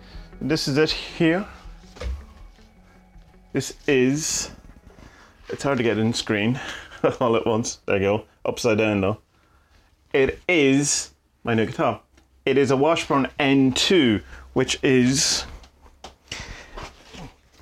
This 0.40 0.68
is 0.68 0.78
it 0.78 0.92
here. 0.92 1.44
This 3.52 3.74
is. 3.88 4.52
It's 5.48 5.64
hard 5.64 5.78
to 5.78 5.82
get 5.82 5.98
in 5.98 6.14
screen 6.14 6.60
all 7.20 7.34
at 7.34 7.44
once. 7.44 7.80
There 7.86 7.96
you 7.96 8.02
go. 8.02 8.24
Upside 8.44 8.78
down 8.78 9.00
though. 9.00 9.18
It 10.12 10.38
is 10.48 11.10
my 11.42 11.54
new 11.54 11.66
guitar. 11.66 12.00
It 12.44 12.56
is 12.56 12.70
a 12.70 12.76
Washburn 12.76 13.26
N2, 13.40 14.22
which 14.52 14.78
is 14.84 15.44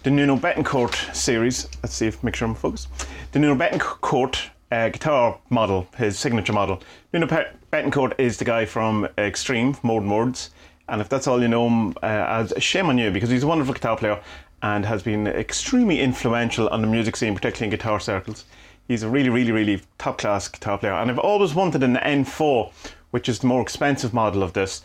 the 0.02 0.10
Nuno 0.10 0.36
Bettencourt 0.36 1.16
series. 1.16 1.66
Let's 1.82 1.94
see 1.94 2.08
if 2.08 2.22
make 2.22 2.36
sure 2.36 2.46
I'm 2.46 2.54
focused. 2.54 2.88
The 3.32 3.38
Nuno 3.38 3.54
Bettencourt 3.54 4.50
uh, 4.74 4.88
guitar 4.88 5.38
model, 5.50 5.86
his 5.96 6.18
signature 6.18 6.52
model. 6.52 6.82
Nuno 7.12 7.26
Bettencourt 7.72 8.14
is 8.18 8.38
the 8.38 8.44
guy 8.44 8.64
from 8.64 9.08
Extreme, 9.16 9.76
More 9.82 10.00
Than 10.00 10.10
Words. 10.10 10.50
And 10.88 11.00
if 11.00 11.08
that's 11.08 11.26
all 11.26 11.40
you 11.40 11.48
know 11.48 11.66
him 11.68 11.90
uh, 12.02 12.06
as, 12.28 12.52
shame 12.58 12.86
on 12.86 12.98
you 12.98 13.10
because 13.10 13.30
he's 13.30 13.44
a 13.44 13.46
wonderful 13.46 13.74
guitar 13.74 13.96
player 13.96 14.20
and 14.62 14.84
has 14.84 15.02
been 15.02 15.26
extremely 15.26 16.00
influential 16.00 16.68
on 16.68 16.80
the 16.80 16.86
music 16.86 17.16
scene, 17.16 17.34
particularly 17.34 17.66
in 17.66 17.70
guitar 17.70 18.00
circles. 18.00 18.44
He's 18.88 19.02
a 19.02 19.08
really, 19.08 19.30
really, 19.30 19.52
really 19.52 19.82
top 19.98 20.18
class 20.18 20.48
guitar 20.48 20.76
player. 20.76 20.92
And 20.92 21.10
I've 21.10 21.18
always 21.18 21.54
wanted 21.54 21.82
an 21.82 21.96
N4, 21.96 22.72
which 23.12 23.28
is 23.28 23.38
the 23.38 23.46
more 23.46 23.62
expensive 23.62 24.12
model 24.12 24.42
of 24.42 24.52
this. 24.52 24.82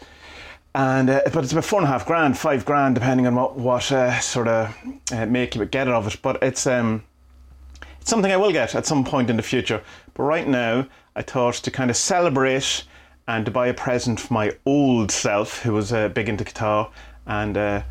And 0.75 1.09
uh, 1.09 1.21
but 1.33 1.43
it's 1.43 1.51
about 1.51 1.65
four 1.65 1.79
and 1.79 1.87
a 1.87 1.91
half 1.91 2.05
grand, 2.05 2.37
five 2.37 2.63
grand, 2.63 2.93
depending 2.93 3.25
on 3.25 3.33
what 3.33 3.57
what 3.57 3.91
uh, 3.91 4.19
sort 4.19 4.47
of 4.47 4.75
uh, 5.11 5.25
make 5.25 5.55
you 5.55 5.65
get 5.65 5.87
it 5.87 5.93
of 5.93 6.07
it. 6.07 6.19
But 6.21 6.43
it's 6.43 6.67
um, 6.67 7.03
something 8.09 8.31
I 8.31 8.37
will 8.37 8.51
get 8.51 8.75
at 8.75 8.85
some 8.85 9.05
point 9.05 9.29
in 9.29 9.37
the 9.37 9.43
future. 9.43 9.81
But 10.13 10.23
right 10.23 10.47
now, 10.47 10.87
I 11.15 11.21
thought 11.21 11.55
to 11.55 11.71
kind 11.71 11.89
of 11.89 11.95
celebrate 11.95 12.83
and 13.27 13.45
to 13.45 13.51
buy 13.51 13.67
a 13.67 13.73
present 13.73 14.19
for 14.19 14.33
my 14.33 14.51
old 14.65 15.11
self, 15.11 15.61
who 15.61 15.73
was 15.73 15.93
uh, 15.93 16.09
big 16.09 16.27
into 16.27 16.43
guitar, 16.43 16.89
and 17.27 17.55
uh, 17.55 17.83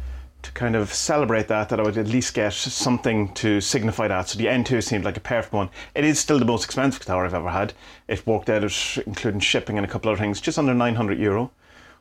to 0.43 0.53
kind 0.53 0.75
of 0.75 0.93
celebrate 0.93 1.47
that, 1.49 1.69
that 1.69 1.79
I 1.79 1.85
would 1.85 1.97
at 1.97 2.09
least 2.09 2.35
get 2.35 2.53
something 2.53 3.33
to 3.35 3.61
signify 3.61 4.09
that. 4.09 4.29
So 4.29 4.39
the 4.39 4.47
N2 4.47 4.83
seemed 4.83 5.05
like 5.05 5.17
a 5.17 5.21
perfect 5.21 5.53
one. 5.53 5.71
It 5.95 6.05
is 6.05 6.19
still 6.19 6.41
the 6.41 6.45
most 6.45 6.65
expensive 6.65 7.01
guitar 7.01 7.25
I've 7.25 7.35
ever 7.35 7.51
had. 7.51 7.73
It 8.09 8.27
worked 8.27 8.51
out, 8.51 8.65
including 9.07 9.41
shipping 9.41 9.79
and 9.79 9.87
a 9.87 9.89
couple 9.89 10.11
of 10.11 10.19
things, 10.19 10.41
just 10.41 10.59
under 10.59 10.75
900 10.75 11.19
euro. 11.19 11.53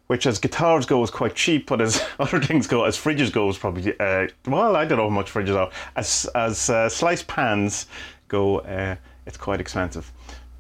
Which, 0.08 0.26
as 0.26 0.40
guitars 0.40 0.86
go, 0.86 1.04
is 1.04 1.12
quite 1.12 1.36
cheap, 1.36 1.68
but 1.68 1.82
as 1.82 2.04
other 2.20 2.40
things 2.40 2.66
go, 2.66 2.86
as 2.86 2.98
fridges 2.98 3.32
go, 3.32 3.50
is 3.50 3.58
probably 3.58 3.94
uh, 4.00 4.28
well, 4.46 4.76
I 4.76 4.86
don't 4.86 4.98
know 4.98 5.10
how 5.10 5.16
much 5.16 5.32
fridges 5.32 5.56
are. 5.56 5.70
As 5.96 6.30
as 6.34 6.70
uh, 6.70 6.90
sliced 6.90 7.28
pans 7.28 7.88
go, 8.28 8.60
uh, 8.60 8.96
it's 9.26 9.38
quite 9.38 9.60
expensive. 9.60 10.12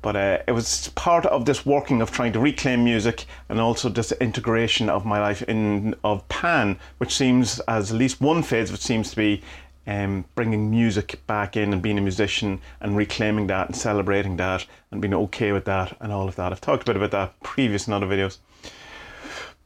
But 0.01 0.15
uh, 0.15 0.39
it 0.47 0.51
was 0.51 0.89
part 0.89 1.25
of 1.25 1.45
this 1.45 1.65
working 1.65 2.01
of 2.01 2.11
trying 2.11 2.31
to 2.33 2.39
reclaim 2.39 2.83
music 2.83 3.25
and 3.49 3.59
also 3.59 3.89
this 3.89 4.11
integration 4.13 4.89
of 4.89 5.05
my 5.05 5.19
life 5.19 5.41
in 5.43 5.95
of 6.03 6.27
Pan, 6.29 6.77
which 6.97 7.15
seems 7.15 7.59
as 7.61 7.91
at 7.91 7.97
least 7.97 8.21
one 8.21 8.43
phase, 8.43 8.71
which 8.71 8.81
seems 8.81 9.09
to 9.09 9.15
be 9.15 9.41
um, 9.87 10.25
bringing 10.35 10.69
music 10.69 11.25
back 11.27 11.57
in 11.57 11.73
and 11.73 11.81
being 11.81 11.97
a 11.97 12.01
musician 12.01 12.59
and 12.81 12.95
reclaiming 12.95 13.47
that 13.47 13.67
and 13.67 13.75
celebrating 13.75 14.37
that 14.37 14.65
and 14.91 15.01
being 15.01 15.13
okay 15.13 15.51
with 15.51 15.65
that 15.65 15.95
and 15.99 16.11
all 16.11 16.27
of 16.27 16.35
that. 16.35 16.51
I've 16.51 16.61
talked 16.61 16.83
a 16.83 16.85
bit 16.85 16.97
about 16.97 17.11
that 17.11 17.39
previous 17.41 17.87
in 17.87 17.93
other 17.93 18.05
videos. 18.05 18.37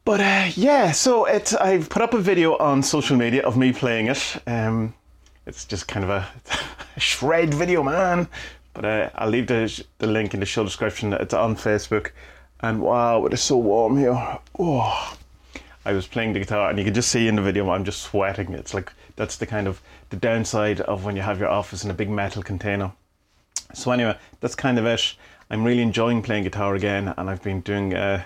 But 0.03 0.19
uh, 0.19 0.49
yeah, 0.55 0.91
so 0.91 1.25
it's 1.25 1.53
I've 1.53 1.89
put 1.89 2.01
up 2.01 2.13
a 2.13 2.19
video 2.19 2.57
on 2.57 2.81
social 2.81 3.15
media 3.15 3.43
of 3.43 3.55
me 3.55 3.71
playing 3.71 4.07
it. 4.07 4.41
Um, 4.47 4.95
it's 5.45 5.65
just 5.65 5.87
kind 5.87 6.03
of 6.03 6.09
a, 6.09 6.27
a 6.95 6.99
shred 6.99 7.53
video, 7.53 7.83
man. 7.83 8.27
But 8.73 8.85
uh, 8.85 9.09
I'll 9.15 9.29
leave 9.29 9.47
the, 9.47 9.83
the 9.99 10.07
link 10.07 10.33
in 10.33 10.39
the 10.39 10.45
show 10.45 10.63
description. 10.63 11.13
It's 11.13 11.33
on 11.33 11.55
Facebook. 11.55 12.11
And 12.61 12.81
wow, 12.81 13.25
it 13.25 13.33
is 13.33 13.41
so 13.41 13.57
warm 13.57 13.97
here. 13.97 14.39
Oh, 14.57 15.17
I 15.85 15.93
was 15.93 16.07
playing 16.07 16.33
the 16.33 16.39
guitar, 16.39 16.69
and 16.69 16.79
you 16.79 16.85
can 16.85 16.93
just 16.93 17.09
see 17.09 17.27
in 17.27 17.35
the 17.35 17.41
video 17.41 17.69
I'm 17.69 17.85
just 17.85 18.01
sweating. 18.01 18.53
It's 18.53 18.73
like 18.73 18.93
that's 19.15 19.37
the 19.37 19.45
kind 19.45 19.67
of 19.67 19.81
the 20.09 20.15
downside 20.17 20.81
of 20.81 21.05
when 21.05 21.15
you 21.15 21.21
have 21.21 21.39
your 21.39 21.49
office 21.49 21.83
in 21.83 21.91
a 21.91 21.95
big 21.95 22.09
metal 22.09 22.43
container. 22.43 22.91
So 23.73 23.91
anyway, 23.91 24.17
that's 24.39 24.55
kind 24.55 24.77
of 24.79 24.85
it. 24.85 25.15
I'm 25.49 25.63
really 25.63 25.81
enjoying 25.81 26.21
playing 26.21 26.43
guitar 26.43 26.75
again, 26.75 27.13
and 27.17 27.29
I've 27.29 27.43
been 27.43 27.61
doing 27.61 27.93
uh, 27.93 28.23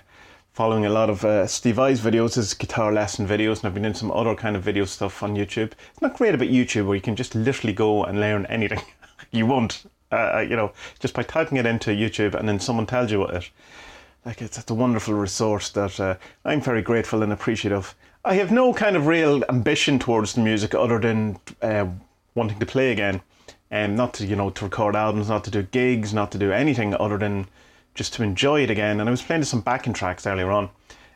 following 0.56 0.86
a 0.86 0.90
lot 0.90 1.10
of 1.10 1.26
uh, 1.26 1.46
Steve 1.46 1.76
Vai's 1.76 2.00
videos, 2.00 2.36
his 2.36 2.54
guitar 2.54 2.94
lesson 2.94 3.28
videos, 3.28 3.58
and 3.58 3.66
I've 3.66 3.74
been 3.74 3.84
doing 3.84 3.94
some 3.94 4.10
other 4.12 4.36
kind 4.36 4.56
of 4.56 4.64
video 4.64 4.86
stuff 4.86 5.22
on 5.22 5.36
YouTube. 5.36 5.74
It's 5.92 6.02
not 6.02 6.16
great 6.16 6.34
about 6.34 6.48
YouTube 6.48 6.86
where 6.86 6.96
you 6.96 7.02
can 7.02 7.18
just 7.18 7.36
literally 7.36 7.74
go 7.74 8.06
and 8.06 8.22
learn 8.22 8.46
anything. 8.46 8.82
you 9.32 9.46
won't 9.46 9.86
uh, 10.14 10.36
uh, 10.36 10.40
you 10.40 10.56
know, 10.56 10.72
just 11.00 11.14
by 11.14 11.24
typing 11.24 11.58
it 11.58 11.66
into 11.66 11.90
YouTube 11.92 12.36
and 12.36 12.48
then 12.48 12.58
someone 12.58 12.86
tells 12.86 13.12
you 13.12 13.20
what 13.20 13.34
it. 13.34 13.50
Like 14.26 14.42
it's, 14.42 14.58
it's 14.58 14.72
a 14.72 14.74
wonderful 14.74 15.14
resource 15.14 15.70
that 15.72 16.00
uh, 16.00 16.16
I'm 16.46 16.62
very 16.62 16.82
grateful 16.82 17.22
and 17.22 17.34
appreciative. 17.34 17.94
I 18.24 18.36
have 18.36 18.50
no 18.50 18.74
kind 18.74 18.96
of 18.96 19.08
real 19.08 19.44
ambition 19.50 20.00
towards 20.00 20.34
the 20.34 20.42
music 20.42 20.74
other 20.74 21.00
than 21.00 21.38
uh, 21.62 21.88
wanting 22.34 22.60
to 22.60 22.66
play 22.66 22.94
again, 22.94 23.22
and 23.70 23.92
um, 23.92 23.96
not 23.98 24.14
to 24.16 24.26
you 24.26 24.36
know 24.38 24.52
to 24.52 24.66
record 24.66 24.96
albums, 24.96 25.28
not 25.28 25.44
to 25.44 25.52
do 25.52 25.64
gigs, 25.64 26.14
not 26.14 26.32
to 26.32 26.38
do 26.38 26.52
anything 26.52 26.96
other 26.96 27.18
than 27.18 27.46
just 27.96 28.14
to 28.14 28.24
enjoy 28.24 28.62
it 28.62 28.70
again. 28.70 29.00
And 29.00 29.10
I 29.10 29.12
was 29.12 29.22
playing 29.22 29.44
some 29.44 29.62
backing 29.62 29.94
tracks 29.94 30.28
earlier 30.28 30.52
on, 30.52 30.70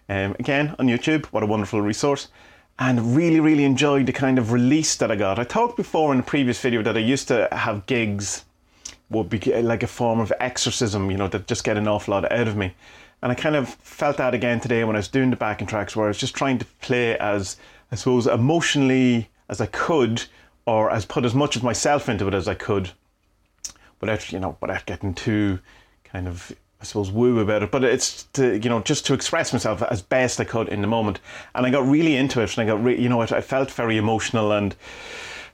um, 0.10 0.36
again 0.40 0.76
on 0.80 0.88
YouTube. 0.88 1.26
What 1.28 1.44
a 1.44 1.46
wonderful 1.46 1.82
resource! 1.82 2.30
And 2.80 3.16
really, 3.16 3.42
really 3.42 3.66
enjoyed 3.66 4.06
the 4.06 4.14
kind 4.14 4.40
of 4.40 4.52
release 4.54 4.96
that 4.96 5.12
I 5.12 5.18
got. 5.18 5.38
I 5.38 5.44
talked 5.44 5.76
before 5.76 6.14
in 6.14 6.20
a 6.20 6.24
previous 6.24 6.60
video 6.62 6.82
that 6.82 6.96
I 6.96 7.02
used 7.02 7.28
to 7.28 7.50
have 7.52 7.86
gigs 7.86 8.46
would 9.10 9.30
be 9.30 9.40
like 9.62 9.84
a 9.84 9.88
form 9.88 10.20
of 10.20 10.32
exorcism, 10.40 11.12
you 11.12 11.18
know, 11.18 11.28
that 11.28 11.48
just 11.48 11.64
get 11.64 11.78
an 11.78 11.88
awful 11.88 12.14
lot 12.14 12.32
out 12.32 12.48
of 12.48 12.56
me. 12.56 12.74
And 13.22 13.32
I 13.32 13.36
kind 13.36 13.56
of 13.56 13.68
felt 13.68 14.18
that 14.18 14.34
again 14.34 14.62
today 14.62 14.84
when 14.86 14.96
I 14.96 15.00
was 15.00 15.10
doing 15.10 15.30
the 15.30 15.36
backing 15.36 15.68
tracks, 15.68 15.96
where 15.96 16.06
I 16.06 16.10
was 16.10 16.18
just 16.18 16.36
trying 16.36 16.58
to 16.60 16.66
play 16.80 17.18
as, 17.18 17.58
I 17.92 17.96
suppose, 17.96 18.28
emotionally 18.28 19.30
as 19.50 19.60
I 19.60 19.66
could, 19.66 20.24
or 20.66 20.90
as 20.90 21.06
put 21.06 21.26
as 21.26 21.36
much 21.36 21.56
of 21.56 21.64
myself 21.64 22.08
into 22.08 22.28
it 22.28 22.34
as 22.34 22.48
I 22.48 22.54
could, 22.54 22.92
without, 24.00 24.32
you 24.32 24.40
know, 24.40 24.56
without 24.62 24.86
getting 24.86 25.14
too 25.14 25.60
kind 26.06 26.28
of, 26.28 26.56
I 26.82 26.86
suppose, 26.86 27.12
woo 27.12 27.40
about 27.40 27.64
it. 27.64 27.72
But 27.72 27.84
it's 27.84 28.24
to, 28.34 28.58
you 28.58 28.70
know, 28.70 28.80
just 28.82 29.06
to 29.08 29.14
express 29.14 29.52
myself 29.52 29.82
as 29.84 30.02
best 30.02 30.40
I 30.40 30.46
could 30.46 30.70
in 30.70 30.82
the 30.82 30.88
moment. 30.88 31.20
And 31.54 31.66
I 31.66 31.72
got 31.72 31.86
really 31.86 32.16
into 32.16 32.42
it, 32.42 32.58
and 32.58 32.70
I 32.70 32.72
got, 32.72 32.84
re- 32.84 33.00
you 33.00 33.10
know, 33.10 33.22
I 33.22 33.42
felt 33.42 33.70
very 33.72 33.98
emotional 33.98 34.52
and 34.52 34.76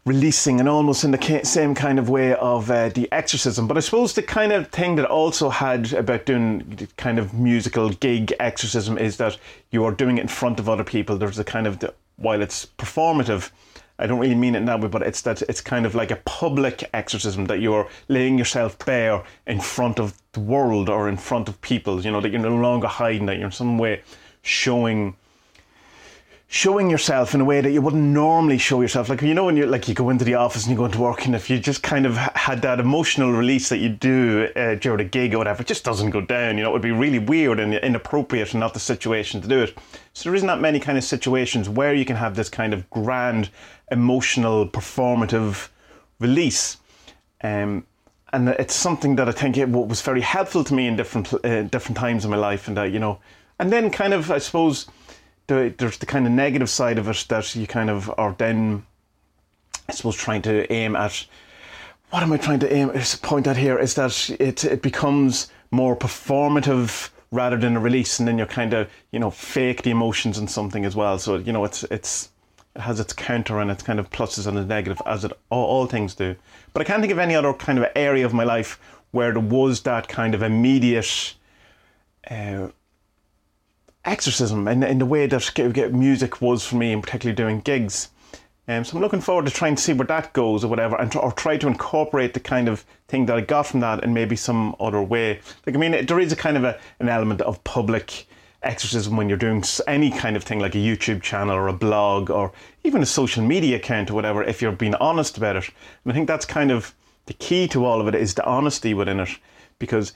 releasing 0.06 0.60
and 0.60 0.70
almost 0.70 1.04
in 1.04 1.10
the 1.10 1.42
same 1.44 1.74
kind 1.74 1.98
of 1.98 2.10
way 2.10 2.36
of 2.36 2.70
uh, 2.70 2.90
the 2.90 3.12
exorcism. 3.12 3.68
But 3.68 3.76
I 3.76 3.80
suppose 3.80 4.14
the 4.14 4.22
kind 4.22 4.52
of 4.52 4.68
thing 4.68 4.98
that 4.98 5.06
also 5.06 5.50
had 5.50 5.94
about 5.94 6.28
doing 6.28 6.88
kind 6.98 7.18
of 7.18 7.34
musical 7.34 7.90
gig 7.90 8.32
exorcism 8.40 9.00
is 9.00 9.18
that 9.18 9.40
you 9.72 9.84
are 9.84 9.92
doing 9.92 10.20
it 10.20 10.22
in 10.22 10.28
front 10.28 10.60
of 10.60 10.70
other 10.70 10.84
people. 10.84 11.18
There's 11.18 11.40
a 11.40 11.44
kind 11.44 11.66
of, 11.66 11.80
the, 11.80 11.92
while 12.18 12.44
it's 12.44 12.68
performative, 12.78 13.50
I 13.98 14.08
don't 14.08 14.20
really 14.20 14.36
mean 14.36 14.56
it 14.56 14.60
in 14.60 14.66
that 14.66 14.82
way, 14.82 14.90
but 14.90 15.04
it's 15.04 15.22
that 15.22 15.42
it's 15.44 15.62
kind 15.62 15.86
of 15.86 15.96
like 15.96 16.12
a 16.12 16.18
public 16.18 16.90
exorcism 16.94 17.46
that 17.46 17.60
you're 17.62 17.88
laying 18.10 18.38
yourself 18.38 18.78
bare 18.86 19.24
in 19.48 19.62
front 19.62 20.00
of 20.00 20.22
the 20.34 20.42
world 20.42 20.90
or 20.90 21.08
in 21.08 21.18
front 21.18 21.48
of 21.48 21.62
people, 21.62 22.02
you 22.02 22.12
know, 22.12 22.20
that 22.20 22.32
you're 22.32 22.42
no 22.42 22.56
longer 22.58 22.88
hiding, 22.88 23.26
that 23.28 23.38
you're 23.38 23.46
in 23.46 23.52
some 23.52 23.78
way 23.78 24.02
showing 24.42 25.16
showing 26.56 26.90
yourself 26.90 27.36
in 27.36 27.42
a 27.42 27.44
way 27.44 27.60
that 27.60 27.72
you 27.72 27.82
wouldn't 27.82 28.02
normally 28.02 28.58
show 28.58 28.80
yourself. 28.80 29.10
Like 29.10 29.22
you 29.22 29.34
know 29.34 29.44
when 29.44 29.58
you 29.58 29.66
like 29.66 29.90
you 29.90 29.94
go 29.94 30.10
into 30.10 30.24
the 30.24 30.36
office 30.36 30.64
and 30.64 30.72
you 30.72 30.78
go 30.78 30.86
into 30.86 31.02
work, 31.02 31.26
and 31.26 31.36
if 31.36 31.50
you 31.50 31.60
just 31.60 31.84
kind 31.84 32.06
of 32.06 32.16
had 32.16 32.62
that 32.62 32.80
emotional 32.80 33.34
release 33.34 33.68
that 33.68 33.80
you 33.80 33.90
do 33.90 34.48
uh, 34.56 34.76
during 34.76 35.02
a 35.02 35.10
gig 35.10 35.34
or 35.34 35.40
whatever, 35.40 35.64
it 35.64 35.68
just 35.68 35.84
doesn't 35.84 36.12
go 36.12 36.22
down. 36.22 36.58
You 36.58 36.64
know, 36.64 36.70
it 36.70 36.74
would 36.74 36.82
be 36.82 36.92
really 36.92 37.20
weird 37.20 37.60
and 37.60 37.74
inappropriate 37.74 38.54
and 38.54 38.62
not 38.62 38.74
the 38.74 38.80
situation 38.80 39.42
to 39.42 39.50
do 39.50 39.64
it. 39.64 39.78
So 40.14 40.30
there 40.30 40.36
isn't 40.36 40.48
that 40.48 40.62
many 40.62 40.80
kind 40.80 40.98
of 40.98 41.04
situations 41.04 41.68
where 41.68 41.94
you 41.94 42.06
can 42.06 42.16
have 42.16 42.38
this 42.38 42.48
kind 42.48 42.74
of 42.74 42.90
grand 42.90 43.50
emotional 43.92 44.66
performative 44.66 45.68
release. 46.22 46.78
Um, 47.44 47.86
and 48.32 48.48
it's 48.48 48.76
something 48.76 49.18
that 49.18 49.28
I 49.28 49.34
think 49.34 49.58
it 49.58 49.70
was 49.70 50.02
very 50.02 50.22
helpful 50.22 50.64
to 50.64 50.74
me 50.74 50.88
in 50.88 50.96
different 50.96 51.34
uh, 51.34 51.64
different 51.64 51.98
times 51.98 52.24
in 52.24 52.32
my 52.32 52.38
life, 52.38 52.70
and 52.70 52.78
that 52.78 52.94
you 52.94 53.00
know, 53.00 53.20
and 53.60 53.74
then 53.74 53.92
kind 53.92 54.14
of 54.14 54.32
I 54.32 54.38
suppose 54.38 54.88
the, 55.48 55.74
there's 55.78 55.98
the 55.98 56.06
kind 56.06 56.26
of 56.26 56.32
negative 56.32 56.70
side 56.70 56.98
of 56.98 57.08
it 57.08 57.26
that 57.30 57.56
you 57.56 57.68
kind 57.68 57.90
of 57.90 58.12
are 58.18 58.36
then, 58.38 58.86
I 59.88 59.94
suppose, 59.94 60.16
trying 60.16 60.42
to 60.44 60.72
aim 60.72 60.96
at. 60.96 61.26
What 62.10 62.24
am 62.24 62.32
I 62.32 62.38
trying 62.38 62.60
to 62.60 62.74
aim 62.74 62.92
Is 62.92 63.14
the 63.18 63.28
point 63.28 63.48
at 63.48 63.58
here? 63.58 63.78
Is 63.78 63.96
that 63.96 64.30
it 64.40 64.64
it 64.64 64.82
becomes 64.82 65.50
more 65.72 65.96
performative 65.96 67.10
rather 67.32 67.58
than 67.58 67.76
a 67.76 67.80
release, 67.80 68.20
and 68.20 68.28
then 68.28 68.38
you're 68.38 68.48
kind 68.48 68.74
of 68.74 68.90
you 69.12 69.20
know 69.20 69.32
fake 69.32 69.84
the 69.84 69.92
emotions 69.92 70.38
and 70.38 70.50
something 70.50 70.86
as 70.86 70.96
well. 70.96 71.18
So 71.20 71.38
you 71.38 71.52
know 71.52 71.66
it's 71.66 71.84
it's 71.86 72.30
it 72.76 72.82
has 72.82 73.00
its 73.00 73.14
counter 73.14 73.60
and 73.60 73.72
its 73.72 73.84
kind 73.84 74.00
of 74.00 74.10
pluses 74.10 74.48
and 74.48 74.58
its 74.58 74.68
negative 74.68 75.02
as 75.06 75.24
it 75.24 75.32
all, 75.50 75.66
all 75.66 75.86
things 75.88 76.16
do. 76.16 76.36
But 76.74 76.82
I 76.82 76.86
can't 76.86 77.02
think 77.02 77.14
of 77.14 77.20
any 77.20 77.36
other 77.36 77.54
kind 77.54 77.80
of 77.80 77.86
area 77.96 78.26
of 78.26 78.34
my 78.34 78.44
life 78.44 78.80
where 79.12 79.32
there 79.32 79.42
was 79.42 79.82
that 79.82 80.08
kind 80.08 80.36
of 80.36 80.44
immediate. 80.44 81.36
Uh, 82.30 82.70
exorcism 84.06 84.68
in, 84.68 84.84
in 84.84 85.00
the 85.00 85.06
way 85.06 85.28
that 85.28 85.92
music 85.94 86.42
was 86.42 86.66
for 86.66 86.76
me, 86.76 86.94
and 86.94 87.04
particularly 87.04 87.36
doing 87.36 87.60
gigs. 87.62 88.10
Um, 88.68 88.84
so 88.84 88.98
I'm 88.98 89.04
looking 89.04 89.22
forward 89.22 89.46
to 89.46 89.52
trying 89.52 89.76
to 89.76 89.82
see 89.82 89.94
where 89.94 90.08
that 90.08 90.34
goes 90.34 90.64
or 90.64 90.68
whatever, 90.68 90.96
and 90.96 91.16
or 91.16 91.32
try 91.32 91.58
to 91.58 91.68
incorporate 91.68 92.34
the 92.34 92.40
kind 92.40 92.68
of 92.68 92.84
thing 93.08 93.28
that 93.28 93.38
I 93.38 93.42
got 93.42 93.68
from 93.68 93.82
that 93.82 94.04
in 94.04 94.14
maybe 94.14 94.36
some 94.36 94.76
other 94.80 95.04
way. 95.04 95.40
Like 95.66 95.76
I 95.76 95.80
mean, 95.80 96.06
there 96.06 96.20
is 96.20 96.32
a 96.32 96.36
kind 96.36 96.58
of 96.58 96.64
a, 96.64 96.80
an 97.00 97.08
element 97.08 97.42
of 97.42 97.64
public 97.64 98.28
exorcism 98.64 99.16
when 99.16 99.30
you're 99.30 99.38
doing 99.38 99.64
any 99.86 100.10
kind 100.10 100.36
of 100.36 100.44
thing 100.44 100.60
like 100.60 100.74
a 100.74 100.80
YouTube 100.80 101.22
channel 101.22 101.56
or 101.56 101.68
a 101.68 101.74
blog 101.74 102.32
or 102.32 102.52
even 102.84 103.04
a 103.04 103.06
social 103.06 103.44
media 103.44 103.76
account 103.76 104.10
or 104.10 104.16
whatever. 104.16 104.44
If 104.44 104.62
you're 104.62 104.72
being 104.72 104.96
honest 104.96 105.38
about 105.38 105.56
it, 105.56 105.70
and 106.04 106.12
I 106.12 106.16
think 106.16 106.28
that's 106.28 106.46
kind 106.46 106.72
of 106.72 106.96
the 107.28 107.34
key 107.34 107.68
to 107.68 107.86
all 107.86 108.02
of 108.02 108.08
it 108.08 108.16
is 108.16 108.34
the 108.34 108.46
honesty 108.46 108.96
within 108.96 109.20
it, 109.20 109.30
because 109.78 110.14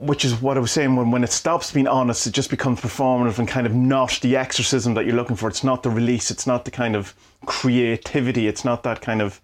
which 0.00 0.24
is 0.24 0.40
what 0.40 0.56
I 0.56 0.60
was 0.60 0.72
saying 0.72 0.96
when, 0.96 1.10
when 1.10 1.22
it 1.22 1.30
stops 1.30 1.72
being 1.72 1.86
honest, 1.86 2.26
it 2.26 2.32
just 2.32 2.48
becomes 2.48 2.80
performative 2.80 3.38
and 3.38 3.46
kind 3.46 3.66
of 3.66 3.74
not 3.74 4.18
the 4.22 4.34
exorcism 4.34 4.94
that 4.94 5.04
you're 5.04 5.14
looking 5.14 5.36
for. 5.36 5.46
It's 5.46 5.62
not 5.62 5.82
the 5.82 5.90
release, 5.90 6.30
it's 6.30 6.46
not 6.46 6.64
the 6.64 6.70
kind 6.70 6.96
of 6.96 7.14
creativity, 7.44 8.48
it's 8.48 8.64
not 8.64 8.82
that 8.84 9.02
kind 9.02 9.20
of 9.20 9.42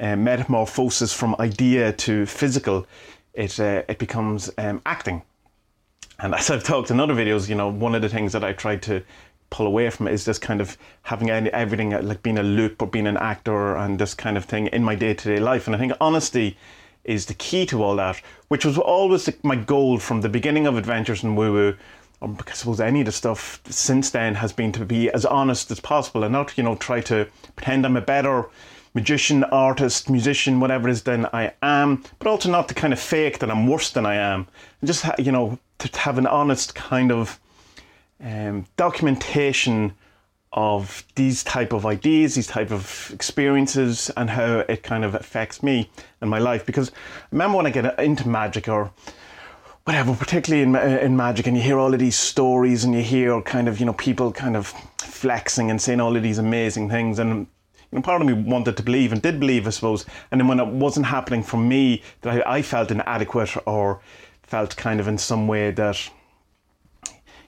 uh, 0.00 0.16
metamorphosis 0.16 1.12
from 1.12 1.36
idea 1.38 1.92
to 1.92 2.26
physical. 2.26 2.84
It, 3.32 3.60
uh, 3.60 3.84
it 3.88 3.98
becomes 3.98 4.50
um, 4.58 4.82
acting. 4.84 5.22
And 6.18 6.34
as 6.34 6.50
I've 6.50 6.64
talked 6.64 6.90
in 6.90 6.98
other 6.98 7.14
videos, 7.14 7.48
you 7.48 7.54
know, 7.54 7.68
one 7.68 7.94
of 7.94 8.02
the 8.02 8.08
things 8.08 8.32
that 8.32 8.42
I 8.42 8.52
tried 8.54 8.82
to 8.82 9.04
pull 9.50 9.66
away 9.68 9.88
from 9.90 10.08
it 10.08 10.14
is 10.14 10.24
this 10.24 10.38
kind 10.38 10.60
of 10.60 10.76
having 11.02 11.30
everything 11.30 11.94
uh, 11.94 12.02
like 12.02 12.24
being 12.24 12.38
a 12.38 12.42
loop 12.42 12.82
or 12.82 12.88
being 12.88 13.06
an 13.06 13.18
actor 13.18 13.76
and 13.76 14.00
this 14.00 14.14
kind 14.14 14.36
of 14.36 14.46
thing 14.46 14.66
in 14.68 14.82
my 14.82 14.96
day 14.96 15.14
to 15.14 15.28
day 15.28 15.38
life. 15.38 15.68
And 15.68 15.76
I 15.76 15.78
think 15.78 15.92
honesty 16.00 16.56
is 17.04 17.26
the 17.26 17.34
key 17.34 17.66
to 17.66 17.82
all 17.82 17.96
that, 17.96 18.20
which 18.48 18.64
was 18.64 18.78
always 18.78 19.28
my 19.42 19.56
goal 19.56 19.98
from 19.98 20.20
the 20.20 20.28
beginning 20.28 20.66
of 20.66 20.76
Adventures 20.76 21.22
in 21.22 21.36
Woo 21.36 21.52
Woo. 21.52 21.76
Um, 22.20 22.38
I 22.46 22.52
suppose 22.52 22.80
any 22.80 23.00
of 23.00 23.06
the 23.06 23.12
stuff 23.12 23.60
since 23.68 24.10
then 24.10 24.36
has 24.36 24.52
been 24.52 24.70
to 24.72 24.84
be 24.84 25.10
as 25.10 25.24
honest 25.24 25.70
as 25.70 25.80
possible 25.80 26.22
and 26.22 26.32
not, 26.32 26.56
you 26.56 26.62
know, 26.62 26.76
try 26.76 27.00
to 27.02 27.26
pretend 27.56 27.84
I'm 27.84 27.96
a 27.96 28.00
better 28.00 28.48
magician, 28.94 29.42
artist, 29.44 30.08
musician, 30.08 30.60
whatever 30.60 30.88
it 30.88 30.92
is 30.92 31.02
than 31.02 31.26
I 31.32 31.52
am, 31.62 32.04
but 32.18 32.28
also 32.28 32.50
not 32.50 32.68
to 32.68 32.74
kind 32.74 32.92
of 32.92 33.00
fake 33.00 33.38
that 33.40 33.50
I'm 33.50 33.66
worse 33.66 33.90
than 33.90 34.06
I 34.06 34.14
am. 34.14 34.46
And 34.80 34.86
just, 34.86 35.04
you 35.18 35.32
know, 35.32 35.58
to 35.78 36.00
have 36.00 36.18
an 36.18 36.26
honest 36.26 36.74
kind 36.74 37.10
of 37.10 37.40
um, 38.22 38.66
documentation 38.76 39.94
of 40.52 41.04
these 41.14 41.42
type 41.42 41.72
of 41.72 41.86
ideas, 41.86 42.34
these 42.34 42.46
type 42.46 42.70
of 42.70 43.10
experiences, 43.12 44.10
and 44.16 44.30
how 44.30 44.60
it 44.68 44.82
kind 44.82 45.04
of 45.04 45.14
affects 45.14 45.62
me 45.62 45.90
and 46.20 46.28
my 46.28 46.38
life. 46.38 46.66
Because 46.66 46.90
I 46.90 47.26
remember 47.32 47.56
when 47.56 47.66
I 47.66 47.70
get 47.70 47.98
into 47.98 48.28
magic 48.28 48.68
or 48.68 48.92
whatever, 49.84 50.14
particularly 50.14 50.62
in 50.62 50.76
uh, 50.76 50.98
in 51.00 51.16
magic, 51.16 51.46
and 51.46 51.56
you 51.56 51.62
hear 51.62 51.78
all 51.78 51.92
of 51.92 52.00
these 52.00 52.16
stories, 52.16 52.84
and 52.84 52.94
you 52.94 53.02
hear 53.02 53.40
kind 53.42 53.68
of 53.68 53.80
you 53.80 53.86
know 53.86 53.94
people 53.94 54.32
kind 54.32 54.56
of 54.56 54.68
flexing 54.98 55.70
and 55.70 55.80
saying 55.80 56.00
all 56.00 56.16
of 56.16 56.22
these 56.22 56.38
amazing 56.38 56.90
things, 56.90 57.18
and 57.18 57.46
you 57.90 57.98
know, 57.98 58.02
part 58.02 58.20
of 58.20 58.26
me 58.26 58.32
wanted 58.32 58.76
to 58.76 58.82
believe 58.82 59.12
and 59.12 59.20
did 59.20 59.38
believe, 59.38 59.66
I 59.66 59.70
suppose. 59.70 60.06
And 60.30 60.40
then 60.40 60.48
when 60.48 60.60
it 60.60 60.66
wasn't 60.66 61.06
happening 61.06 61.42
for 61.42 61.58
me, 61.58 62.02
that 62.22 62.46
I, 62.46 62.58
I 62.58 62.62
felt 62.62 62.90
inadequate 62.90 63.54
or 63.66 64.00
felt 64.42 64.76
kind 64.76 65.00
of 65.00 65.08
in 65.08 65.18
some 65.18 65.46
way 65.46 65.70
that 65.70 66.10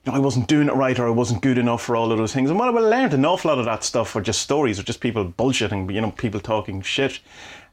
you 0.04 0.12
know, 0.12 0.16
I 0.16 0.20
wasn't 0.20 0.48
doing 0.48 0.68
it 0.68 0.74
right 0.74 0.98
or 0.98 1.06
I 1.06 1.10
wasn't 1.10 1.42
good 1.42 1.58
enough 1.58 1.82
for 1.82 1.96
all 1.96 2.12
of 2.12 2.18
those 2.18 2.34
things. 2.34 2.50
And 2.50 2.58
what 2.58 2.68
I 2.68 2.78
learned 2.78 3.14
an 3.14 3.24
awful 3.24 3.48
lot 3.50 3.58
of 3.58 3.64
that 3.64 3.84
stuff 3.84 4.14
were 4.14 4.20
just 4.20 4.42
stories 4.42 4.78
or 4.78 4.82
just 4.82 5.00
people 5.00 5.24
bullshitting, 5.24 5.92
you 5.92 6.00
know, 6.00 6.10
people 6.10 6.40
talking 6.40 6.82
shit, 6.82 7.20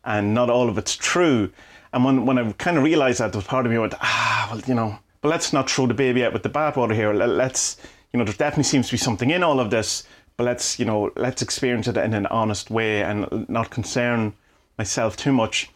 and 0.05 0.33
not 0.33 0.49
all 0.49 0.69
of 0.69 0.77
it's 0.77 0.95
true. 0.95 1.51
And 1.93 2.05
when, 2.05 2.25
when 2.25 2.37
I 2.37 2.51
kind 2.53 2.77
of 2.77 2.83
realised 2.83 3.19
that, 3.19 3.33
there 3.33 3.39
was 3.39 3.47
part 3.47 3.65
of 3.65 3.71
me 3.71 3.77
went, 3.77 3.95
ah, 3.99 4.47
well, 4.49 4.61
you 4.65 4.73
know, 4.73 4.97
but 5.21 5.29
let's 5.29 5.51
not 5.51 5.69
throw 5.69 5.87
the 5.87 5.93
baby 5.93 6.23
out 6.23 6.33
with 6.33 6.43
the 6.43 6.49
bathwater 6.49 6.95
here. 6.95 7.13
Let's, 7.13 7.77
you 8.13 8.17
know, 8.17 8.23
there 8.23 8.33
definitely 8.33 8.63
seems 8.63 8.87
to 8.87 8.93
be 8.93 8.97
something 8.97 9.29
in 9.29 9.43
all 9.43 9.59
of 9.59 9.69
this, 9.69 10.03
but 10.37 10.45
let's, 10.45 10.79
you 10.79 10.85
know, 10.85 11.11
let's 11.17 11.41
experience 11.41 11.87
it 11.87 11.97
in 11.97 12.13
an 12.13 12.27
honest 12.27 12.71
way 12.71 13.03
and 13.03 13.47
not 13.49 13.69
concern 13.69 14.33
myself 14.77 15.17
too 15.17 15.33
much 15.33 15.69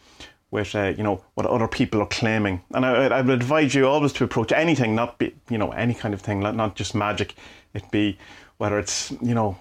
with 0.50 0.74
uh, 0.74 0.94
you 0.96 1.02
know 1.02 1.24
what 1.34 1.46
other 1.46 1.68
people 1.68 2.00
are 2.00 2.06
claiming. 2.06 2.62
And 2.72 2.86
I, 2.86 3.06
I, 3.06 3.20
would 3.20 3.30
advise 3.30 3.74
you 3.74 3.86
always 3.86 4.12
to 4.14 4.24
approach 4.24 4.52
anything, 4.52 4.94
not 4.94 5.18
be 5.18 5.34
you 5.50 5.58
know 5.58 5.72
any 5.72 5.94
kind 5.94 6.14
of 6.14 6.20
thing, 6.20 6.40
not 6.40 6.76
just 6.76 6.94
magic. 6.94 7.34
It 7.74 7.90
be 7.90 8.18
whether 8.58 8.78
it's 8.78 9.10
you 9.22 9.34
know 9.34 9.58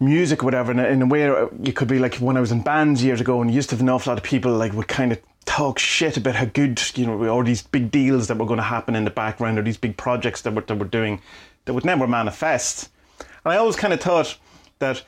music, 0.00 0.42
whatever. 0.42 0.72
In 0.72 0.78
a, 0.78 0.84
in 0.86 1.02
a 1.02 1.06
way, 1.06 1.22
you 1.62 1.72
could 1.72 1.88
be 1.88 1.98
like 1.98 2.16
when 2.16 2.36
I 2.36 2.40
was 2.40 2.52
in 2.52 2.62
bands 2.62 3.02
years 3.04 3.20
ago, 3.20 3.40
and 3.40 3.50
you 3.50 3.56
used 3.56 3.70
to 3.70 3.76
have 3.76 3.82
an 3.82 3.88
awful 3.88 4.10
lot 4.10 4.18
of 4.18 4.24
people 4.24 4.52
like 4.52 4.72
would 4.72 4.88
kind 4.88 5.12
of 5.12 5.20
talk 5.44 5.78
shit 5.78 6.16
about 6.16 6.34
how 6.34 6.44
good 6.44 6.80
you 6.96 7.06
know 7.06 7.28
all 7.28 7.42
these 7.42 7.62
big 7.62 7.90
deals 7.90 8.28
that 8.28 8.36
were 8.36 8.46
going 8.46 8.58
to 8.58 8.64
happen 8.64 8.94
in 8.94 9.04
the 9.04 9.10
background, 9.10 9.58
or 9.58 9.62
these 9.62 9.78
big 9.78 9.96
projects 9.96 10.42
that 10.42 10.54
were 10.54 10.62
that 10.62 10.78
were 10.78 10.84
doing 10.84 11.20
that 11.64 11.74
would 11.74 11.84
never 11.84 12.06
manifest. 12.06 12.90
And 13.44 13.52
I 13.52 13.56
always 13.56 13.76
kind 13.76 13.92
of 13.92 14.00
thought 14.00 14.36
that 14.80 15.02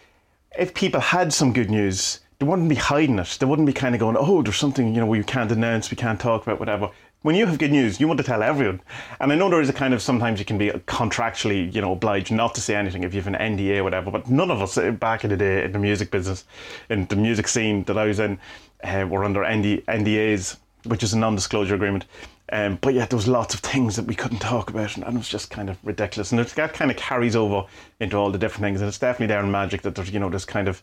if 0.58 0.74
people 0.74 1.00
had 1.00 1.32
some 1.32 1.52
good 1.52 1.70
news 1.70 2.19
they 2.40 2.46
wouldn't 2.46 2.70
be 2.70 2.74
hiding 2.74 3.18
it. 3.18 3.36
They 3.38 3.44
wouldn't 3.44 3.66
be 3.66 3.72
kind 3.74 3.94
of 3.94 4.00
going, 4.00 4.16
oh, 4.18 4.40
there's 4.40 4.56
something, 4.56 4.94
you 4.94 5.00
know, 5.00 5.06
we 5.06 5.22
can't 5.22 5.52
announce, 5.52 5.90
we 5.90 5.96
can't 5.96 6.18
talk 6.18 6.42
about, 6.42 6.58
whatever. 6.58 6.90
When 7.20 7.34
you 7.36 7.44
have 7.44 7.58
good 7.58 7.70
news, 7.70 8.00
you 8.00 8.08
want 8.08 8.16
to 8.16 8.24
tell 8.24 8.42
everyone. 8.42 8.80
And 9.20 9.30
I 9.30 9.34
know 9.34 9.50
there 9.50 9.60
is 9.60 9.68
a 9.68 9.74
kind 9.74 9.92
of, 9.92 10.00
sometimes 10.00 10.38
you 10.38 10.46
can 10.46 10.56
be 10.56 10.70
contractually, 10.70 11.72
you 11.74 11.82
know, 11.82 11.92
obliged 11.92 12.32
not 12.32 12.54
to 12.54 12.62
say 12.62 12.74
anything 12.76 13.04
if 13.04 13.12
you 13.12 13.20
have 13.20 13.26
an 13.26 13.34
NDA 13.34 13.76
or 13.76 13.84
whatever, 13.84 14.10
but 14.10 14.30
none 14.30 14.50
of 14.50 14.62
us 14.62 14.78
uh, 14.78 14.90
back 14.90 15.22
in 15.22 15.28
the 15.28 15.36
day 15.36 15.64
in 15.64 15.72
the 15.72 15.78
music 15.78 16.10
business, 16.10 16.46
in 16.88 17.04
the 17.06 17.16
music 17.16 17.46
scene 17.46 17.84
that 17.84 17.98
I 17.98 18.06
was 18.06 18.18
in, 18.18 18.38
uh, 18.82 19.06
were 19.06 19.22
under 19.22 19.42
ND, 19.42 19.84
NDAs, 19.86 20.56
which 20.86 21.02
is 21.02 21.12
a 21.12 21.18
non-disclosure 21.18 21.74
agreement. 21.74 22.06
Um, 22.52 22.78
but 22.80 22.94
yet 22.94 23.10
there 23.10 23.18
was 23.18 23.28
lots 23.28 23.52
of 23.52 23.60
things 23.60 23.96
that 23.96 24.06
we 24.06 24.14
couldn't 24.14 24.38
talk 24.38 24.70
about, 24.70 24.96
and 24.96 25.04
it 25.06 25.12
was 25.12 25.28
just 25.28 25.50
kind 25.50 25.68
of 25.68 25.76
ridiculous. 25.84 26.32
And 26.32 26.40
that 26.40 26.72
kind 26.72 26.90
of 26.90 26.96
carries 26.96 27.36
over 27.36 27.66
into 28.00 28.16
all 28.16 28.30
the 28.30 28.38
different 28.38 28.62
things, 28.62 28.80
and 28.80 28.88
it's 28.88 28.98
definitely 28.98 29.26
there 29.26 29.44
in 29.44 29.50
magic 29.50 29.82
that 29.82 29.94
there's 29.94 30.10
you 30.10 30.18
know 30.18 30.30
this 30.30 30.46
kind 30.46 30.68
of 30.68 30.82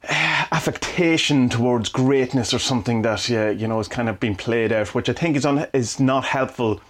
affectation 0.08 1.48
towards 1.48 1.88
greatness 1.88 2.54
or 2.54 2.58
something 2.58 3.02
that 3.02 3.28
yeah, 3.28 3.50
you 3.50 3.66
know 3.66 3.80
is 3.80 3.88
kind 3.88 4.08
of 4.08 4.20
being 4.20 4.36
played 4.36 4.72
out, 4.72 4.94
which 4.94 5.08
I 5.08 5.12
think 5.12 5.36
is 5.36 5.44
un- 5.44 5.66
is 5.72 5.98
not 5.98 6.24
helpful, 6.24 6.80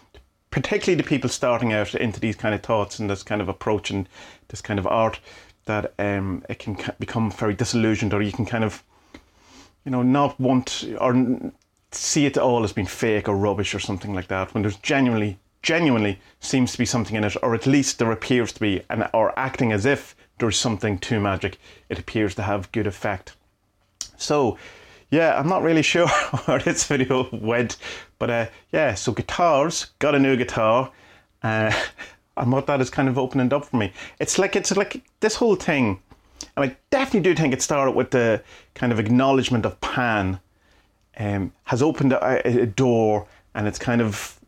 particularly 0.51 1.03
to 1.03 1.09
people 1.09 1.31
starting 1.31 1.73
out 1.73 1.95
into 1.95 2.21
these 2.21 2.37
kind 2.37 2.55
of 2.55 2.63
thoughts 2.63 2.99
and 2.99 3.09
this 3.09 3.23
kind 3.23 3.41
of 3.41 3.49
approach 3.49 3.91
and 3.91 4.09
this 4.49 4.61
kind 4.61 4.79
of 4.79 4.87
art. 4.87 5.21
That 5.65 5.93
um, 5.99 6.45
it 6.49 6.59
can 6.59 6.79
become 6.99 7.31
very 7.31 7.55
disillusioned, 7.55 8.15
or 8.15 8.23
you 8.23 8.33
can 8.33 8.47
kind 8.47 8.65
of, 8.65 8.83
you 9.85 9.91
know, 9.91 10.03
not 10.03 10.39
want 10.41 10.85
or 10.99 11.53
see 11.91 12.27
it 12.27 12.39
all 12.39 12.65
as 12.65 12.73
being 12.73 12.87
fake 12.87 13.29
or 13.29 13.37
rubbish 13.37 13.75
or 13.75 13.79
something 13.79 14.15
like 14.15 14.29
that. 14.29 14.53
When 14.55 14.63
there's 14.63 14.77
genuinely, 14.77 15.39
genuinely 15.63 16.21
seems 16.41 16.73
to 16.73 16.79
be 16.79 16.87
something 16.87 17.17
in 17.17 17.25
it, 17.25 17.37
or 17.43 17.55
at 17.55 17.67
least 17.67 17.99
there 17.99 18.13
appears 18.13 18.53
to 18.53 18.61
be, 18.61 18.83
and 18.89 19.09
or 19.13 19.39
acting 19.39 19.73
as 19.73 19.85
if 19.85 20.15
there's 20.39 20.59
something 20.59 20.99
to 20.99 21.21
magic. 21.21 21.59
It 21.89 21.99
appears 21.99 22.35
to 22.37 22.43
have 22.43 22.73
good 22.73 22.87
effect. 22.87 23.35
So, 24.17 24.59
yeah, 25.11 25.39
I'm 25.39 25.49
not 25.49 25.63
really 25.63 25.83
sure 25.95 26.09
where 26.09 26.59
this 26.59 26.85
video 26.85 27.29
went, 27.33 27.77
but 28.19 28.31
uh, 28.31 28.47
yeah, 28.73 28.95
so 28.95 29.13
guitars, 29.13 29.87
got 29.99 30.15
a 30.15 30.19
new 30.19 30.37
guitar, 30.37 30.91
uh, 31.43 31.73
and 32.37 32.53
what 32.53 32.67
that 32.67 32.81
is 32.81 32.91
kind 32.91 33.09
of 33.09 33.19
opening 33.19 33.53
up 33.53 33.65
for 33.65 33.77
me. 33.77 33.93
It's 34.21 34.39
like 34.39 34.57
it's 34.57 34.77
like 34.77 35.03
this 35.21 35.37
whole 35.37 35.57
thing, 35.57 36.01
and 36.57 36.71
I 36.71 36.77
definitely 36.91 37.31
do 37.31 37.35
think 37.35 37.53
it 37.53 37.63
started 37.63 37.93
with 37.93 38.11
the 38.11 38.43
kind 38.75 38.93
of 38.93 38.99
acknowledgement 38.99 39.65
of 39.67 39.81
Pan, 39.81 40.41
um, 41.19 41.53
has 41.65 41.83
opened 41.83 42.13
a, 42.13 42.63
a 42.63 42.67
door, 42.67 43.27
and 43.55 43.67
it's 43.67 43.79
kind 43.79 44.01
of, 44.01 44.39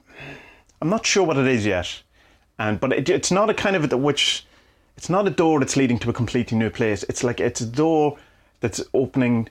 I'm 0.81 0.89
not 0.89 1.05
sure 1.05 1.25
what 1.25 1.37
it 1.37 1.47
is 1.47 1.67
yet, 1.67 2.03
and 2.59 2.79
but 2.79 2.93
it, 2.93 3.09
it's 3.09 3.31
not 3.31 3.51
a 3.51 3.55
kind 3.55 3.77
of 3.77 3.93
which, 3.93 4.47
it's 5.01 5.09
not 5.09 5.27
a 5.27 5.31
door 5.31 5.59
that's 5.59 5.79
leading 5.79 5.99
to 5.99 6.11
a 6.11 6.13
completely 6.13 6.59
new 6.59 6.69
place. 6.69 7.05
It's 7.05 7.25
like 7.25 7.41
it's 7.41 7.63
a 7.63 7.67
door 7.67 8.19
that's 8.61 8.83
opening 8.93 9.49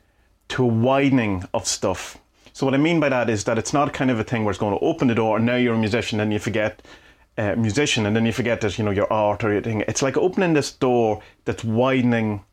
to 0.50 0.64
a 0.64 0.68
widening 0.68 1.44
of 1.56 1.66
stuff. 1.66 2.20
So 2.54 2.68
what 2.68 2.76
I 2.76 2.78
mean 2.78 3.00
by 3.00 3.10
that 3.10 3.32
is 3.32 3.46
that 3.46 3.58
it's 3.58 3.74
not 3.74 3.92
kind 3.92 4.12
of 4.12 4.20
a 4.20 4.24
thing 4.24 4.46
where 4.46 4.52
it's 4.52 4.60
going 4.60 4.78
to 4.78 4.86
open 4.86 5.08
the 5.08 5.16
door 5.16 5.38
and 5.38 5.48
now 5.48 5.56
you're 5.56 5.74
a 5.74 5.80
musician 5.80 6.20
and 6.20 6.32
you 6.32 6.38
forget 6.38 6.84
uh, 7.40 7.56
musician 7.56 8.06
and 8.06 8.16
then 8.16 8.28
you 8.28 8.32
forget 8.32 8.62
that 8.62 8.78
you 8.78 8.86
know 8.86 8.92
your 8.92 9.12
art 9.12 9.44
or 9.44 9.52
your 9.52 9.64
thing. 9.64 9.84
It's 9.88 10.04
like 10.04 10.18
opening 10.18 10.54
this 10.54 10.72
door 10.72 11.24
that's 11.46 11.64
widening 11.64 12.44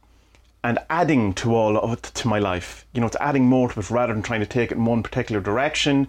and 0.65 0.79
adding 0.89 1.35
to 1.35 1.55
all 1.55 1.77
of 1.77 1.93
it 1.93 2.03
to 2.03 2.29
my 2.29 2.39
life. 2.39 2.87
You 2.95 3.03
know, 3.03 3.09
it's 3.09 3.17
adding 3.21 3.45
more 3.45 3.69
to 3.69 3.79
it 3.79 3.91
rather 3.91 4.15
than 4.15 4.23
trying 4.23 4.41
to 4.41 4.47
take 4.47 4.73
it 4.73 4.79
in 4.79 4.87
one 4.87 5.03
particular 5.03 5.43
direction 5.43 6.09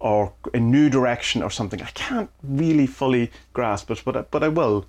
or 0.00 0.34
a 0.52 0.60
new 0.60 0.90
direction 0.90 1.42
or 1.42 1.48
something. 1.48 1.80
I 1.80 1.92
can't 1.94 2.28
really 2.42 2.86
fully 2.86 3.32
grasp 3.54 3.90
it, 3.90 4.02
but 4.04 4.30
but 4.30 4.44
I 4.44 4.48
will. 4.48 4.84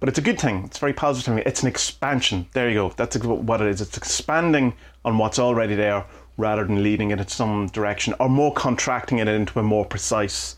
But 0.00 0.08
it's 0.08 0.18
a 0.18 0.22
good 0.22 0.38
thing. 0.38 0.64
It's 0.64 0.78
very 0.78 0.92
positive. 0.92 1.38
It's 1.38 1.62
an 1.62 1.68
expansion. 1.68 2.46
There 2.52 2.68
you 2.68 2.74
go. 2.74 2.92
That's 2.96 3.16
what 3.18 3.60
it 3.60 3.66
is. 3.66 3.80
It's 3.80 3.96
expanding 3.96 4.74
on 5.04 5.18
what's 5.18 5.38
already 5.38 5.74
there 5.74 6.04
rather 6.36 6.64
than 6.64 6.82
leading 6.82 7.10
it 7.10 7.18
in 7.18 7.26
some 7.26 7.66
direction 7.68 8.14
or 8.20 8.28
more 8.28 8.54
contracting 8.54 9.18
it 9.18 9.26
into 9.26 9.58
a 9.58 9.62
more 9.62 9.84
precise 9.84 10.56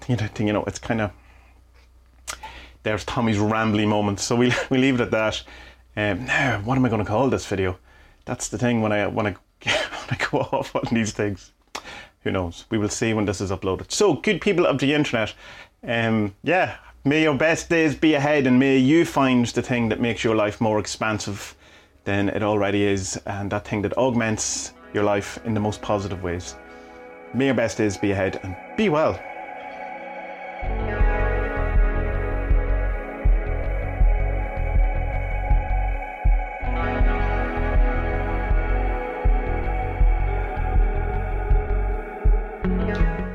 thing. 0.00 0.46
You 0.46 0.52
know, 0.52 0.64
it's 0.64 0.78
kind 0.78 1.00
of 1.00 1.10
there's 2.82 3.04
Tommy's 3.04 3.38
rambly 3.38 3.86
moment. 3.86 4.20
So 4.20 4.36
we 4.36 4.52
we 4.70 4.78
leave 4.78 5.00
it 5.00 5.00
at 5.00 5.10
that. 5.10 5.42
Um, 5.96 6.26
now, 6.26 6.60
what 6.64 6.76
am 6.76 6.84
I 6.84 6.88
going 6.88 7.04
to 7.04 7.08
call 7.08 7.28
this 7.28 7.46
video? 7.46 7.78
That's 8.24 8.48
the 8.48 8.58
thing 8.58 8.82
when 8.82 8.92
I 8.92 9.06
when 9.06 9.26
I 9.26 9.30
when 9.64 10.08
I 10.10 10.18
go 10.30 10.38
off 10.38 10.74
on 10.76 10.84
these 10.92 11.12
things. 11.12 11.52
Who 12.24 12.30
knows? 12.30 12.66
We 12.70 12.78
will 12.78 12.88
see 12.88 13.14
when 13.14 13.24
this 13.24 13.40
is 13.40 13.50
uploaded. 13.50 13.90
So, 13.90 14.14
good 14.14 14.40
people 14.40 14.64
of 14.64 14.78
the 14.78 14.94
internet, 14.94 15.34
um, 15.82 16.36
yeah, 16.44 16.76
may 17.04 17.22
your 17.22 17.34
best 17.34 17.68
days 17.68 17.94
be 17.94 18.14
ahead, 18.14 18.46
and 18.46 18.58
may 18.58 18.78
you 18.78 19.04
find 19.04 19.46
the 19.46 19.62
thing 19.62 19.88
that 19.88 20.00
makes 20.00 20.22
your 20.22 20.36
life 20.36 20.60
more 20.60 20.78
expansive 20.78 21.54
than 22.04 22.28
it 22.28 22.42
already 22.42 22.84
is, 22.84 23.16
and 23.26 23.50
that 23.50 23.66
thing 23.66 23.82
that 23.82 23.96
augments 23.96 24.72
your 24.94 25.04
life 25.04 25.38
in 25.44 25.54
the 25.54 25.60
most 25.60 25.82
positive 25.82 26.22
ways. 26.22 26.56
May 27.34 27.46
your 27.46 27.54
best 27.54 27.78
days 27.78 27.96
be 27.96 28.12
ahead, 28.12 28.40
and 28.42 28.56
be 28.76 28.88
well. 28.88 29.18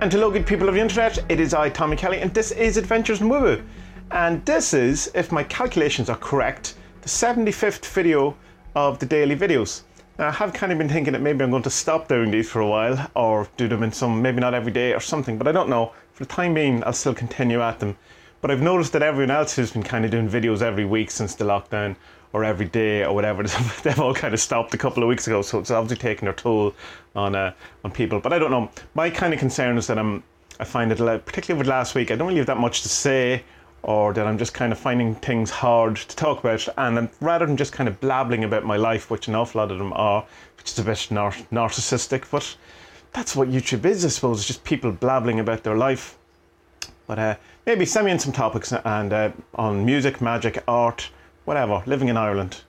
And 0.08 0.14
hello, 0.14 0.32
good 0.32 0.48
people 0.48 0.70
of 0.70 0.76
the 0.76 0.80
internet. 0.80 1.20
It 1.28 1.42
is 1.42 1.54
I, 1.54 1.68
Tommy 1.68 1.98
Kelly, 1.98 2.22
and 2.22 2.34
this 2.34 2.52
is 2.52 2.78
Adventures 2.78 3.20
in 3.20 3.28
Woo 3.28 3.62
And 4.10 4.46
this 4.46 4.74
is, 4.74 5.12
if 5.14 5.34
my 5.34 5.44
calculations 5.44 6.10
are 6.10 6.16
correct, 6.16 6.76
the 7.02 7.10
75th 7.10 7.86
video 7.88 8.38
of 8.74 9.00
the 9.00 9.06
daily 9.06 9.36
videos. 9.36 9.82
Now, 10.18 10.30
I 10.30 10.32
have 10.32 10.54
kind 10.54 10.72
of 10.72 10.78
been 10.78 10.88
thinking 10.88 11.12
that 11.12 11.22
maybe 11.22 11.44
I'm 11.44 11.52
going 11.52 11.62
to 11.64 11.70
stop 11.70 12.08
doing 12.08 12.32
these 12.32 12.50
for 12.50 12.62
a 12.62 12.68
while, 12.70 13.12
or 13.18 13.50
do 13.58 13.68
them 13.68 13.84
in 13.84 13.92
some, 13.92 14.22
maybe 14.22 14.40
not 14.40 14.54
every 14.54 14.72
day 14.72 14.94
or 14.94 15.02
something, 15.02 15.38
but 15.38 15.46
I 15.46 15.52
don't 15.52 15.68
know. 15.68 15.92
For 16.14 16.24
the 16.24 16.34
time 16.34 16.54
being, 16.54 16.86
I'll 16.86 16.94
still 16.94 17.14
continue 17.14 17.60
at 17.60 17.80
them. 17.80 17.98
But 18.40 18.50
I've 18.50 18.62
noticed 18.62 18.94
that 18.94 19.04
everyone 19.04 19.32
else 19.32 19.58
who's 19.58 19.72
been 19.72 19.84
kind 19.84 20.06
of 20.06 20.12
doing 20.12 20.30
videos 20.30 20.62
every 20.62 20.86
week 20.86 21.12
since 21.12 21.36
the 21.36 21.44
lockdown, 21.44 21.98
or 22.38 22.44
every 22.44 22.68
day 22.68 23.04
or 23.04 23.14
whatever. 23.14 23.44
They've 23.84 24.00
all 24.00 24.14
kind 24.14 24.34
of 24.34 24.40
stopped 24.40 24.74
a 24.74 24.78
couple 24.78 25.04
of 25.04 25.10
weeks 25.10 25.28
ago, 25.28 25.42
so 25.42 25.60
it's 25.60 25.72
obviously 25.72 25.98
taking 25.98 26.26
their 26.26 26.34
toll 26.34 26.74
on 27.16 27.36
uh, 27.36 27.54
on 27.84 27.92
people. 27.92 28.20
But 28.20 28.32
I 28.32 28.40
don't 28.40 28.52
know. 28.52 28.70
My 28.94 29.10
kind 29.10 29.34
of 29.34 29.40
concern 29.40 29.78
is 29.78 29.88
that 29.88 29.98
I'm 29.98 30.24
I 30.60 30.64
find 30.64 30.92
it 30.92 31.00
a 31.00 31.04
lot 31.04 31.26
particularly 31.26 31.60
with 31.60 31.68
last 31.68 31.96
week. 31.96 32.12
I 32.12 32.16
don't 32.16 32.28
really 32.28 32.38
have 32.40 32.48
that 32.48 32.60
much 32.60 32.84
to 32.84 32.90
say, 32.90 33.44
or 33.82 34.14
that 34.14 34.28
I'm 34.28 34.38
just 34.38 34.54
kind 34.54 34.72
of 34.72 34.80
finding 34.80 35.16
things 35.16 35.50
hard 35.50 35.98
to 35.98 36.16
talk 36.16 36.40
about, 36.40 36.68
and 36.78 37.10
rather 37.22 37.46
than 37.46 37.58
just 37.58 37.74
kind 37.74 37.90
of 37.90 38.00
blabbling 38.00 38.44
about 38.44 38.64
my 38.64 38.78
life, 38.78 39.10
which 39.10 39.28
an 39.28 39.36
awful 39.36 39.60
lot 39.60 39.72
of 39.72 39.80
them 39.80 39.94
are, 39.94 40.26
which 40.58 40.72
is 40.72 40.80
a 40.80 40.84
bit 40.84 41.08
nar- 41.10 41.32
narcissistic, 41.52 42.30
but 42.30 42.56
that's 43.14 43.36
what 43.36 43.50
YouTube 43.50 43.86
is, 43.86 44.06
I 44.06 44.10
suppose. 44.10 44.40
It's 44.40 44.48
just 44.48 44.64
people 44.64 44.92
blabbling 44.92 45.40
about 45.40 45.64
their 45.64 45.78
life. 45.78 46.18
But 47.08 47.20
uh, 47.20 47.36
maybe 47.66 47.86
send 47.86 48.06
me 48.06 48.12
in 48.12 48.20
some 48.20 48.34
topics 48.34 48.74
and 48.74 49.14
uh, 49.14 49.32
on 49.56 49.86
music, 49.86 50.22
magic, 50.22 50.62
art, 50.68 51.10
whatever, 51.48 51.82
living 51.86 52.10
in 52.10 52.18
Ireland, 52.18 52.60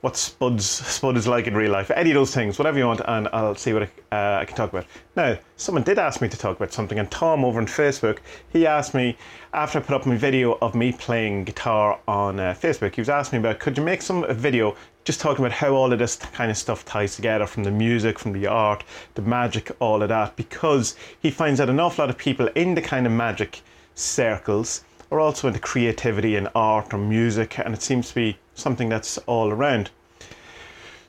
what 0.00 0.16
Spud's 0.16 0.66
Spud 0.66 1.16
is 1.16 1.28
like 1.28 1.46
in 1.46 1.56
real 1.56 1.70
life, 1.70 1.88
any 1.92 2.10
of 2.10 2.14
those 2.16 2.34
things, 2.34 2.58
whatever 2.58 2.76
you 2.76 2.84
want, 2.84 3.00
and 3.06 3.28
I'll 3.32 3.54
see 3.54 3.72
what 3.72 3.88
I, 4.10 4.38
uh, 4.38 4.40
I, 4.40 4.44
can 4.44 4.56
talk 4.56 4.72
about. 4.72 4.86
Now, 5.14 5.38
someone 5.56 5.84
did 5.84 6.00
ask 6.00 6.20
me 6.20 6.28
to 6.28 6.36
talk 6.36 6.56
about 6.56 6.72
something, 6.72 6.98
and 6.98 7.08
Tom 7.12 7.44
over 7.44 7.60
on 7.60 7.66
Facebook, 7.66 8.18
he 8.52 8.66
asked 8.66 8.92
me 8.92 9.16
after 9.52 9.78
I 9.78 9.82
put 9.82 9.94
up 9.94 10.04
my 10.04 10.16
video 10.16 10.58
of 10.60 10.74
me 10.74 10.90
playing 10.90 11.44
guitar 11.44 12.00
on 12.08 12.40
uh, 12.40 12.56
Facebook. 12.60 12.96
He 12.96 13.00
was 13.00 13.08
asking 13.08 13.40
me 13.40 13.48
about 13.48 13.60
could 13.60 13.78
you 13.78 13.84
make 13.84 14.02
some 14.02 14.26
video 14.34 14.74
just 15.04 15.20
talking 15.20 15.44
about 15.44 15.56
how 15.56 15.72
all 15.72 15.92
of 15.92 16.00
this 16.00 16.16
kind 16.16 16.50
of 16.50 16.56
stuff 16.56 16.84
ties 16.84 17.14
together, 17.14 17.46
from 17.46 17.62
the 17.62 17.70
music, 17.70 18.18
from 18.18 18.32
the 18.32 18.48
art, 18.48 18.82
the 19.14 19.22
magic, 19.22 19.70
all 19.78 20.02
of 20.02 20.08
that, 20.08 20.34
because 20.34 20.96
he 21.20 21.30
finds 21.30 21.58
that 21.58 21.70
an 21.70 21.78
awful 21.78 22.02
lot 22.02 22.10
of 22.10 22.18
people 22.18 22.48
in 22.56 22.74
the 22.74 22.82
kind 22.82 23.06
of 23.06 23.12
magic 23.12 23.62
circles 23.94 24.82
are 25.14 25.20
also 25.20 25.48
into 25.48 25.60
creativity 25.60 26.36
and 26.36 26.48
art 26.54 26.92
or 26.92 26.98
music, 26.98 27.58
and 27.58 27.72
it 27.72 27.82
seems 27.82 28.08
to 28.08 28.14
be 28.14 28.38
something 28.54 28.88
that's 28.88 29.16
all 29.18 29.50
around. 29.50 29.90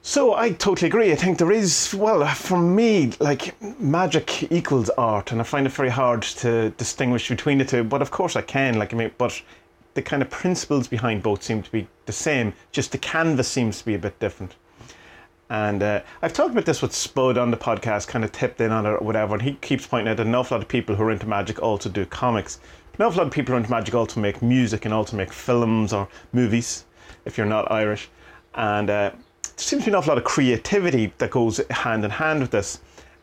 So 0.02 0.36
I 0.36 0.52
totally 0.52 0.88
agree. 0.88 1.12
I 1.12 1.16
think 1.16 1.40
there 1.40 1.52
is, 1.52 1.92
well, 1.98 2.24
for 2.36 2.60
me, 2.60 3.14
like 3.20 3.60
magic 3.80 4.52
equals 4.52 4.92
art, 4.92 5.32
and 5.32 5.42
I 5.42 5.44
find 5.44 5.66
it 5.66 5.74
very 5.74 5.90
hard 5.90 6.22
to 6.44 6.70
distinguish 6.72 7.28
between 7.28 7.58
the 7.58 7.66
two. 7.66 7.84
But 7.84 8.04
of 8.04 8.12
course, 8.12 8.36
I 8.36 8.44
can. 8.44 8.78
Like 8.78 8.94
I 8.94 8.98
mean, 8.98 9.12
but 9.18 9.42
the 9.96 10.04
kind 10.04 10.22
of 10.22 10.30
principles 10.30 10.88
behind 10.88 11.24
both 11.24 11.42
seem 11.42 11.64
to 11.64 11.72
be 11.72 11.88
the 12.06 12.12
same. 12.12 12.54
Just 12.72 12.92
the 12.92 13.00
canvas 13.00 13.48
seems 13.48 13.80
to 13.80 13.86
be 13.86 13.96
a 13.96 14.00
bit 14.00 14.20
different. 14.20 14.54
And 15.50 15.82
uh, 15.82 16.02
I've 16.22 16.34
talked 16.34 16.52
about 16.52 16.66
this 16.66 16.82
with 16.82 16.94
Spud 16.94 17.38
on 17.38 17.52
the 17.52 17.58
podcast, 17.58 18.08
kind 18.08 18.24
of 18.26 18.32
tipped 18.32 18.62
in 18.62 18.72
on 18.72 18.86
it 18.86 18.90
or 18.90 19.00
whatever, 19.00 19.36
and 19.36 19.44
he 19.44 19.54
keeps 19.54 19.88
pointing 19.88 20.12
out 20.12 20.18
that 20.18 20.28
an 20.28 20.36
awful 20.36 20.58
lot 20.58 20.64
of 20.64 20.68
people 20.68 20.96
who 20.96 21.04
are 21.04 21.12
into 21.12 21.28
magic 21.28 21.62
also 21.62 21.90
do 21.90 22.06
comics. 22.06 22.60
An 22.98 23.06
awful 23.06 23.18
lot 23.18 23.28
of 23.28 23.34
people 23.34 23.58
into 23.58 23.70
magic 23.70 23.94
also 23.94 24.22
make 24.22 24.42
music 24.42 24.86
and 24.86 24.94
also 24.94 25.18
make 25.18 25.34
films 25.34 25.92
or 25.92 26.08
movies, 26.32 26.86
if 27.26 27.38
you're 27.38 27.46
not 27.46 27.70
Irish. 27.70 28.08
And 28.54 28.90
uh, 28.90 29.12
there 29.12 29.54
seems 29.58 29.84
to 29.84 29.88
be 29.88 29.92
an 29.92 29.96
awful 29.96 30.12
lot 30.12 30.18
of 30.18 30.24
creativity 30.24 31.12
that 31.18 31.30
goes 31.30 31.60
hand 31.70 32.06
in 32.06 32.12
hand 32.12 32.40
with 32.40 32.52
this. 32.52 32.80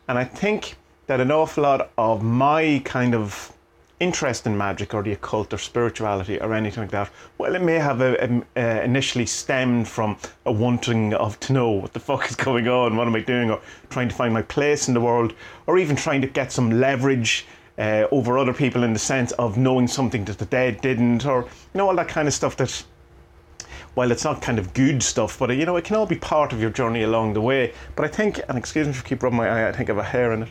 And 0.07 0.19
I 0.19 0.25
think 0.25 0.75
that 1.07 1.19
an 1.19 1.31
awful 1.31 1.63
lot 1.63 1.89
of 1.97 2.21
my 2.21 2.83
kind 2.85 3.15
of 3.15 3.51
interest 3.99 4.45
in 4.45 4.55
magic 4.55 4.93
or 4.93 5.01
the 5.01 5.13
occult 5.13 5.51
or 5.51 5.57
spirituality 5.57 6.39
or 6.39 6.53
anything 6.53 6.83
like 6.83 6.91
that, 6.91 7.09
well, 7.39 7.55
it 7.55 7.61
may 7.63 7.79
have 7.79 8.01
a, 8.01 8.23
a, 8.23 8.43
a 8.55 8.83
initially 8.83 9.25
stemmed 9.25 9.87
from 9.87 10.17
a 10.45 10.51
wanting 10.51 11.15
of 11.15 11.39
to 11.39 11.53
know 11.53 11.71
what 11.71 11.93
the 11.93 11.99
fuck 12.11 12.29
is 12.29 12.35
going 12.35 12.67
on, 12.67 12.95
what 12.95 13.07
am 13.07 13.15
I 13.15 13.21
doing, 13.21 13.49
or 13.49 13.59
trying 13.89 14.09
to 14.09 14.13
find 14.13 14.35
my 14.35 14.43
place 14.43 14.87
in 14.87 14.93
the 14.93 15.01
world, 15.01 15.33
or 15.65 15.79
even 15.79 15.95
trying 15.95 16.21
to 16.21 16.27
get 16.27 16.51
some 16.51 16.79
leverage 16.79 17.47
uh, 17.77 18.07
over 18.11 18.37
other 18.37 18.53
people 18.53 18.83
in 18.83 18.93
the 18.93 18.99
sense 18.99 19.31
of 19.33 19.57
knowing 19.57 19.87
something 19.87 20.25
that 20.25 20.37
the 20.37 20.45
dead 20.45 20.81
didn't, 20.81 21.25
or 21.25 21.43
you 21.43 21.77
know 21.77 21.87
all 21.87 21.95
that 21.95 22.07
kind 22.07 22.27
of 22.27 22.33
stuff 22.33 22.57
that. 22.57 22.83
While 23.95 24.11
it's 24.11 24.23
not 24.23 24.41
kind 24.41 24.57
of 24.57 24.73
good 24.73 25.03
stuff, 25.03 25.37
but 25.37 25.55
you 25.55 25.67
know 25.67 25.75
it 25.75 25.85
can 25.85 25.95
all 25.95 26.07
be 26.07 26.15
part 26.15 26.51
of 26.51 26.59
your 26.59 26.71
journey 26.71 27.03
along 27.03 27.33
the 27.33 27.41
way. 27.41 27.73
But 27.95 28.05
I 28.05 28.07
think, 28.07 28.41
and 28.49 28.57
excuse 28.57 28.87
me 28.87 28.91
if 28.91 29.05
I 29.05 29.07
keep 29.07 29.21
rubbing 29.21 29.37
my 29.37 29.47
eye, 29.47 29.69
I 29.69 29.71
think 29.71 29.87
I 29.87 29.93
have 29.93 30.03
a 30.03 30.03
hair 30.03 30.31
in 30.31 30.43
it. 30.43 30.49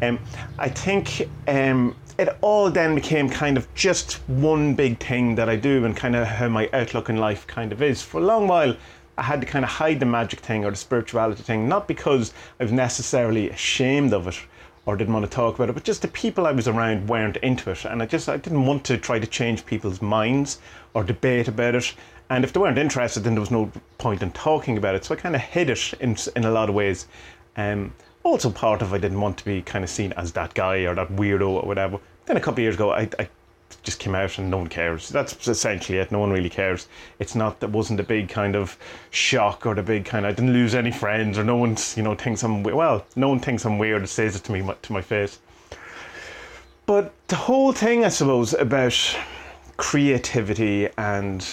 Um, 0.00 0.18
I 0.58 0.70
think 0.70 1.28
um, 1.48 1.94
it 2.16 2.30
all 2.40 2.70
then 2.70 2.94
became 2.94 3.28
kind 3.28 3.58
of 3.58 3.72
just 3.74 4.14
one 4.26 4.74
big 4.74 4.98
thing 5.00 5.34
that 5.34 5.50
I 5.50 5.56
do, 5.56 5.84
and 5.84 5.94
kind 5.94 6.16
of 6.16 6.26
how 6.26 6.48
my 6.48 6.70
outlook 6.72 7.10
in 7.10 7.18
life 7.18 7.46
kind 7.46 7.72
of 7.72 7.82
is. 7.82 8.00
For 8.00 8.20
a 8.20 8.24
long 8.24 8.48
while, 8.48 8.74
I 9.18 9.22
had 9.22 9.40
to 9.42 9.46
kind 9.46 9.64
of 9.64 9.70
hide 9.70 10.00
the 10.00 10.06
magic 10.06 10.40
thing 10.40 10.64
or 10.64 10.70
the 10.70 10.76
spirituality 10.76 11.42
thing, 11.42 11.68
not 11.68 11.86
because 11.86 12.32
I 12.58 12.64
was 12.64 12.72
necessarily 12.72 13.50
ashamed 13.50 14.14
of 14.14 14.26
it, 14.28 14.40
or 14.84 14.96
didn't 14.96 15.14
want 15.14 15.24
to 15.24 15.30
talk 15.30 15.54
about 15.54 15.68
it, 15.68 15.74
but 15.74 15.84
just 15.84 16.02
the 16.02 16.08
people 16.08 16.46
I 16.46 16.52
was 16.52 16.66
around 16.66 17.08
weren't 17.08 17.36
into 17.38 17.70
it, 17.70 17.84
and 17.84 18.02
I 18.02 18.06
just 18.06 18.28
I 18.28 18.36
didn't 18.36 18.66
want 18.66 18.84
to 18.84 18.98
try 18.98 19.18
to 19.18 19.26
change 19.26 19.64
people's 19.64 20.02
minds 20.02 20.58
or 20.94 21.04
debate 21.04 21.48
about 21.48 21.74
it. 21.74 21.94
And 22.30 22.44
if 22.44 22.52
they 22.52 22.60
weren't 22.60 22.78
interested, 22.78 23.24
then 23.24 23.34
there 23.34 23.40
was 23.40 23.50
no 23.50 23.70
point 23.98 24.22
in 24.22 24.32
talking 24.32 24.78
about 24.78 24.94
it. 24.94 25.04
So 25.04 25.14
I 25.14 25.18
kind 25.18 25.36
of 25.36 25.42
hid 25.42 25.70
it 25.70 25.94
in 26.00 26.16
in 26.34 26.44
a 26.44 26.50
lot 26.50 26.68
of 26.68 26.74
ways. 26.74 27.06
Um, 27.56 27.92
also, 28.24 28.50
part 28.50 28.82
of 28.82 28.92
I 28.92 28.98
didn't 28.98 29.20
want 29.20 29.38
to 29.38 29.44
be 29.44 29.62
kind 29.62 29.84
of 29.84 29.90
seen 29.90 30.12
as 30.12 30.32
that 30.32 30.54
guy 30.54 30.78
or 30.78 30.94
that 30.94 31.08
weirdo 31.08 31.48
or 31.48 31.62
whatever. 31.62 31.98
Then 32.26 32.36
a 32.36 32.40
couple 32.40 32.54
of 32.54 32.60
years 32.60 32.76
ago, 32.76 32.92
I, 32.92 33.08
I 33.18 33.28
just 33.82 33.98
came 33.98 34.14
out 34.14 34.38
and 34.38 34.50
no 34.50 34.58
one 34.58 34.68
cares. 34.68 35.08
That's 35.08 35.48
essentially 35.48 35.98
it. 35.98 36.12
No 36.12 36.18
one 36.18 36.30
really 36.30 36.50
cares. 36.50 36.88
It's 37.18 37.34
not 37.34 37.60
that 37.60 37.70
wasn't 37.70 38.00
a 38.00 38.04
big 38.04 38.28
kind 38.28 38.56
of 38.56 38.76
shock 39.10 39.66
or 39.66 39.74
the 39.74 39.82
big 39.82 40.04
kind. 40.04 40.26
Of, 40.26 40.32
I 40.32 40.34
didn't 40.34 40.52
lose 40.52 40.74
any 40.74 40.90
friends 40.90 41.38
or 41.38 41.44
no 41.44 41.56
one's 41.56 41.96
you 41.96 42.02
know 42.02 42.14
thinks 42.14 42.42
I'm 42.42 42.62
well. 42.62 43.04
No 43.16 43.28
one 43.28 43.40
thinks 43.40 43.64
I'm 43.64 43.78
weird. 43.78 44.08
Says 44.08 44.36
it 44.36 44.44
to 44.44 44.52
me 44.52 44.62
to 44.82 44.92
my 44.92 45.02
face. 45.02 45.38
But 46.86 47.12
the 47.28 47.36
whole 47.36 47.72
thing, 47.72 48.04
I 48.04 48.08
suppose, 48.08 48.54
about 48.54 48.96
creativity 49.76 50.88
and 50.98 51.46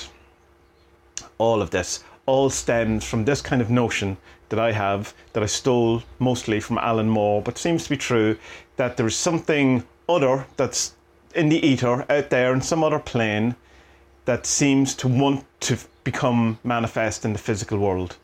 all 1.38 1.62
of 1.62 1.70
this 1.70 2.04
all 2.26 2.50
stems 2.50 3.04
from 3.04 3.26
this 3.26 3.42
kind 3.42 3.62
of 3.62 3.70
notion 3.72 4.18
that 4.50 4.60
I 4.60 4.72
have 4.72 5.14
that 5.34 5.42
I 5.42 5.48
stole 5.48 6.04
mostly 6.20 6.60
from 6.60 6.78
Alan 6.78 7.10
Moore, 7.10 7.42
but 7.42 7.58
seems 7.58 7.84
to 7.86 7.90
be 7.90 7.98
true 7.98 8.38
that 8.76 8.98
there 8.98 9.08
is 9.08 9.16
something 9.16 9.84
other 10.08 10.46
that's 10.58 10.94
in 11.36 11.50
the 11.50 11.66
ether 11.66 12.06
out 12.10 12.30
there 12.30 12.54
in 12.54 12.62
some 12.62 12.84
other 12.84 13.00
plane 13.00 13.56
that 14.26 14.46
seems 14.46 14.96
to 14.96 15.08
want 15.08 15.46
to 15.62 15.78
become 16.04 16.60
manifest 16.64 17.26
in 17.26 17.34
the 17.34 17.40
physical 17.40 17.78
world. 17.78 18.18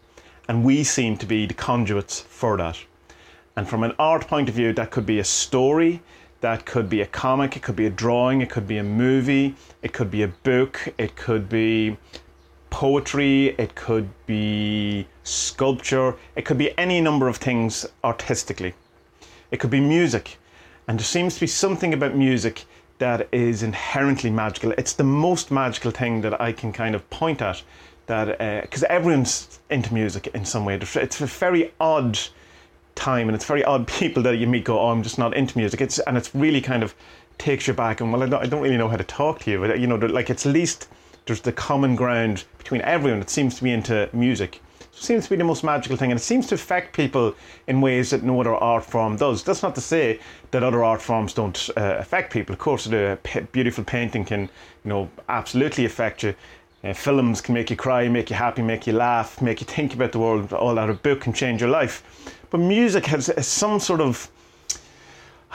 And 0.47 0.63
we 0.63 0.83
seem 0.83 1.17
to 1.17 1.25
be 1.25 1.45
the 1.45 1.53
conduits 1.53 2.19
for 2.19 2.57
that. 2.57 2.77
And 3.55 3.67
from 3.67 3.83
an 3.83 3.93
art 3.97 4.27
point 4.27 4.49
of 4.49 4.55
view, 4.55 4.73
that 4.73 4.91
could 4.91 5.05
be 5.05 5.19
a 5.19 5.23
story, 5.23 6.01
that 6.41 6.65
could 6.65 6.89
be 6.89 7.01
a 7.01 7.05
comic, 7.05 7.55
it 7.55 7.63
could 7.63 7.75
be 7.75 7.85
a 7.85 7.89
drawing, 7.89 8.41
it 8.41 8.49
could 8.49 8.67
be 8.67 8.77
a 8.77 8.83
movie, 8.83 9.55
it 9.81 9.93
could 9.93 10.11
be 10.11 10.23
a 10.23 10.27
book, 10.27 10.93
it 10.97 11.15
could 11.15 11.49
be 11.49 11.97
poetry, 12.69 13.55
it 13.57 13.73
could 13.73 14.09
be 14.25 15.07
sculpture, 15.23 16.15
it 16.35 16.43
could 16.43 16.57
be 16.57 16.77
any 16.77 16.99
number 17.01 17.27
of 17.27 17.37
things 17.37 17.85
artistically. 18.03 18.73
It 19.49 19.59
could 19.59 19.69
be 19.69 19.79
music. 19.79 20.37
And 20.87 20.99
there 20.99 21.05
seems 21.05 21.35
to 21.35 21.39
be 21.39 21.47
something 21.47 21.93
about 21.93 22.15
music 22.15 22.65
that 22.97 23.27
is 23.31 23.63
inherently 23.63 24.29
magical. 24.29 24.71
It's 24.77 24.93
the 24.93 25.03
most 25.03 25.51
magical 25.51 25.91
thing 25.91 26.21
that 26.21 26.39
I 26.39 26.51
can 26.51 26.71
kind 26.71 26.95
of 26.95 27.09
point 27.09 27.41
at. 27.41 27.61
That 28.07 28.61
because 28.61 28.83
uh, 28.83 28.87
everyone's 28.89 29.59
into 29.71 29.91
music 29.91 30.27
in 30.27 30.45
some 30.45 30.63
way. 30.63 30.75
It's 30.75 31.21
a 31.21 31.25
very 31.25 31.73
odd 31.79 32.19
time, 32.93 33.27
and 33.27 33.35
it's 33.35 33.45
very 33.45 33.63
odd 33.63 33.87
people 33.99 34.21
that 34.23 34.37
you 34.37 34.47
meet 34.47 34.63
go, 34.63 34.79
"Oh, 34.79 34.89
I'm 34.89 35.01
just 35.03 35.17
not 35.17 35.35
into 35.35 35.57
music." 35.57 35.81
It's 35.81 35.99
and 35.99 36.15
it's 36.17 36.33
really 36.35 36.61
kind 36.61 36.83
of 36.83 36.93
takes 37.37 37.67
you 37.67 37.73
back. 37.73 38.01
And 38.01 38.13
well, 38.13 38.23
I 38.23 38.27
don't, 38.27 38.43
I 38.43 38.45
don't 38.45 38.61
really 38.61 38.77
know 38.77 38.87
how 38.87 38.97
to 38.97 39.03
talk 39.03 39.39
to 39.39 39.51
you, 39.51 39.59
but 39.59 39.79
you 39.79 39.87
know, 39.87 39.95
like 39.95 40.29
it's 40.29 40.45
at 40.45 40.53
least 40.53 40.87
there's 41.25 41.41
the 41.41 41.51
common 41.51 41.95
ground 41.95 42.43
between 42.59 42.81
everyone 42.81 43.19
that 43.19 43.29
seems 43.29 43.55
to 43.55 43.63
be 43.63 43.71
into 43.71 44.09
music 44.13 44.61
seems 45.03 45.25
to 45.25 45.29
be 45.29 45.35
the 45.35 45.43
most 45.43 45.63
magical 45.63 45.97
thing, 45.97 46.11
and 46.11 46.19
it 46.19 46.23
seems 46.23 46.47
to 46.47 46.55
affect 46.55 46.95
people 46.95 47.35
in 47.67 47.81
ways 47.81 48.09
that 48.11 48.23
no 48.23 48.39
other 48.39 48.55
art 48.55 48.85
form 48.85 49.17
does. 49.17 49.43
That's 49.43 49.61
not 49.61 49.75
to 49.75 49.81
say 49.81 50.19
that 50.51 50.63
other 50.63 50.83
art 50.83 51.01
forms 51.01 51.33
don't 51.33 51.69
uh, 51.75 51.97
affect 51.99 52.31
people. 52.31 52.53
Of 52.53 52.59
course, 52.59 52.87
a 52.87 53.19
beautiful 53.51 53.83
painting 53.83 54.25
can, 54.25 54.41
you 54.41 54.49
know, 54.89 55.09
absolutely 55.29 55.85
affect 55.85 56.23
you. 56.23 56.33
Uh, 56.83 56.93
films 56.93 57.41
can 57.41 57.53
make 57.53 57.69
you 57.69 57.75
cry, 57.75 58.07
make 58.07 58.29
you 58.29 58.35
happy, 58.35 58.61
make 58.61 58.85
you 58.85 58.93
laugh, 58.93 59.41
make 59.41 59.59
you 59.59 59.65
think 59.65 59.93
about 59.93 60.11
the 60.11 60.19
world. 60.19 60.53
All 60.53 60.75
that 60.75 60.89
a 60.89 60.93
book 60.93 61.21
can 61.21 61.33
change 61.33 61.61
your 61.61 61.69
life. 61.69 62.31
But 62.49 62.59
music 62.59 63.05
has, 63.07 63.27
has 63.27 63.47
some 63.47 63.79
sort 63.79 64.01
of 64.01 64.29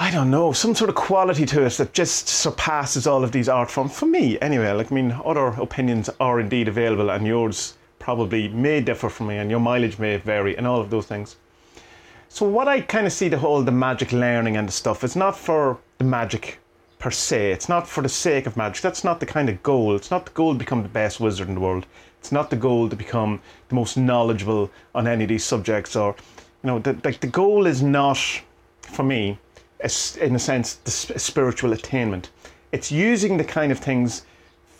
I 0.02 0.10
don't 0.10 0.30
know, 0.30 0.52
some 0.52 0.74
sort 0.74 0.88
of 0.88 0.96
quality 0.96 1.44
to 1.44 1.66
it 1.66 1.74
that 1.74 1.92
just 1.92 2.26
surpasses 2.26 3.06
all 3.06 3.22
of 3.22 3.32
these 3.32 3.50
art 3.50 3.70
forms. 3.70 3.92
For 3.98 4.06
me, 4.06 4.38
anyway, 4.40 4.70
like, 4.72 4.90
I 4.90 4.94
mean, 4.94 5.14
other 5.26 5.48
opinions 5.48 6.08
are 6.18 6.40
indeed 6.40 6.68
available, 6.68 7.10
and 7.10 7.26
yours 7.26 7.74
probably 8.00 8.48
may 8.48 8.80
differ 8.80 9.08
from 9.08 9.28
me 9.28 9.36
and 9.36 9.50
your 9.50 9.60
mileage 9.60 10.00
may 10.00 10.16
vary 10.16 10.56
and 10.56 10.66
all 10.66 10.80
of 10.80 10.90
those 10.90 11.06
things. 11.06 11.36
So 12.28 12.44
what 12.46 12.66
I 12.66 12.80
kind 12.80 13.06
of 13.06 13.12
see 13.12 13.28
the 13.28 13.38
whole 13.38 13.62
the 13.62 13.70
magic 13.70 14.10
learning 14.12 14.56
and 14.56 14.66
the 14.66 14.72
stuff, 14.72 15.04
it's 15.04 15.14
not 15.14 15.36
for 15.36 15.78
the 15.98 16.04
magic 16.04 16.58
per 16.98 17.10
se. 17.10 17.52
It's 17.52 17.68
not 17.68 17.86
for 17.86 18.02
the 18.02 18.08
sake 18.08 18.46
of 18.46 18.56
magic. 18.56 18.82
That's 18.82 19.04
not 19.04 19.20
the 19.20 19.26
kind 19.26 19.48
of 19.48 19.62
goal. 19.62 19.94
It's 19.94 20.10
not 20.10 20.26
the 20.26 20.32
goal 20.32 20.54
to 20.54 20.58
become 20.58 20.82
the 20.82 20.88
best 20.88 21.20
wizard 21.20 21.48
in 21.48 21.54
the 21.54 21.60
world. 21.60 21.86
It's 22.18 22.32
not 22.32 22.50
the 22.50 22.56
goal 22.56 22.88
to 22.88 22.96
become 22.96 23.40
the 23.68 23.74
most 23.74 23.96
knowledgeable 23.96 24.70
on 24.94 25.06
any 25.06 25.24
of 25.24 25.28
these 25.28 25.44
subjects 25.44 25.94
or 25.94 26.16
you 26.62 26.68
know, 26.68 26.78
the, 26.78 26.98
like 27.04 27.20
the 27.20 27.26
goal 27.26 27.66
is 27.66 27.82
not 27.82 28.18
for 28.82 29.02
me, 29.02 29.38
in 30.20 30.34
a 30.34 30.38
sense, 30.38 30.74
the 30.74 30.90
spiritual 30.90 31.72
attainment. 31.72 32.30
It's 32.72 32.92
using 32.92 33.36
the 33.36 33.44
kind 33.44 33.72
of 33.72 33.78
things 33.78 34.24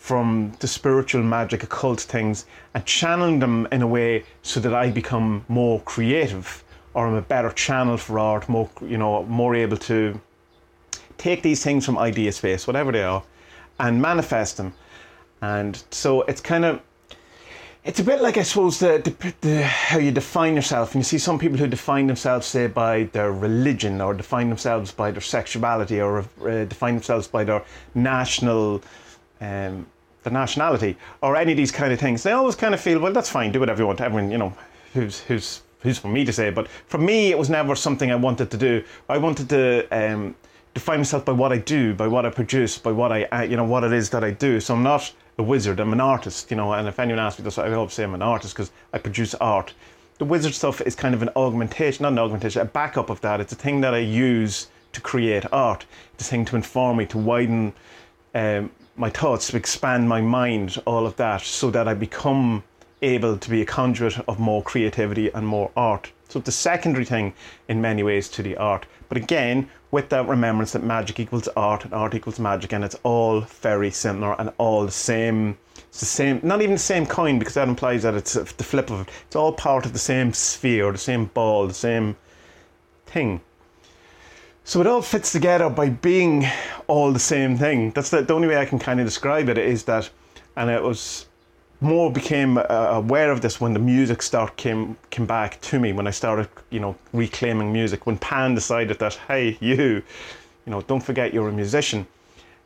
from 0.01 0.51
the 0.61 0.67
spiritual 0.67 1.21
magic 1.21 1.61
occult 1.61 2.01
things 2.01 2.45
and 2.73 2.83
channeling 2.87 3.37
them 3.37 3.67
in 3.71 3.83
a 3.83 3.87
way 3.87 4.23
so 4.41 4.59
that 4.59 4.73
I 4.73 4.89
become 4.89 5.45
more 5.47 5.79
creative 5.81 6.63
or 6.95 7.05
I'm 7.05 7.13
a 7.13 7.21
better 7.21 7.51
channel 7.51 7.97
for 7.97 8.17
art, 8.17 8.49
more 8.49 8.67
you 8.81 8.97
know, 8.97 9.23
more 9.25 9.53
able 9.53 9.77
to 9.77 10.19
take 11.19 11.43
these 11.43 11.63
things 11.63 11.85
from 11.85 11.99
idea 11.99 12.31
space, 12.31 12.65
whatever 12.65 12.91
they 12.91 13.03
are, 13.03 13.21
and 13.79 14.01
manifest 14.01 14.57
them. 14.57 14.73
And 15.39 15.81
so 15.91 16.23
it's 16.23 16.41
kind 16.41 16.65
of 16.65 16.81
it's 17.83 17.99
a 17.99 18.03
bit 18.03 18.21
like 18.21 18.37
I 18.37 18.43
suppose 18.43 18.79
the, 18.79 19.01
the, 19.03 19.33
the, 19.41 19.63
how 19.63 19.99
you 19.99 20.11
define 20.11 20.55
yourself, 20.55 20.95
and 20.95 21.01
you 21.01 21.03
see 21.03 21.19
some 21.19 21.37
people 21.37 21.59
who 21.59 21.67
define 21.67 22.07
themselves, 22.07 22.47
say, 22.47 22.65
by 22.65 23.03
their 23.03 23.31
religion, 23.31 24.01
or 24.01 24.15
define 24.15 24.49
themselves 24.49 24.91
by 24.91 25.11
their 25.11 25.21
sexuality, 25.21 26.01
or 26.01 26.25
uh, 26.41 26.65
define 26.65 26.95
themselves 26.95 27.27
by 27.27 27.43
their 27.43 27.63
national 27.93 28.81
um, 29.41 29.87
the 30.23 30.29
nationality 30.29 30.97
or 31.21 31.35
any 31.35 31.51
of 31.51 31.57
these 31.57 31.71
kind 31.71 31.91
of 31.91 31.99
things, 31.99 32.23
they 32.23 32.31
always 32.31 32.55
kind 32.55 32.73
of 32.73 32.79
feel, 32.79 32.99
well, 32.99 33.13
that's 33.13 33.29
fine, 33.29 33.51
do 33.51 33.59
whatever 33.59 33.81
you 33.81 33.87
want. 33.87 34.01
Everyone, 34.01 34.31
you 34.31 34.37
know, 34.37 34.53
who's 34.93 35.21
who's 35.21 35.61
who's 35.79 35.97
for 35.97 36.09
me 36.09 36.23
to 36.25 36.33
say, 36.33 36.49
but 36.49 36.67
for 36.67 36.97
me, 36.97 37.31
it 37.31 37.37
was 37.37 37.49
never 37.49 37.75
something 37.75 38.11
I 38.11 38.15
wanted 38.15 38.51
to 38.51 38.57
do. 38.57 38.83
I 39.09 39.17
wanted 39.17 39.49
to 39.49 39.87
um, 39.91 40.35
define 40.73 40.99
myself 40.99 41.25
by 41.25 41.31
what 41.31 41.51
I 41.51 41.57
do, 41.57 41.93
by 41.93 42.07
what 42.07 42.25
I 42.25 42.29
produce, 42.29 42.77
by 42.77 42.91
what 42.91 43.11
I, 43.11 43.43
you 43.43 43.57
know, 43.57 43.63
what 43.63 43.83
it 43.83 43.93
is 43.93 44.09
that 44.11 44.23
I 44.23 44.31
do. 44.31 44.59
So 44.59 44.75
I'm 44.75 44.83
not 44.83 45.11
a 45.37 45.43
wizard. 45.43 45.79
I'm 45.79 45.93
an 45.93 46.01
artist, 46.01 46.51
you 46.51 46.57
know. 46.57 46.73
And 46.73 46.87
if 46.87 46.99
anyone 46.99 47.19
asks 47.19 47.39
me 47.39 47.43
this, 47.43 47.57
I 47.57 47.71
always 47.73 47.93
say 47.93 48.03
I'm 48.03 48.13
an 48.13 48.21
artist 48.21 48.53
because 48.53 48.71
I 48.93 48.99
produce 48.99 49.33
art. 49.35 49.73
The 50.19 50.25
wizard 50.25 50.53
stuff 50.53 50.81
is 50.81 50.95
kind 50.95 51.15
of 51.15 51.23
an 51.23 51.29
augmentation, 51.35 52.03
not 52.03 52.11
an 52.11 52.19
augmentation, 52.19 52.61
a 52.61 52.65
backup 52.65 53.09
of 53.09 53.19
that. 53.21 53.41
It's 53.41 53.53
a 53.53 53.55
thing 53.55 53.81
that 53.81 53.95
I 53.95 53.99
use 53.99 54.67
to 54.93 55.01
create 55.01 55.45
art. 55.51 55.85
It's 56.13 56.27
a 56.27 56.29
thing 56.29 56.45
to 56.45 56.55
inform 56.55 56.97
me, 56.97 57.05
to 57.07 57.17
widen 57.17 57.73
um, 58.35 58.69
my 58.95 59.09
thoughts, 59.09 59.47
to 59.47 59.57
expand 59.57 60.07
my 60.07 60.21
mind, 60.21 60.81
all 60.85 61.05
of 61.05 61.15
that, 61.17 61.41
so 61.41 61.71
that 61.71 61.87
I 61.87 61.93
become 61.93 62.63
able 63.01 63.37
to 63.37 63.49
be 63.49 63.61
a 63.61 63.65
conduit 63.65 64.19
of 64.27 64.39
more 64.39 64.61
creativity 64.61 65.31
and 65.33 65.47
more 65.47 65.71
art. 65.75 66.11
So 66.29 66.39
it's 66.39 66.49
a 66.49 66.51
secondary 66.51 67.05
thing 67.05 67.33
in 67.67 67.81
many 67.81 68.03
ways 68.03 68.29
to 68.29 68.43
the 68.43 68.55
art. 68.57 68.85
But 69.09 69.17
again, 69.17 69.69
with 69.91 70.09
that 70.09 70.27
remembrance 70.27 70.71
that 70.71 70.83
magic 70.83 71.19
equals 71.19 71.49
art 71.49 71.83
and 71.83 71.93
art 71.93 72.15
equals 72.15 72.39
magic, 72.39 72.73
and 72.73 72.83
it's 72.83 72.95
all 73.03 73.41
very 73.41 73.91
similar 73.91 74.39
and 74.39 74.51
all 74.57 74.85
the 74.85 74.91
same. 74.91 75.57
It's 75.75 75.99
the 75.99 76.05
same, 76.05 76.39
not 76.43 76.61
even 76.61 76.75
the 76.75 76.79
same 76.79 77.05
coin, 77.05 77.39
because 77.39 77.55
that 77.55 77.67
implies 77.67 78.03
that 78.03 78.13
it's 78.13 78.33
the 78.33 78.63
flip 78.63 78.89
of 78.89 79.01
it. 79.01 79.09
It's 79.27 79.35
all 79.35 79.51
part 79.51 79.85
of 79.85 79.93
the 79.93 79.99
same 79.99 80.31
sphere, 80.31 80.91
the 80.91 80.97
same 80.97 81.25
ball, 81.25 81.67
the 81.67 81.73
same 81.73 82.15
thing. 83.07 83.41
So 84.63 84.79
it 84.79 84.87
all 84.87 85.01
fits 85.01 85.31
together 85.31 85.69
by 85.69 85.89
being 85.89 86.45
all 86.87 87.11
the 87.11 87.19
same 87.19 87.57
thing. 87.57 87.91
That's 87.91 88.09
the, 88.09 88.21
the 88.21 88.33
only 88.33 88.47
way 88.47 88.57
I 88.57 88.65
can 88.65 88.79
kind 88.79 88.99
of 88.99 89.05
describe 89.05 89.49
it 89.49 89.57
is 89.57 89.83
that, 89.85 90.09
and 90.55 90.69
it 90.69 90.81
was 90.81 91.25
more 91.81 92.11
became 92.11 92.59
uh, 92.59 92.61
aware 92.91 93.31
of 93.31 93.41
this 93.41 93.59
when 93.59 93.73
the 93.73 93.79
music 93.79 94.21
start 94.21 94.55
came 94.55 94.95
came 95.09 95.25
back 95.25 95.59
to 95.61 95.79
me 95.79 95.91
when 95.91 96.05
I 96.05 96.11
started 96.11 96.47
you 96.69 96.79
know 96.79 96.95
reclaiming 97.11 97.73
music 97.73 98.05
when 98.05 98.17
Pan 98.19 98.53
decided 98.53 98.99
that 98.99 99.15
hey 99.27 99.57
you 99.59 99.75
you 99.75 100.03
know 100.67 100.81
don't 100.83 101.01
forget 101.01 101.33
you're 101.33 101.49
a 101.49 101.51
musician 101.51 102.05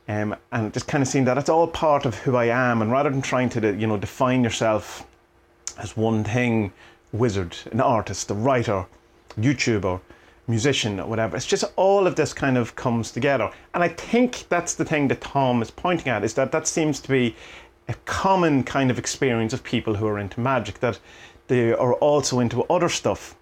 um, 0.09 0.35
and 0.51 0.73
just 0.73 0.87
kind 0.87 1.01
of 1.01 1.07
seeing 1.07 1.23
that 1.25 1.37
it's 1.37 1.47
all 1.49 1.65
part 1.65 2.05
of 2.05 2.15
who 2.15 2.35
I 2.35 2.45
am 2.45 2.81
and 2.81 2.91
rather 2.91 3.09
than 3.09 3.21
trying 3.21 3.47
to 3.51 3.73
you 3.73 3.87
know 3.87 3.95
define 3.95 4.43
yourself 4.43 5.07
as 5.77 5.95
one 5.95 6.25
thing 6.25 6.73
wizard 7.13 7.55
an 7.71 7.79
artist 7.79 8.29
a 8.31 8.33
writer 8.33 8.85
YouTuber 9.39 10.01
musician 10.47 10.99
or 10.99 11.07
whatever. 11.07 11.35
It's 11.35 11.45
just 11.45 11.63
all 11.75 12.07
of 12.07 12.15
this 12.15 12.33
kind 12.33 12.57
of 12.57 12.75
comes 12.75 13.11
together. 13.11 13.51
And 13.73 13.83
I 13.83 13.87
think 13.87 14.45
that's 14.49 14.75
the 14.75 14.85
thing 14.85 15.07
that 15.09 15.21
Tom 15.21 15.61
is 15.61 15.71
pointing 15.71 16.09
at 16.09 16.23
is 16.23 16.33
that 16.35 16.51
that 16.51 16.67
seems 16.67 16.99
to 17.01 17.09
be 17.09 17.35
a 17.87 17.93
common 18.05 18.63
kind 18.63 18.89
of 18.89 18.97
experience 18.97 19.53
of 19.53 19.63
people 19.63 19.95
who 19.95 20.07
are 20.07 20.19
into 20.19 20.39
magic, 20.39 20.79
that 20.79 20.99
they 21.47 21.71
are 21.73 21.93
also 21.93 22.39
into 22.39 22.63
other 22.63 22.89
stuff. 22.89 23.35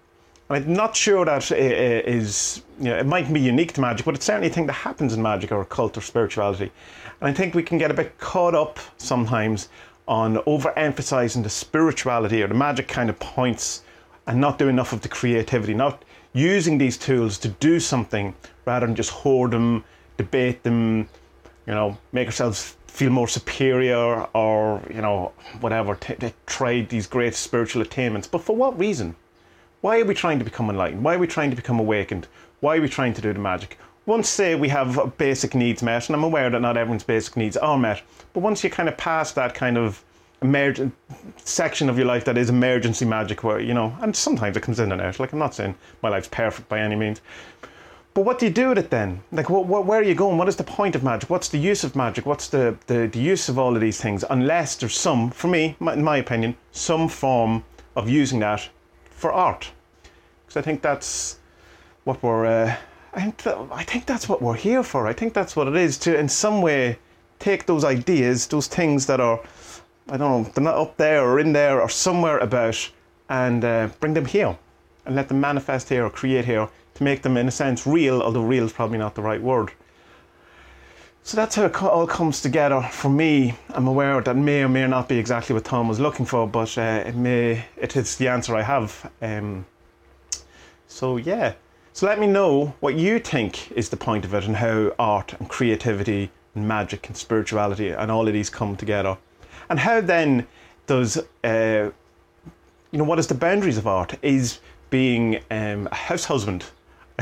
And 0.48 0.64
I'm 0.64 0.72
not 0.74 0.94
sure 0.94 1.24
that 1.24 1.50
is, 1.50 2.62
you 2.78 2.84
know, 2.84 2.98
it 2.98 3.06
might 3.06 3.32
be 3.32 3.40
unique 3.40 3.72
to 3.74 3.80
magic, 3.80 4.04
but 4.04 4.14
it's 4.14 4.26
certainly 4.26 4.48
a 4.48 4.50
thing 4.50 4.66
that 4.66 4.74
happens 4.74 5.14
in 5.14 5.22
magic 5.22 5.52
or 5.52 5.62
occult 5.62 5.96
or 5.96 6.02
spirituality. 6.02 6.70
And 7.20 7.30
I 7.30 7.32
think 7.32 7.54
we 7.54 7.62
can 7.62 7.78
get 7.78 7.90
a 7.90 7.94
bit 7.94 8.18
caught 8.18 8.54
up 8.54 8.78
sometimes 8.98 9.68
on 10.06 10.36
overemphasizing 10.36 11.42
the 11.42 11.48
spirituality 11.48 12.42
or 12.42 12.48
the 12.48 12.54
magic 12.54 12.88
kind 12.88 13.08
of 13.08 13.18
points 13.18 13.82
and 14.26 14.38
not 14.38 14.58
do 14.58 14.68
enough 14.68 14.92
of 14.92 15.00
the 15.00 15.08
creativity, 15.08 15.72
not 15.72 16.04
using 16.34 16.76
these 16.76 16.98
tools 16.98 17.38
to 17.38 17.48
do 17.48 17.80
something 17.80 18.34
rather 18.66 18.86
than 18.86 18.94
just 18.94 19.10
hoard 19.10 19.52
them, 19.52 19.82
debate 20.18 20.62
them, 20.62 21.08
you 21.66 21.72
know, 21.72 21.96
make 22.12 22.26
ourselves 22.26 22.76
feel 22.86 23.10
more 23.10 23.28
superior 23.28 24.24
or, 24.34 24.82
you 24.92 25.00
know, 25.00 25.32
whatever, 25.60 25.94
t- 25.94 26.14
t- 26.16 26.32
trade 26.44 26.90
these 26.90 27.06
great 27.06 27.34
spiritual 27.34 27.80
attainments. 27.80 28.28
But 28.28 28.42
for 28.42 28.54
what 28.54 28.78
reason? 28.78 29.16
Why 29.80 30.00
are 30.00 30.04
we 30.04 30.14
trying 30.14 30.38
to 30.38 30.44
become 30.44 30.68
enlightened? 30.68 31.02
Why 31.02 31.14
are 31.14 31.18
we 31.18 31.26
trying 31.26 31.50
to 31.50 31.56
become 31.56 31.78
awakened? 31.78 32.28
Why 32.60 32.76
are 32.76 32.80
we 32.80 32.88
trying 32.88 33.14
to 33.14 33.22
do 33.22 33.32
the 33.32 33.38
magic? 33.38 33.78
once 34.06 34.28
say 34.28 34.54
we 34.54 34.68
have 34.68 35.16
basic 35.16 35.54
needs 35.54 35.82
met, 35.82 36.08
and 36.08 36.16
I'm 36.16 36.24
aware 36.24 36.50
that 36.50 36.60
not 36.60 36.76
everyone's 36.76 37.04
basic 37.04 37.36
needs 37.36 37.56
are 37.56 37.78
met, 37.78 38.02
but 38.32 38.40
once 38.40 38.62
you 38.62 38.70
kind 38.70 38.88
of 38.88 38.96
pass 38.96 39.32
that 39.32 39.54
kind 39.54 39.78
of 39.78 40.02
emergent 40.44 40.94
section 41.38 41.88
of 41.88 41.96
your 41.96 42.06
life 42.06 42.24
that 42.26 42.38
is 42.38 42.50
emergency 42.50 43.04
magic, 43.04 43.42
where 43.42 43.58
you 43.58 43.74
know, 43.74 43.96
and 44.00 44.14
sometimes 44.14 44.56
it 44.56 44.62
comes 44.62 44.78
in 44.78 44.92
and 44.92 45.00
out. 45.00 45.18
Like 45.18 45.32
I'm 45.32 45.38
not 45.38 45.54
saying 45.54 45.74
my 46.02 46.10
life's 46.10 46.28
perfect 46.28 46.68
by 46.68 46.78
any 46.78 46.94
means, 46.94 47.20
but 48.14 48.24
what 48.24 48.38
do 48.38 48.46
you 48.46 48.52
do 48.52 48.68
with 48.68 48.78
it 48.78 48.90
then? 48.90 49.20
Like, 49.32 49.50
what, 49.50 49.66
what, 49.66 49.86
where 49.86 49.98
are 49.98 50.04
you 50.04 50.14
going? 50.14 50.38
What 50.38 50.48
is 50.48 50.54
the 50.54 50.62
point 50.62 50.94
of 50.94 51.02
magic? 51.02 51.28
What's 51.28 51.48
the 51.48 51.58
use 51.58 51.82
of 51.82 51.96
magic? 51.96 52.24
What's 52.24 52.48
the, 52.48 52.76
the, 52.86 53.08
the 53.08 53.18
use 53.18 53.48
of 53.48 53.58
all 53.58 53.74
of 53.74 53.80
these 53.80 54.00
things? 54.00 54.24
Unless 54.30 54.76
there's 54.76 54.96
some, 54.96 55.30
for 55.30 55.48
me, 55.48 55.74
my, 55.80 55.94
in 55.94 56.04
my 56.04 56.18
opinion, 56.18 56.56
some 56.70 57.08
form 57.08 57.64
of 57.96 58.08
using 58.08 58.38
that 58.38 58.68
for 59.10 59.32
art. 59.32 59.72
Because 60.46 60.56
I 60.56 60.62
think 60.62 60.80
that's 60.80 61.40
what 62.04 62.22
we're. 62.22 62.46
Uh, 62.46 62.76
I 63.14 63.20
think, 63.20 63.42
that, 63.42 63.58
I 63.72 63.82
think 63.82 64.06
that's 64.06 64.28
what 64.28 64.40
we're 64.40 64.54
here 64.54 64.82
for. 64.84 65.08
I 65.08 65.12
think 65.12 65.34
that's 65.34 65.56
what 65.56 65.66
it 65.66 65.76
is 65.76 65.98
to, 65.98 66.16
in 66.16 66.28
some 66.28 66.62
way, 66.62 66.98
take 67.40 67.66
those 67.66 67.84
ideas, 67.84 68.46
those 68.46 68.68
things 68.68 69.06
that 69.06 69.20
are, 69.20 69.40
I 70.08 70.16
don't 70.16 70.44
know, 70.44 70.50
they're 70.52 70.64
not 70.64 70.76
up 70.76 70.96
there 70.96 71.22
or 71.22 71.40
in 71.40 71.52
there 71.52 71.80
or 71.80 71.88
somewhere 71.88 72.38
about, 72.38 72.90
and 73.28 73.64
uh, 73.64 73.88
bring 74.00 74.14
them 74.14 74.26
here 74.26 74.56
and 75.06 75.16
let 75.16 75.28
them 75.28 75.40
manifest 75.40 75.88
here 75.88 76.04
or 76.04 76.10
create 76.10 76.44
here 76.44 76.68
to 76.94 77.02
make 77.02 77.22
them, 77.22 77.36
in 77.36 77.48
a 77.48 77.50
sense, 77.50 77.86
real, 77.86 78.22
although 78.22 78.44
real 78.44 78.64
is 78.64 78.72
probably 78.72 78.98
not 78.98 79.14
the 79.14 79.22
right 79.22 79.42
word. 79.42 79.72
So 81.22 81.36
that's 81.38 81.54
how 81.54 81.64
it 81.64 81.82
all 81.82 82.06
comes 82.06 82.42
together 82.42 82.82
for 82.82 83.08
me. 83.08 83.54
I'm 83.70 83.86
aware 83.86 84.20
that 84.20 84.36
may 84.36 84.62
or 84.62 84.68
may 84.68 84.86
not 84.86 85.08
be 85.08 85.18
exactly 85.18 85.54
what 85.54 85.64
Tom 85.64 85.88
was 85.88 85.98
looking 85.98 86.26
for, 86.26 86.46
but 86.46 86.76
uh, 86.76 87.02
it 87.06 87.14
may 87.16 87.64
it 87.78 87.96
is 87.96 88.16
the 88.16 88.28
answer 88.28 88.54
I 88.54 88.60
have. 88.60 89.10
Um, 89.22 89.64
so 90.86 91.16
yeah. 91.16 91.54
So 91.94 92.06
let 92.06 92.20
me 92.20 92.26
know 92.26 92.74
what 92.80 92.96
you 92.96 93.18
think 93.18 93.72
is 93.72 93.88
the 93.88 93.96
point 93.96 94.26
of 94.26 94.34
it 94.34 94.44
and 94.44 94.56
how 94.56 94.92
art 94.98 95.32
and 95.38 95.48
creativity 95.48 96.30
and 96.54 96.68
magic 96.68 97.06
and 97.06 97.16
spirituality 97.16 97.88
and 97.88 98.10
all 98.10 98.28
of 98.28 98.34
these 98.34 98.50
come 98.50 98.76
together. 98.76 99.16
And 99.68 99.78
how 99.78 100.00
then 100.00 100.46
does 100.86 101.18
uh, 101.42 101.90
you 102.90 102.98
know 102.98 103.04
what 103.04 103.18
is 103.18 103.26
the 103.26 103.34
boundaries 103.34 103.78
of 103.78 103.86
art? 103.86 104.14
Is 104.22 104.60
being 104.90 105.40
um, 105.50 105.88
a 105.90 105.94
house 105.94 106.24
husband 106.24 106.64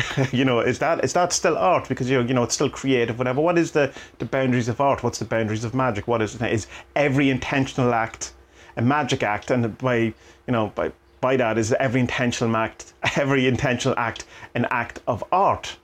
you 0.33 0.45
know, 0.45 0.61
is 0.61 0.79
that 0.79 1.05
is 1.05 1.13
that 1.13 1.33
still 1.33 1.57
art 1.59 1.89
because 1.89 2.09
you 2.09 2.19
know, 2.19 2.27
you 2.27 2.35
know 2.35 2.43
it's 2.43 2.55
still 2.55 2.71
creative, 2.71 3.19
whatever. 3.19 3.41
What 3.41 3.59
is 3.59 3.73
the, 3.73 3.93
the 4.19 4.25
boundaries 4.25 4.69
of 4.69 4.81
art? 4.81 5.03
What's 5.03 5.19
the 5.19 5.25
boundaries 5.25 5.65
of 5.65 5.75
magic? 5.75 6.09
What 6.09 6.23
is 6.23 6.41
is 6.41 6.67
every 6.97 7.29
intentional 7.29 7.93
act 7.93 8.33
a 8.77 8.83
magic 8.83 9.23
act? 9.23 9.51
And 9.51 9.77
by 9.79 9.97
you 9.97 10.15
know 10.49 10.73
by 10.75 10.93
by 11.21 11.37
that 11.37 11.59
is 11.59 11.73
every 11.75 12.01
intentional 12.01 12.57
act 12.57 12.95
every 13.17 13.47
intentional 13.47 13.99
act 13.99 14.25
an 14.55 14.67
act 14.71 15.01
of 15.07 15.23
art. 15.31 15.77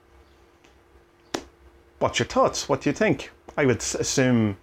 What's 1.99 2.17
your 2.17 2.27
thoughts? 2.27 2.67
What 2.67 2.81
do 2.81 2.89
you 2.89 2.95
think? 2.95 3.31
I 3.57 3.65
would 3.65 3.77
assume 3.77 4.57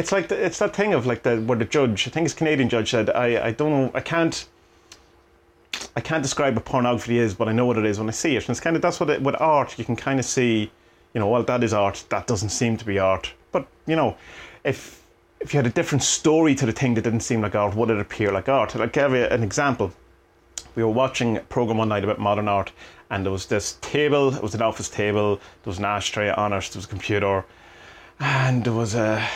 it's 0.00 0.12
like 0.12 0.28
the, 0.28 0.44
it's 0.44 0.58
that 0.58 0.74
thing 0.74 0.94
of 0.94 1.06
like 1.06 1.22
the 1.22 1.36
where 1.42 1.58
the 1.58 1.66
judge, 1.66 2.08
I 2.08 2.10
think 2.10 2.24
it's 2.24 2.34
Canadian 2.34 2.68
judge 2.70 2.90
said, 2.90 3.10
I 3.10 3.48
I 3.48 3.50
don't 3.52 3.70
know, 3.70 3.90
I 3.94 4.00
can't 4.00 4.46
I 5.94 6.00
can't 6.00 6.22
describe 6.22 6.54
what 6.54 6.64
pornography 6.64 7.18
is, 7.18 7.34
but 7.34 7.48
I 7.48 7.52
know 7.52 7.66
what 7.66 7.76
it 7.76 7.84
is 7.84 7.98
when 7.98 8.08
I 8.08 8.12
see 8.12 8.34
it. 8.34 8.44
And 8.44 8.50
it's 8.50 8.60
kind 8.60 8.76
of 8.76 8.82
that's 8.82 8.98
what 8.98 9.10
it, 9.10 9.20
with 9.22 9.36
art 9.38 9.78
you 9.78 9.84
can 9.84 9.96
kind 9.96 10.18
of 10.18 10.24
see, 10.24 10.70
you 11.12 11.20
know, 11.20 11.28
well 11.28 11.42
that 11.42 11.62
is 11.62 11.74
art. 11.74 12.04
That 12.08 12.26
doesn't 12.26 12.48
seem 12.48 12.78
to 12.78 12.84
be 12.84 12.98
art. 12.98 13.32
But 13.52 13.66
you 13.86 13.94
know, 13.94 14.16
if 14.64 15.02
if 15.40 15.52
you 15.52 15.58
had 15.58 15.66
a 15.66 15.76
different 15.80 16.02
story 16.02 16.54
to 16.54 16.66
the 16.66 16.72
thing 16.72 16.94
that 16.94 17.02
didn't 17.02 17.20
seem 17.20 17.42
like 17.42 17.54
art, 17.54 17.76
would 17.76 17.90
it 17.90 18.00
appear 18.00 18.32
like 18.32 18.48
art? 18.48 18.74
I'll 18.76 18.86
give 18.86 19.12
you 19.12 19.24
an 19.24 19.42
example. 19.42 19.92
We 20.76 20.82
were 20.82 20.90
watching 21.04 21.36
a 21.36 21.40
program 21.40 21.78
one 21.78 21.88
night 21.88 22.04
about 22.04 22.18
modern 22.18 22.48
art, 22.48 22.72
and 23.10 23.24
there 23.24 23.32
was 23.32 23.46
this 23.46 23.76
table. 23.82 24.34
It 24.34 24.42
was 24.42 24.54
an 24.54 24.62
office 24.62 24.88
table. 24.88 25.36
There 25.36 25.70
was 25.72 25.78
an 25.78 25.84
ashtray 25.84 26.30
on 26.30 26.52
it. 26.52 26.64
There 26.72 26.78
was 26.78 26.84
a 26.84 26.88
computer, 26.88 27.44
and 28.18 28.64
there 28.64 28.72
was 28.72 28.94
a 28.94 29.26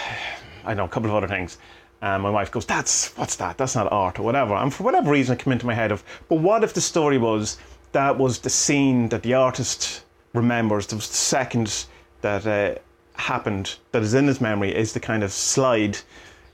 I 0.65 0.75
know 0.75 0.85
a 0.85 0.89
couple 0.89 1.11
of 1.11 1.17
other 1.17 1.29
things. 1.29 1.59
And 2.03 2.23
my 2.23 2.31
wife 2.31 2.51
goes, 2.51 2.67
"That's 2.67 3.17
what's 3.17 3.37
that? 3.37 3.57
That's 3.57 3.75
not 3.75 3.91
art 3.91 4.19
or 4.19 4.23
whatever." 4.23 4.55
And 4.55 4.73
for 4.73 4.83
whatever 4.83 5.11
reason, 5.11 5.35
it 5.35 5.43
came 5.43 5.53
into 5.53 5.67
my 5.67 5.75
head 5.75 5.93
of, 5.93 6.05
but 6.29 6.37
what 6.37 6.65
if 6.65 6.75
the 6.75 6.81
story 6.81 7.19
was 7.19 7.57
that 7.93 8.19
was 8.19 8.41
the 8.41 8.51
scene 8.51 9.09
that 9.09 9.23
the 9.23 9.35
artist 9.35 10.05
remembers, 10.35 10.87
That 10.89 10.97
was 10.97 11.09
the 11.09 11.15
second 11.15 11.87
that 12.21 12.47
uh, 12.47 12.79
happened 13.15 13.77
that 13.93 14.03
is 14.03 14.15
in 14.15 14.27
his 14.27 14.41
memory 14.41 14.75
is 14.75 14.93
the 14.93 15.01
kind 15.01 15.23
of 15.23 15.33
slide, 15.33 15.99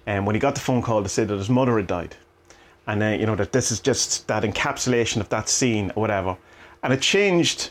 and 0.07 0.21
um, 0.21 0.27
when 0.27 0.35
he 0.35 0.41
got 0.41 0.55
the 0.55 0.61
phone 0.61 0.83
call 0.83 1.03
to 1.03 1.09
say 1.09 1.25
that 1.25 1.37
his 1.37 1.49
mother 1.49 1.77
had 1.77 1.87
died, 1.87 2.15
and 2.87 3.03
uh, 3.03 3.07
you 3.07 3.27
know 3.27 3.37
that 3.37 3.53
this 3.53 3.73
is 3.73 3.81
just 3.81 4.29
that 4.29 4.43
encapsulation 4.43 5.21
of 5.21 5.29
that 5.31 5.49
scene 5.49 5.91
or 5.97 6.01
whatever, 6.01 6.37
and 6.83 6.93
it 6.93 7.01
changed 7.01 7.71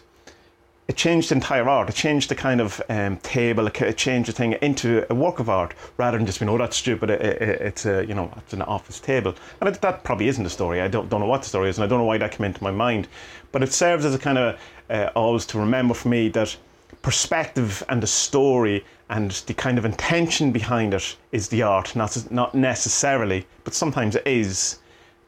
it 0.89 0.97
changed 0.97 1.29
the 1.29 1.35
entire 1.35 1.69
art. 1.69 1.87
It 1.87 1.93
changed 1.93 2.29
the 2.29 2.35
kind 2.35 2.59
of 2.59 2.81
um, 2.89 3.17
table. 3.17 3.67
It 3.67 3.95
changed 3.95 4.27
the 4.27 4.33
thing 4.33 4.53
into 4.53 5.05
a 5.11 5.13
work 5.13 5.37
of 5.37 5.47
art 5.47 5.75
rather 5.97 6.17
than 6.17 6.25
just 6.25 6.39
being, 6.39 6.49
oh, 6.49 6.57
that's 6.57 6.75
stupid. 6.75 7.11
It, 7.11 7.21
it, 7.21 7.61
it's 7.61 7.85
a, 7.85 8.03
you 8.07 8.15
know, 8.15 8.33
it's 8.37 8.53
an 8.53 8.63
office 8.63 8.99
table. 8.99 9.35
And 9.61 9.69
it, 9.69 9.79
that 9.81 10.03
probably 10.03 10.29
isn't 10.29 10.43
the 10.43 10.49
story. 10.49 10.81
I 10.81 10.87
don't, 10.87 11.07
don't 11.07 11.19
know 11.19 11.27
what 11.27 11.43
the 11.43 11.47
story 11.47 11.69
is, 11.69 11.77
and 11.77 11.85
I 11.85 11.87
don't 11.87 11.99
know 11.99 12.05
why 12.05 12.17
that 12.17 12.31
came 12.31 12.43
into 12.43 12.63
my 12.63 12.71
mind. 12.71 13.07
But 13.51 13.61
it 13.61 13.71
serves 13.71 14.03
as 14.03 14.15
a 14.15 14.17
kind 14.17 14.39
of 14.39 14.59
uh, 14.89 15.11
always 15.15 15.45
to 15.47 15.59
remember 15.59 15.93
for 15.93 16.07
me 16.09 16.27
that 16.29 16.57
perspective 17.03 17.83
and 17.89 18.01
the 18.01 18.07
story 18.07 18.83
and 19.09 19.29
the 19.45 19.53
kind 19.53 19.77
of 19.77 19.85
intention 19.85 20.51
behind 20.51 20.95
it 20.95 21.15
is 21.31 21.49
the 21.49 21.61
art, 21.61 21.95
not 21.95 22.31
not 22.31 22.55
necessarily, 22.55 23.45
but 23.63 23.75
sometimes 23.75 24.15
it 24.15 24.25
is 24.25 24.79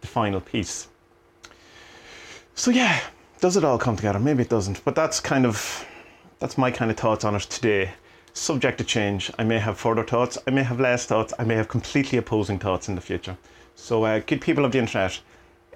the 0.01 0.07
final 0.07 0.41
piece. 0.41 0.87
So 2.55 2.71
yeah 2.71 2.99
does 3.41 3.57
it 3.57 3.63
all 3.63 3.79
come 3.79 3.95
together? 3.95 4.19
Maybe 4.19 4.43
it 4.43 4.49
doesn't, 4.49 4.85
but 4.85 4.95
that's 4.95 5.19
kind 5.19 5.45
of 5.45 5.85
that's 6.39 6.57
my 6.57 6.71
kind 6.71 6.89
of 6.89 6.97
thoughts 6.97 7.25
on 7.25 7.35
it 7.35 7.41
today. 7.41 7.91
Subject 8.33 8.77
to 8.77 8.83
change. 8.85 9.29
I 9.37 9.43
may 9.43 9.59
have 9.59 9.77
further 9.77 10.05
thoughts. 10.05 10.37
I 10.47 10.51
may 10.51 10.63
have 10.63 10.79
less 10.79 11.05
thoughts. 11.05 11.33
I 11.37 11.43
may 11.43 11.55
have 11.55 11.67
completely 11.67 12.17
opposing 12.17 12.59
thoughts 12.59 12.87
in 12.87 12.95
the 12.95 13.01
future. 13.01 13.35
So, 13.75 14.05
uh, 14.05 14.19
good 14.19 14.39
people 14.39 14.63
of 14.63 14.71
the 14.71 14.79
internet, 14.79 15.19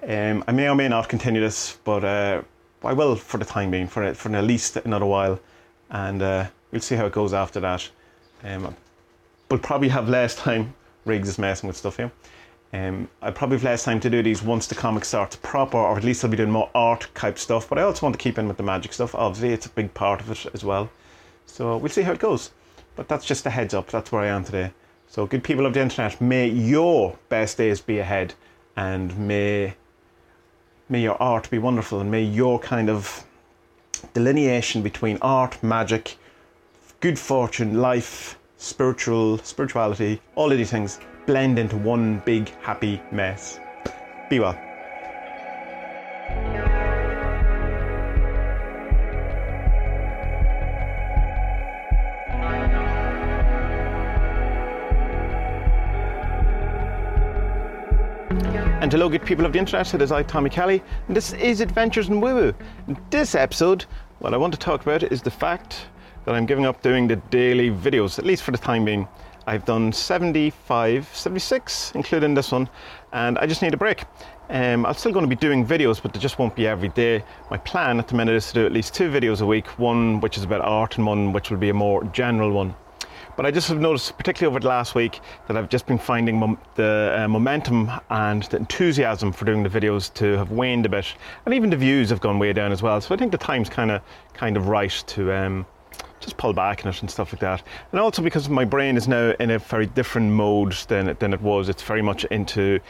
um, 0.08 0.42
I 0.46 0.52
may 0.52 0.68
or 0.68 0.74
may 0.74 0.88
not 0.88 1.08
continue 1.08 1.40
this, 1.40 1.78
but 1.84 2.02
uh, 2.04 2.42
I 2.82 2.92
will 2.92 3.16
for 3.16 3.38
the 3.38 3.44
time 3.44 3.72
being, 3.72 3.88
for 3.88 4.14
for 4.14 4.34
at 4.34 4.44
least 4.44 4.76
another 4.76 5.06
while, 5.06 5.38
and 5.90 6.22
uh, 6.22 6.46
we'll 6.70 6.80
see 6.80 6.94
how 6.94 7.06
it 7.06 7.12
goes 7.12 7.34
after 7.34 7.60
that. 7.60 7.90
Um, 8.44 8.76
we'll 9.50 9.58
probably 9.58 9.88
have 9.88 10.08
less 10.08 10.36
time. 10.36 10.72
Riggs 11.04 11.28
is 11.28 11.38
messing 11.38 11.66
with 11.66 11.76
stuff 11.76 11.96
here. 11.96 12.10
Um, 12.76 13.08
I 13.22 13.30
probably 13.30 13.56
have 13.56 13.64
less 13.64 13.84
time 13.84 14.00
to 14.00 14.10
do 14.10 14.22
these 14.22 14.42
once 14.42 14.66
the 14.66 14.74
comic 14.74 15.06
starts 15.06 15.36
proper, 15.36 15.78
or 15.78 15.96
at 15.96 16.04
least 16.04 16.22
I'll 16.22 16.30
be 16.30 16.36
doing 16.36 16.50
more 16.50 16.68
art 16.74 17.08
type 17.14 17.38
stuff. 17.38 17.68
But 17.70 17.78
I 17.78 17.82
also 17.82 18.04
want 18.04 18.14
to 18.14 18.22
keep 18.22 18.36
in 18.36 18.48
with 18.48 18.58
the 18.58 18.62
magic 18.62 18.92
stuff. 18.92 19.14
Obviously, 19.14 19.54
it's 19.54 19.64
a 19.64 19.70
big 19.70 19.94
part 19.94 20.20
of 20.20 20.30
it 20.30 20.46
as 20.52 20.62
well. 20.62 20.90
So 21.46 21.78
we'll 21.78 21.88
see 21.88 22.02
how 22.02 22.12
it 22.12 22.18
goes. 22.18 22.50
But 22.94 23.08
that's 23.08 23.24
just 23.24 23.46
a 23.46 23.50
heads 23.50 23.72
up. 23.72 23.90
That's 23.90 24.12
where 24.12 24.20
I 24.20 24.26
am 24.26 24.44
today. 24.44 24.72
So, 25.08 25.24
good 25.26 25.42
people 25.42 25.64
of 25.64 25.72
the 25.72 25.80
internet, 25.80 26.20
may 26.20 26.48
your 26.48 27.16
best 27.30 27.56
days 27.56 27.80
be 27.80 27.98
ahead, 27.98 28.34
and 28.76 29.16
may 29.16 29.74
may 30.90 31.00
your 31.00 31.20
art 31.22 31.48
be 31.48 31.58
wonderful, 31.58 32.00
and 32.00 32.10
may 32.10 32.22
your 32.22 32.58
kind 32.58 32.90
of 32.90 33.24
delineation 34.12 34.82
between 34.82 35.16
art, 35.22 35.62
magic, 35.62 36.18
good 37.00 37.18
fortune, 37.18 37.80
life, 37.80 38.38
spiritual 38.58 39.38
spirituality, 39.38 40.20
all 40.34 40.52
of 40.52 40.58
these 40.58 40.70
things 40.70 40.98
blend 41.26 41.58
into 41.58 41.76
one 41.76 42.22
big 42.24 42.48
happy 42.60 43.02
mess. 43.10 43.60
Be 44.30 44.40
well. 44.40 44.56
And 58.78 58.92
hello, 58.92 59.08
good 59.08 59.24
people 59.24 59.44
of 59.44 59.52
the 59.52 59.58
internet. 59.58 59.92
It 59.94 60.00
is 60.00 60.12
I, 60.12 60.22
Tommy 60.22 60.48
Kelly, 60.48 60.80
and 61.08 61.16
this 61.16 61.32
is 61.32 61.60
Adventures 61.60 62.08
in 62.08 62.20
Woo 62.20 62.34
Woo. 62.36 62.54
This 63.10 63.34
episode, 63.34 63.84
what 64.20 64.32
I 64.32 64.36
want 64.36 64.52
to 64.52 64.58
talk 64.60 64.82
about 64.82 65.02
is 65.02 65.22
the 65.22 65.30
fact 65.30 65.86
that 66.24 66.36
I'm 66.36 66.46
giving 66.46 66.66
up 66.66 66.82
doing 66.82 67.08
the 67.08 67.16
daily 67.16 67.70
videos, 67.70 68.16
at 68.20 68.24
least 68.24 68.44
for 68.44 68.52
the 68.52 68.58
time 68.58 68.84
being. 68.84 69.08
I've 69.48 69.64
done 69.64 69.92
75, 69.92 71.08
76, 71.12 71.92
including 71.94 72.34
this 72.34 72.50
one, 72.50 72.68
and 73.12 73.38
I 73.38 73.46
just 73.46 73.62
need 73.62 73.74
a 73.74 73.76
break. 73.76 74.02
Um, 74.50 74.84
I'm 74.84 74.94
still 74.94 75.12
going 75.12 75.24
to 75.24 75.28
be 75.28 75.36
doing 75.36 75.64
videos, 75.64 76.02
but 76.02 76.12
they 76.12 76.18
just 76.18 76.38
won't 76.38 76.56
be 76.56 76.66
every 76.66 76.88
day. 76.88 77.22
My 77.50 77.56
plan 77.58 78.00
at 78.00 78.08
the 78.08 78.16
minute 78.16 78.34
is 78.34 78.48
to 78.48 78.54
do 78.54 78.66
at 78.66 78.72
least 78.72 78.92
two 78.92 79.08
videos 79.08 79.42
a 79.42 79.46
week, 79.46 79.66
one 79.78 80.20
which 80.20 80.36
is 80.36 80.42
about 80.42 80.62
art 80.62 80.96
and 80.96 81.06
one 81.06 81.32
which 81.32 81.50
will 81.50 81.58
be 81.58 81.68
a 81.68 81.74
more 81.74 82.02
general 82.06 82.50
one. 82.50 82.74
But 83.36 83.44
I 83.46 83.50
just 83.50 83.68
have 83.68 83.78
noticed, 83.78 84.16
particularly 84.16 84.50
over 84.50 84.60
the 84.60 84.68
last 84.68 84.94
week, 84.94 85.20
that 85.46 85.56
I've 85.56 85.68
just 85.68 85.86
been 85.86 85.98
finding 85.98 86.38
mom- 86.38 86.58
the 86.74 87.14
uh, 87.16 87.28
momentum 87.28 87.90
and 88.10 88.42
the 88.44 88.56
enthusiasm 88.56 89.30
for 89.30 89.44
doing 89.44 89.62
the 89.62 89.68
videos 89.68 90.12
to 90.14 90.38
have 90.38 90.50
waned 90.50 90.86
a 90.86 90.88
bit, 90.88 91.14
and 91.44 91.54
even 91.54 91.70
the 91.70 91.76
views 91.76 92.08
have 92.10 92.20
gone 92.20 92.38
way 92.38 92.52
down 92.52 92.72
as 92.72 92.82
well. 92.82 93.00
So 93.00 93.14
I 93.14 93.18
think 93.18 93.32
the 93.32 93.38
time's 93.38 93.68
kind 93.68 93.90
of 93.90 94.02
kind 94.32 94.56
of 94.56 94.68
right 94.68 95.04
to 95.08 95.32
um, 95.32 95.66
just 96.26 96.36
pull 96.36 96.52
back 96.52 96.82
in 96.82 96.88
it 96.88 97.00
and 97.00 97.10
stuff 97.10 97.32
like 97.32 97.40
that. 97.40 97.62
And 97.92 98.00
also 98.00 98.22
because 98.22 98.48
my 98.48 98.64
brain 98.64 98.96
is 98.96 99.08
now 99.08 99.32
in 99.40 99.50
a 99.50 99.58
very 99.58 99.86
different 99.86 100.30
mode 100.32 100.72
than 100.88 101.16
than 101.18 101.32
it 101.32 101.40
was. 101.40 101.68
It's 101.68 101.82
very 101.82 102.02
much 102.02 102.24
into 102.26 102.80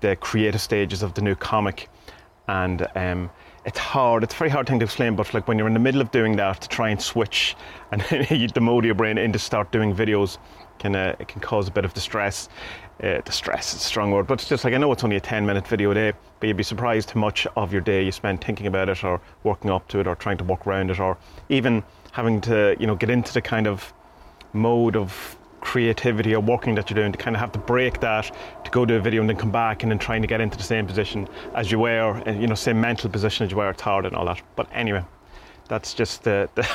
the 0.00 0.16
creative 0.16 0.60
stages 0.60 1.02
of 1.02 1.14
the 1.14 1.20
new 1.20 1.34
comic, 1.34 1.88
and 2.48 2.86
um, 2.96 3.30
it's 3.64 3.78
hard. 3.78 4.24
It's 4.24 4.34
a 4.34 4.38
very 4.38 4.50
hard 4.50 4.66
thing 4.66 4.78
to 4.78 4.84
explain, 4.84 5.14
but 5.14 5.32
like 5.34 5.46
when 5.46 5.58
you're 5.58 5.68
in 5.68 5.74
the 5.74 5.80
middle 5.80 6.00
of 6.00 6.10
doing 6.10 6.36
that, 6.36 6.62
to 6.62 6.68
try 6.68 6.88
and 6.88 7.00
switch 7.00 7.54
and 7.92 8.00
the 8.00 8.60
mode 8.60 8.84
of 8.84 8.86
your 8.86 8.94
brain 8.94 9.18
in 9.18 9.32
to 9.32 9.38
start 9.38 9.70
doing 9.70 9.94
videos 9.94 10.38
can 10.78 10.96
uh, 10.96 11.14
it 11.18 11.28
can 11.28 11.40
cause 11.40 11.68
a 11.68 11.70
bit 11.70 11.84
of 11.84 11.94
distress. 11.94 12.48
Uh, 13.02 13.20
distress 13.22 13.72
is 13.74 13.80
a 13.80 13.84
strong 13.84 14.10
word, 14.10 14.26
but 14.26 14.40
it's 14.40 14.48
just 14.48 14.64
like 14.64 14.74
I 14.74 14.76
know 14.76 14.92
it's 14.92 15.04
only 15.04 15.16
a 15.16 15.20
10 15.20 15.46
minute 15.46 15.66
video 15.66 15.90
a 15.90 15.94
day, 15.94 16.12
but 16.38 16.46
you'd 16.48 16.56
be 16.56 16.62
surprised 16.62 17.10
how 17.10 17.20
much 17.20 17.46
of 17.56 17.72
your 17.72 17.80
day 17.80 18.04
you 18.04 18.12
spend 18.12 18.42
thinking 18.42 18.66
about 18.66 18.88
it 18.88 19.04
or 19.04 19.20
working 19.42 19.70
up 19.70 19.88
to 19.88 20.00
it 20.00 20.06
or 20.06 20.14
trying 20.14 20.36
to 20.38 20.44
work 20.44 20.66
around 20.66 20.90
it 20.90 21.00
or 21.00 21.16
even 21.48 21.82
having 22.12 22.40
to 22.42 22.76
you 22.78 22.86
know 22.86 22.94
get 22.94 23.10
into 23.10 23.32
the 23.32 23.42
kind 23.42 23.66
of 23.66 23.92
mode 24.52 24.96
of 24.96 25.36
creativity 25.60 26.34
or 26.34 26.40
working 26.40 26.74
that 26.74 26.90
you're 26.90 26.96
doing 26.96 27.12
to 27.12 27.18
kind 27.18 27.36
of 27.36 27.40
have 27.40 27.52
to 27.52 27.58
break 27.58 28.00
that 28.00 28.34
to 28.64 28.70
go 28.70 28.84
do 28.84 28.96
a 28.96 29.00
video 29.00 29.20
and 29.20 29.28
then 29.28 29.36
come 29.36 29.50
back 29.50 29.82
and 29.82 29.92
then 29.92 29.98
trying 29.98 30.22
to 30.22 30.28
get 30.28 30.40
into 30.40 30.56
the 30.56 30.64
same 30.64 30.86
position 30.86 31.28
as 31.54 31.70
you 31.70 31.78
were, 31.78 32.22
and 32.26 32.40
you 32.40 32.46
know, 32.46 32.54
same 32.54 32.80
mental 32.80 33.10
position 33.10 33.44
as 33.44 33.50
you 33.50 33.56
were. 33.56 33.70
It's 33.70 33.82
hard 33.82 34.06
and 34.06 34.16
all 34.16 34.24
that. 34.26 34.40
But 34.56 34.68
anyway, 34.72 35.04
that's 35.68 35.94
just 35.94 36.24
the, 36.24 36.48
the, 36.54 36.68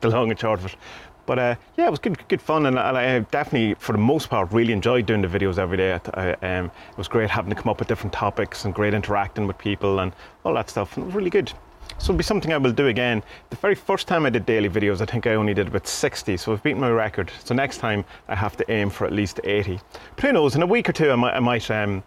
the 0.00 0.10
long 0.10 0.30
and 0.30 0.38
short 0.38 0.60
of 0.60 0.66
it. 0.66 0.76
But 1.24 1.38
uh, 1.40 1.56
yeah, 1.76 1.86
it 1.86 1.90
was 1.90 1.98
good, 1.98 2.16
good 2.28 2.40
fun, 2.40 2.66
and, 2.66 2.78
and, 2.78 2.96
I 2.96 3.18
definitely, 3.18 3.74
for 3.74 3.90
the 3.90 3.98
most 3.98 4.30
part, 4.30 4.52
really 4.52 4.72
enjoyed 4.72 5.06
doing 5.06 5.22
the 5.22 5.28
videos 5.28 5.58
every 5.58 5.76
day. 5.76 5.98
I, 6.14 6.32
um, 6.34 6.66
it 6.66 6.96
was 6.96 7.08
great 7.08 7.28
having 7.30 7.50
to 7.50 7.60
come 7.60 7.68
up 7.68 7.80
with 7.80 7.88
different 7.88 8.12
topics 8.12 8.64
and 8.64 8.72
great 8.72 8.94
interacting 8.94 9.48
with 9.48 9.58
people 9.58 9.98
and 9.98 10.12
all 10.44 10.54
that 10.54 10.70
stuff. 10.70 10.96
And 10.96 11.02
it 11.02 11.06
was 11.06 11.16
really 11.16 11.30
good. 11.30 11.52
So 11.98 12.12
it'll 12.12 12.18
be 12.18 12.24
something 12.24 12.52
I 12.52 12.58
will 12.58 12.72
do 12.72 12.88
again. 12.88 13.22
The 13.50 13.56
very 13.56 13.74
first 13.74 14.06
time 14.06 14.26
I 14.26 14.30
did 14.30 14.44
daily 14.44 14.68
videos, 14.68 15.00
I 15.00 15.06
think 15.06 15.26
I 15.26 15.34
only 15.34 15.54
did 15.54 15.68
about 15.68 15.86
60, 15.86 16.36
so 16.36 16.52
I've 16.52 16.62
beaten 16.62 16.80
my 16.80 16.90
record. 16.90 17.32
So 17.42 17.54
next 17.54 17.78
time 17.78 18.04
I 18.28 18.34
have 18.34 18.56
to 18.58 18.70
aim 18.70 18.90
for 18.90 19.06
at 19.06 19.12
least 19.12 19.40
80. 19.42 19.80
But 20.14 20.24
who 20.24 20.32
knows? 20.32 20.54
In 20.54 20.62
a 20.62 20.66
week 20.66 20.88
or 20.88 20.92
two, 20.92 21.10
I 21.10 21.16
might, 21.16 21.34
I 21.34 21.40
might 21.40 21.70
um, 21.70 22.02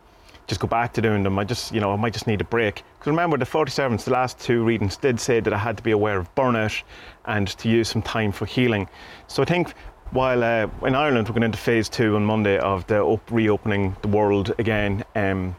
just 0.45 0.61
go 0.61 0.67
back 0.67 0.93
to 0.93 1.01
doing 1.01 1.23
them. 1.23 1.39
I 1.39 1.43
just, 1.43 1.73
you 1.73 1.81
know, 1.81 1.91
I 1.91 1.95
might 1.95 2.13
just 2.13 2.27
need 2.27 2.39
a 2.39 2.43
break. 2.43 2.75
Because 2.75 3.07
remember, 3.07 3.35
the 3.37 3.45
47s, 3.45 4.03
the 4.03 4.11
last 4.11 4.39
two 4.39 4.63
readings 4.63 4.95
did 4.95 5.19
say 5.19 5.39
that 5.39 5.51
I 5.53 5.57
had 5.57 5.75
to 5.77 5.83
be 5.83 5.91
aware 5.91 6.19
of 6.19 6.33
burnout 6.35 6.83
and 7.25 7.47
to 7.47 7.67
use 7.67 7.89
some 7.89 8.03
time 8.03 8.31
for 8.31 8.45
healing. 8.45 8.87
So 9.27 9.41
I 9.41 9.45
think 9.45 9.73
while 10.11 10.43
uh, 10.43 10.67
in 10.83 10.93
Ireland 10.93 11.27
we're 11.27 11.33
going 11.33 11.43
into 11.43 11.57
phase 11.57 11.89
two 11.89 12.15
on 12.15 12.23
Monday 12.23 12.59
of 12.59 12.85
the 12.87 12.99
op- 12.99 13.31
reopening 13.31 13.95
the 14.03 14.07
world 14.07 14.53
again, 14.59 15.03
um, 15.15 15.55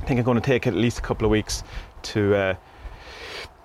I 0.00 0.04
think 0.04 0.18
I'm 0.18 0.24
going 0.24 0.34
to 0.34 0.40
take 0.40 0.66
at 0.66 0.74
least 0.74 0.98
a 0.98 1.02
couple 1.02 1.24
of 1.24 1.30
weeks 1.30 1.62
to. 2.02 2.34
Uh, 2.34 2.54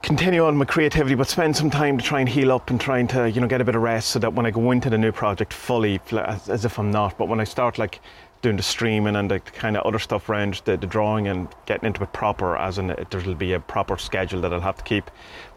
continue 0.01 0.45
on 0.45 0.55
my 0.55 0.65
creativity, 0.65 1.15
but 1.15 1.27
spend 1.27 1.55
some 1.55 1.69
time 1.69 1.97
to 1.97 2.03
try 2.03 2.19
and 2.19 2.29
heal 2.29 2.51
up 2.51 2.69
and 2.69 2.79
trying 2.79 3.07
to, 3.07 3.29
you 3.29 3.41
know, 3.41 3.47
get 3.47 3.61
a 3.61 3.65
bit 3.65 3.75
of 3.75 3.81
rest 3.81 4.09
so 4.09 4.19
that 4.19 4.33
when 4.33 4.45
I 4.45 4.51
go 4.51 4.71
into 4.71 4.89
the 4.89 4.97
new 4.97 5.11
project 5.11 5.53
fully, 5.53 5.99
as, 6.11 6.49
as 6.49 6.65
if 6.65 6.79
I'm 6.79 6.91
not, 6.91 7.17
but 7.17 7.27
when 7.27 7.39
I 7.39 7.43
start 7.43 7.77
like 7.77 7.99
doing 8.41 8.55
the 8.55 8.63
streaming 8.63 9.15
and 9.15 9.31
the 9.31 9.39
kind 9.39 9.75
of 9.75 9.83
other 9.85 9.99
stuff 9.99 10.29
around 10.29 10.61
the, 10.65 10.77
the 10.77 10.87
drawing 10.87 11.27
and 11.27 11.47
getting 11.65 11.87
into 11.87 12.03
it 12.03 12.13
proper, 12.13 12.55
as 12.55 12.77
in 12.77 12.95
there'll 13.09 13.35
be 13.35 13.53
a 13.53 13.59
proper 13.59 13.97
schedule 13.97 14.41
that 14.41 14.53
I'll 14.53 14.61
have 14.61 14.77
to 14.77 14.83
keep, 14.83 15.09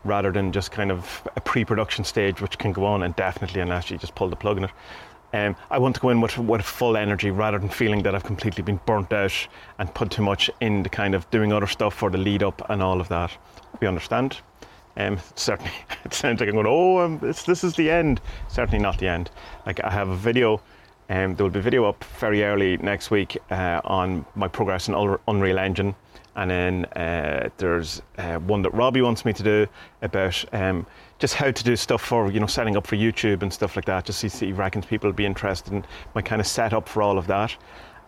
rather 0.05 0.33
than 0.33 0.51
just 0.51 0.73
kind 0.73 0.91
of 0.91 1.29
a 1.37 1.41
pre-production 1.41 2.05
stage 2.05 2.41
which 2.41 2.59
can 2.59 2.73
go 2.73 2.85
on 2.85 3.03
indefinitely 3.03 3.61
unless 3.61 3.91
you 3.91 3.99
just 3.99 4.15
pull 4.15 4.29
the 4.29 4.37
plug 4.37 4.57
in 4.57 4.65
it. 4.65 4.71
Um, 5.33 5.55
I 5.71 5.79
want 5.79 5.95
to 5.95 6.01
go 6.01 6.11
in 6.11 6.21
with, 6.21 6.37
with 6.39 6.63
full 6.63 6.97
energy 6.97 7.31
rather 7.31 7.59
than 7.59 7.69
feeling 7.69 8.03
that 8.03 8.15
I've 8.15 8.25
completely 8.25 8.63
been 8.63 8.81
burnt 8.85 9.13
out 9.13 9.33
and 9.79 9.93
put 9.95 10.11
too 10.11 10.23
much 10.23 10.51
in 10.61 10.83
the 10.83 10.89
kind 10.89 11.15
of 11.15 11.31
doing 11.31 11.53
other 11.53 11.67
stuff 11.67 11.95
for 11.95 12.11
the 12.11 12.19
lead 12.19 12.43
up 12.43 12.69
and 12.71 12.83
all 12.83 13.01
of 13.01 13.09
that. 13.09 13.37
We 13.81 13.87
understand. 13.87 14.39
Um, 14.97 15.19
certainly, 15.37 15.73
it 16.05 16.13
sounds 16.13 16.41
like 16.41 16.49
I'm 16.49 16.57
going, 16.57 16.67
oh, 16.67 16.99
um, 16.99 17.19
this, 17.21 17.45
this 17.45 17.63
is 17.63 17.75
the 17.75 17.91
end. 17.91 18.21
Certainly 18.49 18.81
not 18.81 18.99
the 18.99 19.09
end. 19.09 19.31
Like, 19.67 19.83
I 19.85 19.91
have 19.91 20.09
a 20.09 20.17
video, 20.17 20.61
um, 21.09 21.37
there 21.37 21.45
will 21.45 21.51
be 21.51 21.61
a 21.61 21.63
video 21.63 21.85
up 21.85 22.03
very 22.19 22.43
early 22.43 22.77
next 22.79 23.11
week 23.11 23.39
uh, 23.51 23.81
on 23.85 24.25
my 24.35 24.49
progress 24.49 24.89
in 24.89 25.19
Unreal 25.29 25.59
Engine. 25.59 25.95
And 26.37 26.51
then 26.51 26.85
uh, 26.97 27.51
there's 27.59 28.03
uh, 28.19 28.39
one 28.39 28.63
that 28.63 28.73
Robbie 28.73 29.03
wants 29.03 29.25
me 29.25 29.33
to 29.33 29.43
do 29.43 29.67
about 30.03 30.45
um, 30.55 30.87
just 31.21 31.35
how 31.35 31.51
to 31.51 31.65
do 31.65 31.77
stuff 31.77 32.03
for, 32.03 32.31
you 32.33 32.41
know, 32.41 32.47
setting 32.47 32.77
up 32.77 32.87
for 32.87 32.97
YouTube 32.97 33.43
and 33.43 33.53
stuff 33.53 33.77
like 33.77 33.85
that. 33.85 34.07
Just 34.07 34.21
see, 34.21 34.47
he 34.47 34.53
reckons 34.53 34.87
people 34.87 35.09
will 35.09 35.15
be 35.15 35.27
interested 35.27 35.73
in 35.73 35.85
my 36.15 36.23
kind 36.23 36.41
of 36.41 36.47
setup 36.47 36.89
for 36.89 37.03
all 37.03 37.19
of 37.19 37.27
that. 37.29 37.55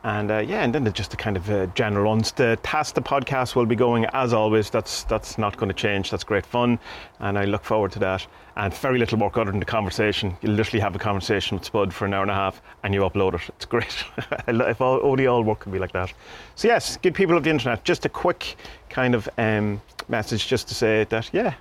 And 0.05 0.33
uh, 0.33 0.39
yeah, 0.39 0.65
and 0.65 0.75
then 0.75 0.91
just 0.93 1.13
the 1.13 1.17
kind 1.17 1.37
of 1.37 1.49
uh, 1.49 1.67
general 1.67 2.09
ones. 2.09 2.33
The 2.33 2.59
task, 2.65 2.97
the 2.97 3.03
podcast 3.03 3.55
will 3.55 3.67
be 3.67 3.77
going 3.77 4.07
as 4.07 4.33
always. 4.33 4.69
That's 4.69 5.05
that's 5.05 5.39
not 5.39 5.57
going 5.57 5.69
to 5.69 5.75
change. 5.75 6.11
That's 6.11 6.25
great 6.25 6.45
fun, 6.45 6.81
and 7.21 7.39
I 7.39 7.45
look 7.45 7.63
forward 7.63 7.93
to 7.93 8.01
that. 8.01 8.27
And 8.57 8.75
very 8.75 8.99
little 8.99 9.17
work 9.17 9.37
other 9.37 9.53
than 9.53 9.61
the 9.61 9.67
conversation. 9.67 10.37
You 10.43 10.51
literally 10.51 10.81
have 10.81 10.97
a 10.97 10.99
conversation 10.99 11.57
with 11.57 11.65
Spud 11.65 11.95
for 11.95 12.05
an 12.05 12.15
hour 12.15 12.23
and 12.23 12.33
a 12.33 12.35
half, 12.35 12.61
and 12.83 12.93
you 12.93 13.03
upload 13.03 13.35
it. 13.35 13.49
It's 13.51 13.65
great. 13.65 14.05
if 14.49 14.81
all, 14.81 14.99
only 15.05 15.29
all 15.29 15.45
work 15.45 15.61
could 15.61 15.73
be 15.73 15.79
like 15.79 15.93
that. 15.93 16.13
So 16.57 16.67
yes, 16.67 16.97
good 16.97 17.15
people 17.15 17.37
of 17.37 17.45
the 17.45 17.51
internet. 17.51 17.85
Just 17.85 18.05
a 18.05 18.09
quick 18.09 18.57
kind 18.89 19.15
of 19.15 19.29
um, 19.39 19.81
message, 20.09 20.49
just 20.49 20.67
to 20.67 20.75
say 20.75 21.05
that 21.05 21.31
yeah, 21.33 21.55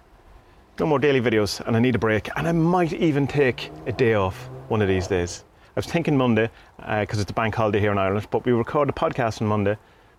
no 0.79 0.85
more 0.85 0.99
daily 0.99 1.21
videos, 1.21 1.59
and 1.65 1.75
I 1.75 1.79
need 1.79 1.95
a 1.95 1.99
break, 1.99 2.29
and 2.37 2.47
I 2.47 2.51
might 2.51 2.93
even 2.93 3.27
take 3.27 3.71
a 3.85 3.91
day 3.91 4.13
off 4.13 4.49
one 4.67 4.81
of 4.81 4.87
these 4.87 5.07
days. 5.07 5.43
I 5.75 5.79
was 5.79 5.85
thinking 5.85 6.17
Monday 6.17 6.49
because 6.77 7.19
uh, 7.19 7.21
it's 7.21 7.31
a 7.31 7.33
bank 7.33 7.55
holiday 7.55 7.79
here 7.79 7.91
in 7.91 7.97
Ireland, 7.97 8.27
but 8.29 8.45
we 8.45 8.51
record 8.51 8.89
a 8.89 8.93
podcast 8.93 9.41
on 9.41 9.47
Monday. 9.47 9.77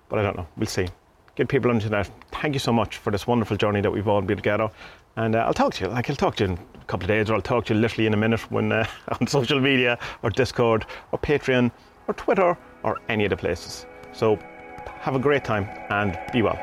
But 0.08 0.18
I 0.18 0.22
don't 0.22 0.36
know. 0.36 0.46
We'll 0.56 0.66
see. 0.66 0.88
Good 1.36 1.48
people 1.48 1.70
the 1.70 1.76
internet. 1.76 2.10
Thank 2.30 2.54
you 2.54 2.58
so 2.58 2.72
much 2.72 2.98
for 2.98 3.10
this 3.10 3.26
wonderful 3.26 3.56
journey 3.56 3.80
that 3.80 3.90
we've 3.90 4.08
all 4.08 4.20
been 4.22 4.36
together. 4.36 4.70
And 5.16 5.34
uh, 5.34 5.40
I'll 5.40 5.54
talk 5.54 5.74
to 5.74 5.84
you. 5.84 5.90
Like 5.90 6.08
I'll 6.08 6.16
talk 6.16 6.36
to 6.36 6.44
you 6.44 6.50
in 6.52 6.58
a 6.80 6.84
couple 6.84 7.04
of 7.04 7.08
days, 7.08 7.28
or 7.28 7.34
I'll 7.34 7.42
talk 7.42 7.66
to 7.66 7.74
you 7.74 7.80
literally 7.80 8.06
in 8.06 8.14
a 8.14 8.18
minute 8.18 8.40
when 8.50 8.72
uh, 8.72 8.86
on 9.20 9.26
social 9.26 9.60
media, 9.60 9.98
or 10.22 10.30
Discord, 10.30 10.86
or 11.12 11.18
Patreon, 11.18 11.70
or 12.08 12.14
Twitter, 12.14 12.56
or 12.82 13.00
any 13.08 13.24
of 13.24 13.30
the 13.30 13.36
places. 13.36 13.86
So 14.12 14.38
have 15.00 15.14
a 15.14 15.18
great 15.18 15.44
time 15.44 15.68
and 15.90 16.18
be 16.32 16.42
well. 16.42 16.58